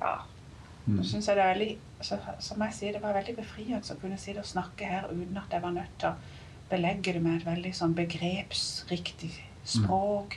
Ja. 0.00 0.14
Mm. 0.86 0.98
Så 1.02 1.08
synes 1.10 1.28
jeg 1.28 1.36
det 1.36 1.46
er 1.46 2.04
så, 2.04 2.18
som 2.44 2.60
jeg 2.62 2.74
sier, 2.76 2.92
det 2.92 3.02
var 3.02 3.14
veldig 3.16 3.36
befriende 3.38 3.80
å 3.94 4.00
kunne 4.00 4.18
sitte 4.20 4.42
og 4.44 4.46
snakke 4.46 4.84
her 4.86 5.08
uten 5.10 5.38
at 5.40 5.50
jeg 5.56 5.62
var 5.64 5.72
nødt 5.74 5.94
til 5.98 6.10
å 6.12 6.14
belegge 6.70 7.14
det 7.16 7.22
med 7.24 7.40
et 7.40 7.46
veldig 7.46 7.72
sånn 7.74 7.94
begrepsriktig 7.96 9.32
språk. 9.66 10.36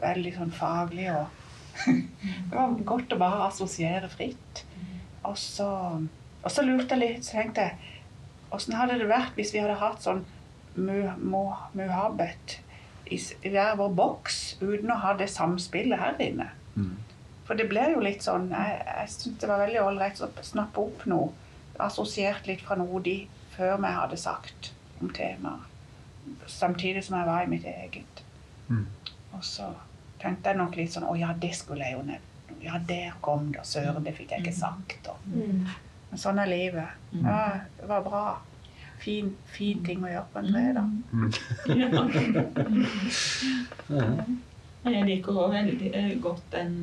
Veldig 0.00 0.32
sånn 0.36 0.52
faglig 0.52 1.08
og 1.14 1.42
Det 1.86 2.54
var 2.56 2.72
godt 2.88 3.12
å 3.12 3.18
bare 3.20 3.46
assosiere 3.50 4.08
fritt. 4.08 4.62
Og 5.28 5.36
så, 5.38 5.66
og 6.42 6.50
så 6.52 6.62
lurte 6.64 6.96
jeg 6.96 7.02
litt, 7.02 7.24
så 7.26 7.38
tenkte 7.42 7.66
jeg 7.68 7.92
Åssen 8.54 8.76
hadde 8.78 8.94
det 9.00 9.08
vært 9.10 9.34
hvis 9.36 9.50
vi 9.52 9.58
hadde 9.58 9.74
hatt 9.80 10.04
sånn 10.04 10.20
mu- 10.78 11.16
mu- 11.18 11.64
muhabbet 11.76 12.60
i, 13.10 13.18
hver 13.46 13.76
vår 13.78 13.92
boks 13.98 14.38
uten 14.60 14.92
å 14.92 15.00
ha 15.02 15.14
det 15.18 15.28
samspillet 15.32 16.00
her 16.00 16.20
inne? 16.22 16.50
Mm. 16.74 16.94
For 17.46 17.58
det 17.58 17.68
ble 17.70 17.84
jo 17.92 18.02
litt 18.02 18.24
sånn 18.26 18.48
Jeg, 18.50 18.78
jeg 18.84 19.10
syntes 19.12 19.40
det 19.44 19.48
var 19.50 19.62
veldig 19.62 19.82
ålreit 19.84 20.22
å 20.24 20.30
snappe 20.44 20.82
opp 20.82 21.06
noe. 21.10 21.30
Assosiert 21.82 22.48
litt 22.48 22.64
fra 22.66 22.78
noe 22.80 23.00
de 23.04 23.18
før 23.54 23.78
meg 23.80 23.94
hadde 23.96 24.18
sagt 24.20 24.72
om 25.00 25.12
temaet. 25.14 25.72
Samtidig 26.50 27.04
som 27.06 27.18
jeg 27.20 27.28
var 27.28 27.44
i 27.44 27.50
mitt 27.50 27.66
eget. 27.70 28.22
Mm. 28.68 28.86
Og 29.36 29.44
så 29.46 29.68
tenkte 30.18 30.50
jeg 30.50 30.58
nok 30.58 30.78
litt 30.78 30.94
sånn 30.94 31.06
Å 31.06 31.14
ja, 31.18 31.30
det 31.38 31.52
skulle 31.54 31.86
jeg 31.86 31.98
jo 31.98 32.06
nevne. 32.06 32.32
Ja, 32.64 32.80
der 32.82 33.14
kom 33.22 33.52
det. 33.52 33.62
Søren, 33.68 34.02
det 34.02 34.16
fikk 34.16 34.32
jeg 34.34 34.42
ikke 34.42 34.56
sagt. 34.56 35.06
Og. 35.12 35.28
Men 36.10 36.18
sånn 36.18 36.40
er 36.42 36.50
livet. 36.50 37.02
Ja, 37.20 37.60
det 37.78 37.88
var 37.90 38.02
bra. 38.06 38.22
Fin, 39.02 39.28
fin 39.52 39.82
ting 39.84 40.02
å 40.04 40.08
gjøre 40.10 40.26
på 40.32 40.38
en 40.40 40.52
fredag. 40.54 40.88
Ja. 41.76 41.90
Jeg 44.86 45.02
liker 45.08 45.34
også 45.34 45.50
veldig 45.50 45.88
eh, 45.98 46.12
godt 46.22 46.44
den 46.52 46.74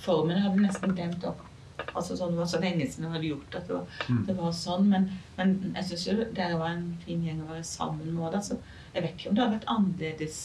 formen. 0.00 0.32
Jeg 0.36 0.44
hadde 0.46 0.62
nesten 0.64 0.94
glemt 0.96 1.24
opp. 1.28 1.42
Altså 1.90 2.14
sånn, 2.16 2.32
Det 2.32 2.40
var 2.40 2.48
så 2.48 2.60
lenge 2.62 2.86
siden 2.88 3.04
jeg 3.06 3.12
hadde 3.14 3.28
gjort 3.30 3.56
at 3.58 3.66
det 3.68 3.74
var, 3.76 3.86
Mm. 4.08 4.22
det 4.26 4.36
var 4.38 4.52
sånn. 4.56 4.86
Men, 4.88 5.04
men 5.36 5.52
jeg 5.76 5.84
syns 5.90 6.06
jo 6.08 6.14
dere 6.36 6.56
var 6.60 6.70
en 6.72 6.86
fin 7.04 7.22
gjeng 7.24 7.42
å 7.44 7.50
være 7.50 7.64
sammen 7.68 8.14
med. 8.16 8.34
Altså, 8.38 8.56
jeg 8.94 9.02
vet 9.04 9.14
ikke 9.18 9.28
om 9.30 9.36
det 9.36 9.44
hadde 9.44 9.56
vært 9.58 9.72
annerledes 9.76 10.38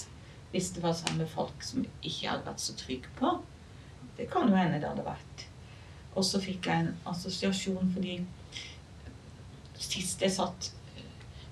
hvis 0.52 0.70
det 0.76 0.84
var 0.84 0.94
sammen 0.96 1.18
med 1.24 1.32
folk 1.32 1.64
som 1.64 1.86
ikke 2.02 2.30
hadde 2.30 2.48
vært 2.50 2.64
så 2.64 2.76
trygge 2.80 3.10
på. 3.20 3.32
Det 4.18 4.30
kan 4.32 4.48
jo 4.52 4.56
hende 4.60 4.80
det 4.84 4.90
hadde 4.90 5.08
vært. 5.08 5.46
Og 6.16 6.24
så 6.24 6.40
fikk 6.44 6.68
jeg 6.72 6.84
en 6.86 6.94
assosiasjon 7.12 7.92
fordi 7.96 8.20
sist 9.80 10.22
jeg 10.24 10.32
satt 10.32 10.72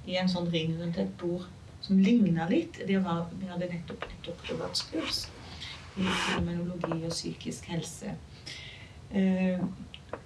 i 0.06 0.18
en 0.20 0.30
sånn 0.30 0.50
ring 0.52 0.76
rundt 0.80 1.00
et 1.02 1.12
bord 1.20 1.48
som 1.84 2.00
ligna 2.00 2.48
litt 2.50 2.80
det 2.88 3.00
var, 3.04 3.28
Vi 3.40 3.48
hadde 3.50 3.72
nettopp 3.72 4.06
et 4.08 4.28
doktorgradskurs 4.28 5.26
i 6.00 6.06
fenomenologi 6.08 7.04
og 7.06 7.12
psykisk 7.14 7.68
helse. 7.70 8.16
Eh, 9.14 9.62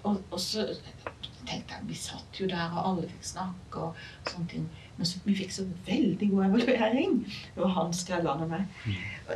og, 0.04 0.22
og 0.32 0.40
så 0.40 0.64
tenkte 1.48 1.76
jeg 1.76 1.88
Vi 1.90 1.98
satt 2.00 2.40
jo 2.40 2.48
der, 2.48 2.72
og 2.72 2.92
alle 2.92 3.10
fikk 3.10 3.26
snakke 3.34 3.90
og 3.90 4.02
sånne 4.30 4.52
ting. 4.54 4.68
Men 4.98 5.10
så, 5.10 5.20
vi 5.26 5.36
fikk 5.38 5.54
så 5.54 5.68
veldig 5.88 6.30
god 6.32 6.46
evaluering. 6.48 7.20
Det 7.56 7.62
var 7.62 7.76
Hans 7.76 8.02
Skrelland 8.06 8.46
og 8.46 8.54
meg. 8.54 8.66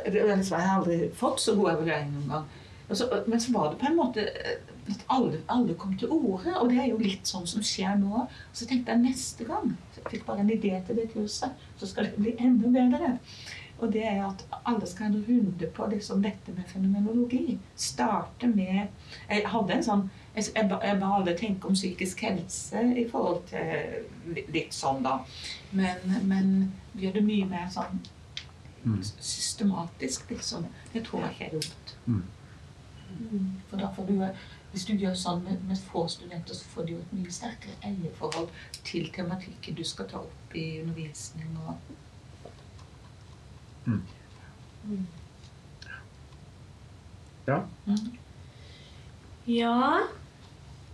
Det, 0.06 0.18
ellers 0.22 0.50
har 0.54 0.64
jeg 0.64 0.76
aldri 0.78 0.98
fått 1.16 1.42
så 1.42 1.56
god 1.58 1.74
evaluering 1.76 2.14
noen 2.16 2.32
gang. 2.32 2.50
Så, 2.92 3.08
men 3.26 3.40
så 3.40 3.52
var 3.54 3.70
det 3.70 3.78
på 3.80 3.88
en 3.88 3.96
måte 3.96 4.24
eh, 4.26 4.71
at 4.90 5.04
alle, 5.08 5.38
alle 5.48 5.74
kom 5.78 5.96
til 5.98 6.08
orde, 6.10 6.56
og 6.58 6.68
det 6.70 6.78
er 6.82 6.88
jo 6.90 6.98
litt 6.98 7.26
sånn 7.28 7.46
som 7.46 7.62
skjer 7.62 7.94
nå. 8.00 8.26
Så 8.52 8.66
tenkte 8.66 8.92
jeg 8.92 9.04
neste 9.04 9.44
gang 9.46 9.76
jeg 9.96 10.04
fikk 10.10 10.24
bare 10.26 10.40
en 10.42 10.50
idé 10.50 10.72
til 10.86 10.96
det 10.96 11.12
kurset, 11.14 11.52
så 11.78 11.86
skal 11.86 12.04
det 12.10 12.16
bli 12.18 12.32
enda 12.38 12.68
bedre. 12.68 13.18
Og 13.82 13.90
det 13.92 14.02
er 14.06 14.20
at 14.26 14.42
alle 14.66 14.86
skal 14.86 15.06
ha 15.06 15.12
en 15.12 15.24
runde 15.28 15.66
på 15.74 15.86
liksom 15.90 16.20
dette 16.22 16.52
med 16.54 16.66
fenomenologi. 16.70 17.58
Starte 17.76 18.46
med 18.46 18.88
Jeg 19.30 19.46
hadde 19.50 19.72
en 19.74 19.82
sånn 19.82 20.04
Jeg, 20.36 20.44
jeg, 20.54 20.68
ba- 20.70 20.78
jeg 20.84 20.98
ba 21.00 21.08
alle 21.16 21.34
tenke 21.36 21.66
om 21.68 21.74
psykisk 21.74 22.20
helse 22.24 22.82
i 22.96 23.04
forhold 23.10 23.42
til 23.50 24.44
litt 24.54 24.72
sånn, 24.72 25.02
da. 25.04 25.18
Men, 25.72 26.14
men 26.24 26.72
vi 26.94 27.06
gjør 27.06 27.18
det 27.18 27.24
mye 27.26 27.46
mer 27.50 27.68
sånn 27.74 28.02
Mm. 28.84 28.98
systematisk, 29.02 30.30
liksom. 30.30 30.64
Det 30.92 31.04
tror 31.06 31.20
jeg 31.22 31.30
ikke 31.32 31.44
er 31.44 31.52
gjort 31.58 31.92
Mm. 32.06 32.22
Mm. 33.30 33.50
For 33.70 33.76
da 33.78 33.90
får 33.94 34.06
du, 34.08 34.16
hvis 34.72 34.84
du 34.88 34.92
gjør 34.96 35.14
sånn 35.18 35.42
med, 35.44 35.60
med 35.68 35.80
få 35.92 36.06
studenter, 36.08 36.54
så 36.56 36.64
får 36.72 36.86
du 36.88 36.92
jo 36.94 37.00
et 37.02 37.12
mye 37.12 37.32
sterkere 37.32 37.74
eierforhold 37.84 38.48
til 38.84 39.10
tematikken 39.12 39.76
du 39.76 39.84
skal 39.84 40.08
ta 40.08 40.22
opp 40.24 40.56
i 40.56 40.80
undervisning. 40.82 41.58
og 41.66 41.76
Mm. 43.84 44.02
Mm. 44.86 45.06
Ja. 47.48 47.56
Mm. 47.86 48.12
Ja, 49.46 49.98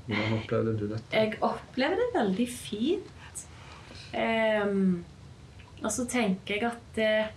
Hvordan 0.07 0.39
opplevde 0.39 0.73
du 0.81 0.87
dette? 0.89 1.13
jeg 1.13 1.37
opplevde 1.45 1.97
det 2.01 2.15
veldig 2.15 2.47
fint. 2.49 3.43
Um, 4.17 5.05
og 5.83 5.93
så 5.93 6.07
tenker 6.09 6.55
jeg 6.55 6.65
at 6.71 6.99
eh, 7.05 7.29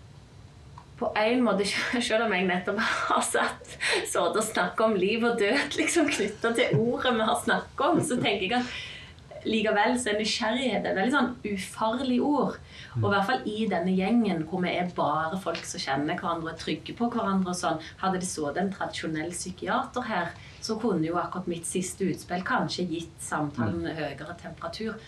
på 1.01 1.09
en 1.17 1.43
måte, 1.45 1.65
selv 2.07 2.27
om 2.27 2.35
jeg 2.35 2.47
nettopp 2.49 2.79
har 2.85 3.25
satt 3.25 3.75
sånn 4.09 4.37
og 4.37 4.45
snakket 4.45 4.85
om 4.85 4.95
liv 4.99 5.25
og 5.25 5.41
død 5.41 5.77
liksom 5.79 6.09
knytta 6.11 6.53
til 6.57 6.79
ordet 6.79 7.17
vi 7.17 7.27
har 7.31 7.43
snakket 7.43 7.85
om, 7.87 8.01
så 8.05 8.17
tenker 8.21 8.47
jeg 8.47 8.57
at 8.61 8.79
likevel 9.47 9.95
så 9.97 10.11
er 10.11 10.19
nysgjerrighet 10.19 10.85
et 10.85 10.97
veldig 10.97 11.13
sånn 11.13 11.31
ufarlig 11.49 12.19
ord. 12.21 12.57
Og 12.99 13.07
i 13.07 13.13
hvert 13.13 13.27
fall 13.29 13.47
i 13.49 13.65
denne 13.71 13.93
gjengen 13.95 14.43
hvor 14.49 14.61
vi 14.61 14.73
er 14.75 14.91
bare 14.95 15.39
folk 15.41 15.63
som 15.65 15.81
kjenner 15.81 16.19
hverandre 16.19 16.49
og 16.49 16.53
er 16.53 16.59
trygge 16.61 16.95
på 16.97 17.09
hverandre. 17.13 17.53
og 17.53 17.57
sånn, 17.57 17.81
Hadde 18.03 18.21
det 18.21 18.29
sittet 18.29 18.61
en 18.61 18.73
tradisjonell 18.75 19.33
psykiater 19.33 20.05
her, 20.09 20.35
så 20.61 20.77
kunne 20.81 21.07
jo 21.07 21.17
akkurat 21.17 21.49
mitt 21.49 21.65
siste 21.65 22.05
utspill 22.11 22.45
kanskje 22.45 22.85
gitt 22.91 23.17
samtalen 23.23 23.89
høyere 23.97 24.37
temperatur. 24.41 25.01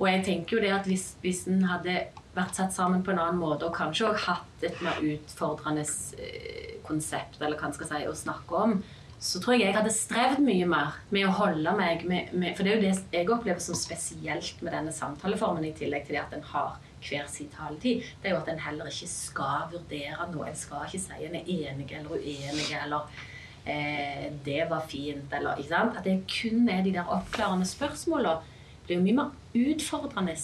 Og 0.00 0.08
jeg 0.10 0.24
tenker 0.26 0.56
jo 0.56 0.64
det 0.64 0.74
at 0.74 0.90
hvis, 0.90 1.12
hvis 1.22 1.44
en 1.50 1.62
hadde 1.70 2.00
vært 2.34 2.58
satt 2.58 2.74
sammen 2.74 3.04
på 3.04 3.14
en 3.14 3.22
annen 3.22 3.40
måte, 3.40 3.68
og 3.68 3.76
kanskje 3.76 4.10
også 4.10 4.32
hatt 4.32 4.66
et 4.66 4.82
mer 4.84 5.00
utfordrende 5.02 5.86
eh, 6.18 6.76
konsept 6.86 7.40
eller 7.40 7.58
hva 7.58 7.70
en 7.70 7.76
skal 7.76 7.90
si, 7.90 8.04
å 8.08 8.16
snakke 8.18 8.62
om, 8.66 8.78
så 9.24 9.40
tror 9.40 9.54
jeg 9.56 9.68
jeg 9.68 9.76
hadde 9.78 9.92
strevd 9.94 10.40
mye 10.44 10.66
mer 10.68 10.96
med 11.14 11.28
å 11.28 11.36
holde 11.38 11.72
meg 11.78 12.02
med, 12.08 12.32
med 12.36 12.56
For 12.56 12.66
det 12.66 12.74
er 12.74 12.76
jo 12.76 12.82
det 12.82 13.14
jeg 13.14 13.30
opplever 13.32 13.62
som 13.62 13.78
spesielt 13.78 14.60
med 14.60 14.74
denne 14.74 14.92
samtaleformen, 14.92 15.64
i 15.64 15.76
tillegg 15.76 16.04
til 16.04 16.18
det 16.18 16.24
at 16.26 16.34
en 16.36 16.44
har 16.50 16.74
hver 17.04 17.28
sin 17.28 17.50
taletid, 17.52 18.04
det 18.20 18.30
er 18.30 18.34
jo 18.34 18.40
at 18.42 18.50
en 18.52 18.60
heller 18.64 18.88
ikke 18.88 19.08
skal 19.10 19.70
vurdere 19.72 20.28
noe. 20.32 20.48
En 20.48 20.58
skal 20.58 20.86
ikke 20.88 21.02
si 21.02 21.26
en 21.26 21.38
er 21.38 21.48
enig 21.54 21.88
eller 21.92 22.16
uenig, 22.16 22.68
eller 22.80 23.24
eh, 23.68 24.28
det 24.44 24.62
var 24.70 24.86
fint, 24.88 25.32
eller 25.36 25.60
ikke 25.60 25.72
sant? 25.72 25.98
At 26.00 26.08
det 26.08 26.22
kun 26.30 26.68
er 26.72 26.84
de 26.84 26.94
der 26.96 27.10
oppklarende 27.16 27.68
spørsmåla. 27.68 28.38
Det 28.84 28.94
er 28.94 29.00
jo 29.00 29.04
mye 29.04 29.18
mer 29.20 29.66
utfordrende, 29.72 30.36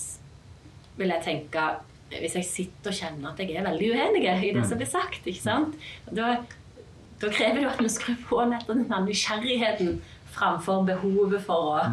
vil 1.01 1.13
jeg 1.15 1.25
tenke, 1.25 1.67
hvis 2.13 2.39
jeg 2.39 2.47
sitter 2.47 2.93
og 2.93 2.97
kjenner 2.97 3.33
at 3.33 3.43
jeg 3.43 3.57
er 3.57 3.67
veldig 3.67 3.91
uenig 3.95 4.25
i 4.29 4.55
det 4.57 4.65
som 4.69 4.81
blir 4.81 4.91
sagt. 4.91 5.27
ikke 5.27 5.43
sant? 5.43 5.77
Da, 6.11 6.37
da 7.21 7.31
krever 7.33 7.61
det 7.61 7.67
jo 7.67 7.75
at 7.75 7.85
vi 7.85 7.93
skrur 7.93 8.25
på 8.29 8.41
nettopp 8.51 8.83
den 8.83 9.07
nysgjerrigheten 9.09 10.01
framfor 10.31 10.85
behovet 10.87 11.43
for 11.43 11.75
å 11.75 11.85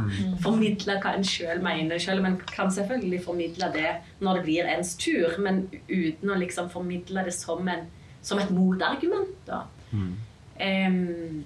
formidle 0.43 0.97
hva 1.01 1.15
en 1.17 1.25
sjøl 1.25 1.61
mener. 1.63 2.01
Selv 2.01 2.21
om 2.21 2.29
en 2.31 2.39
kan 2.49 2.71
selvfølgelig 2.73 3.23
formidle 3.25 3.71
det 3.73 3.93
når 4.23 4.39
det 4.39 4.45
blir 4.47 4.71
ens 4.71 4.95
tur, 4.99 5.37
men 5.43 5.65
uten 5.89 6.33
å 6.33 6.39
liksom 6.39 6.69
formidle 6.73 7.25
det 7.27 7.33
som, 7.35 7.67
en, 7.71 7.87
som 8.21 8.41
et 8.41 8.53
motargument. 8.53 9.37
da. 9.49 9.63
Mm. 9.91 10.15
Um, 10.57 11.45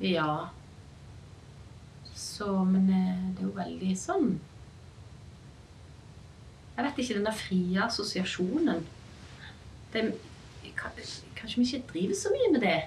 ja 0.00 0.50
Så, 2.14 2.64
men 2.64 2.88
eh, 2.88 3.20
det 3.32 3.40
er 3.42 3.46
jo 3.46 3.54
veldig 3.56 3.94
sånn 3.96 4.28
Jeg 6.80 6.88
vet 6.88 7.02
ikke, 7.02 7.18
den 7.18 7.28
der 7.28 7.36
frie 7.36 7.82
assosiasjonen 7.84 8.86
det, 9.92 10.06
Kanskje 11.36 11.60
vi 11.60 11.66
ikke 11.66 11.88
driver 11.92 12.16
så 12.16 12.30
mye 12.32 12.52
med 12.54 12.62
det? 12.64 12.78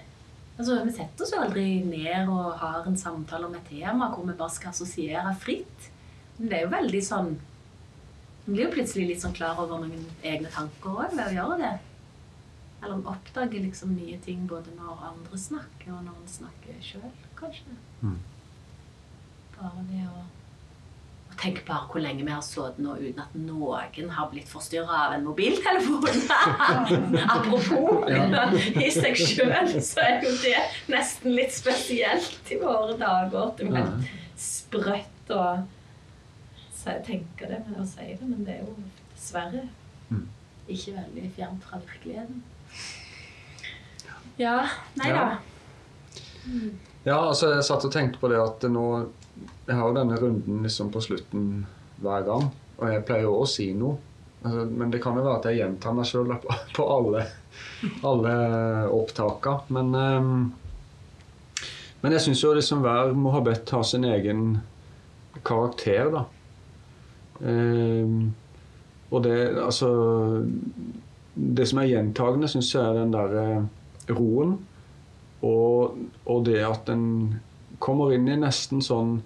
Altså, 0.57 0.79
Vi 0.85 0.93
setter 0.95 1.25
oss 1.25 1.33
jo 1.33 1.41
aldri 1.43 1.65
ned 1.85 2.29
og 2.29 2.57
har 2.57 2.87
en 2.89 2.97
samtale 2.97 3.45
om 3.45 3.53
et 3.57 3.69
tema 3.69 4.09
hvor 4.09 4.25
vi 4.25 4.33
bare 4.37 4.53
skal 4.53 4.73
assosiere 4.73 5.35
fritt. 5.41 5.89
Men 6.37 6.49
det 6.49 6.57
er 6.57 6.65
jo 6.65 6.73
veldig 6.73 7.01
sånn 7.05 7.33
vi 8.45 8.51
blir 8.51 8.65
jo 8.65 8.73
plutselig 8.73 9.05
litt 9.07 9.21
sånn 9.23 9.35
klar 9.35 9.59
over 9.61 9.79
noen 9.79 10.07
egne 10.19 10.49
tanker 10.51 10.97
òg 11.05 11.13
ved 11.15 11.29
å 11.29 11.35
gjøre 11.37 11.59
det. 11.61 11.73
Eller 12.81 12.97
en 12.97 13.05
oppdager 13.07 13.63
liksom 13.63 13.93
nye 13.95 14.17
ting 14.25 14.41
både 14.49 14.73
når 14.75 15.05
andre 15.13 15.39
snakker, 15.39 15.93
og 15.95 16.01
når 16.03 16.17
en 16.17 16.31
snakker 16.33 16.81
sjøl, 16.83 17.13
kanskje. 17.39 17.77
Mm. 18.01 18.17
Bare 19.55 19.85
det 19.87 20.01
å, 20.09 20.25
tenk 21.41 21.61
bare 21.67 21.87
hvor 21.91 22.01
lenge 22.03 22.23
vi 22.25 22.31
har 22.31 22.41
sittet 22.45 22.79
nå 22.83 22.95
uten 22.99 23.19
at 23.23 23.35
noen 23.37 24.09
har 24.15 24.29
blitt 24.31 24.49
forstyrra 24.51 24.99
av 25.07 25.13
en 25.17 25.23
mobiltelefon. 25.27 26.07
Apropos 27.35 28.09
i 28.79 28.89
seg 28.93 29.17
sjøl, 29.19 29.71
så 29.83 30.03
er 30.03 30.25
jo 30.25 30.33
det 30.43 30.57
nesten 30.93 31.35
litt 31.37 31.53
spesielt 31.55 32.51
i 32.53 32.59
våre 32.61 32.97
dager. 32.99 33.53
Det 33.57 33.69
er 33.69 33.79
helt 33.79 34.09
sprøtt 34.43 35.33
å 35.33 35.45
tenke 37.07 37.47
det 37.47 37.61
med 37.69 37.79
å 37.79 37.87
si 37.87 38.09
det, 38.11 38.25
men 38.27 38.43
det 38.43 38.57
er 38.59 38.65
jo 38.65 38.75
dessverre 39.13 39.67
Mm. 40.11 40.27
ikke 40.67 40.91
veldig 40.93 41.29
fjernt 41.35 41.63
fra 41.63 41.77
virkeligheten. 41.79 42.43
Ja, 44.37 44.67
nei 44.99 45.09
da. 45.15 45.23
Ja, 47.05 47.17
altså 47.29 47.53
jeg 47.55 47.63
satt 47.65 47.85
og 47.87 47.93
tenkte 47.95 48.19
på 48.21 48.29
det 48.31 48.39
at 48.41 48.65
nå 48.69 48.83
Jeg 49.67 49.75
har 49.79 49.95
denne 49.95 50.17
runden 50.19 50.63
liksom 50.65 50.91
på 50.93 51.01
slutten 51.03 51.63
hver 52.03 52.25
gang, 52.27 52.49
og 52.77 52.89
jeg 52.91 53.05
pleier 53.07 53.27
jo 53.27 53.37
å 53.41 53.47
si 53.49 53.69
noe. 53.77 53.97
Altså, 54.43 54.65
Men 54.67 54.91
det 54.91 55.01
kan 55.03 55.15
jo 55.17 55.23
være 55.23 55.39
at 55.39 55.47
jeg 55.49 55.61
gjentar 55.61 55.95
meg 55.95 56.09
sjøl 56.09 56.35
på, 56.75 56.85
alle, 56.97 57.25
alle 58.03 58.35
opptaka. 58.91 59.57
Men, 59.73 59.95
um, 59.95 60.53
men 62.03 62.15
jeg 62.17 62.25
syns 62.25 62.43
jo 62.43 62.53
liksom 62.57 62.83
hver 62.83 63.13
mohabbet 63.15 63.71
har 63.71 63.85
sin 63.87 64.05
egen 64.07 64.57
karakter, 65.47 66.11
da. 66.13 66.25
Um, 67.39 68.33
og 69.13 69.23
det 69.25 69.57
altså 69.59 69.87
Det 71.33 71.65
som 71.67 71.79
er 71.81 71.89
gjentagende, 71.89 72.47
syns 72.49 72.69
jeg 72.75 72.83
er 72.83 72.99
den 72.99 73.13
derre 73.13 73.45
roen. 74.13 74.57
Og, 75.43 75.97
og 76.29 76.45
det 76.45 76.59
at 76.63 76.91
en 76.93 77.07
kommer 77.83 78.13
inn 78.15 78.29
i 78.31 78.39
nesten 78.39 78.81
sånn 78.83 79.17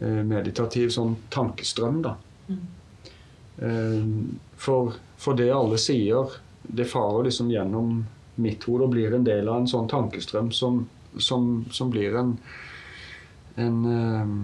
eh, 0.00 0.22
meditativ 0.26 0.92
sånn 0.94 1.16
tankestrøm, 1.34 2.00
da. 2.06 2.16
Eh, 3.62 4.08
for, 4.56 4.96
for 5.20 5.38
det 5.38 5.50
alle 5.52 5.78
sier, 5.80 6.32
det 6.62 6.88
farer 6.88 7.28
liksom 7.28 7.50
gjennom 7.52 8.02
mitt 8.42 8.64
hode 8.64 8.88
og 8.88 8.94
blir 8.94 9.14
en 9.14 9.26
del 9.26 9.50
av 9.50 9.60
en 9.60 9.68
sånn 9.68 9.90
tankestrøm 9.92 10.52
som, 10.56 10.86
som, 11.18 11.66
som 11.70 11.90
blir 11.92 12.16
en, 12.16 12.36
en 13.60 13.78
eh, 13.92 14.34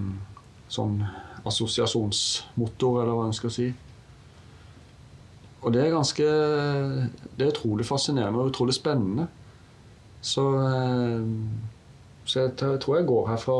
sånn 0.69 1.01
assosiasjonsmotor, 1.49 3.03
eller 3.03 3.17
hva 3.17 3.29
en 3.29 3.37
skal 3.37 3.55
si. 3.55 3.69
Og 5.59 5.73
det 5.75 5.81
er 5.83 5.91
ganske 5.91 6.25
Det 6.25 7.43
er 7.43 7.51
utrolig 7.51 7.87
fascinerende 7.87 8.43
og 8.43 8.53
utrolig 8.53 8.77
spennende. 8.77 9.27
Så, 10.21 10.45
så 12.29 12.43
jeg 12.43 12.57
tror 12.61 12.99
jeg 12.99 13.07
går 13.09 13.29
herfra 13.31 13.55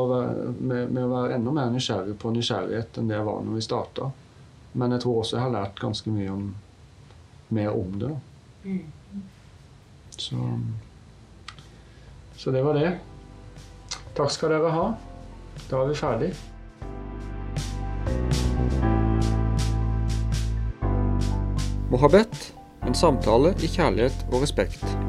med, 0.61 0.91
med 0.93 1.01
å 1.01 1.09
være 1.09 1.39
enda 1.39 1.53
mer 1.55 1.71
nysgjerrig 1.73 2.13
på 2.21 2.29
nysgjerrighet 2.35 2.99
enn 3.01 3.09
det 3.09 3.15
jeg 3.17 3.25
var 3.25 3.39
når 3.41 3.57
vi 3.57 3.63
starta. 3.65 4.09
Men 4.77 4.93
jeg 4.93 5.01
tror 5.01 5.23
også 5.23 5.37
jeg 5.39 5.45
har 5.47 5.55
lært 5.55 5.81
ganske 5.81 6.13
mye 6.13 6.29
om, 6.29 6.43
mer 7.57 7.73
om 7.73 7.97
det. 7.97 8.11
da. 8.13 8.77
Så, 10.19 10.37
så 12.37 12.53
det 12.53 12.61
var 12.61 12.77
det. 12.77 12.93
Takk 14.13 14.37
skal 14.37 14.53
dere 14.53 14.77
ha. 14.77 14.87
Da 15.65 15.81
er 15.81 15.89
vi 15.89 15.97
ferdig. 15.97 16.31
Mohabet, 21.89 22.51
en 22.85 22.93
samtale 22.93 23.57
i 23.65 23.77
kjærlighet 23.79 24.27
og 24.29 24.43
respekt. 24.43 25.08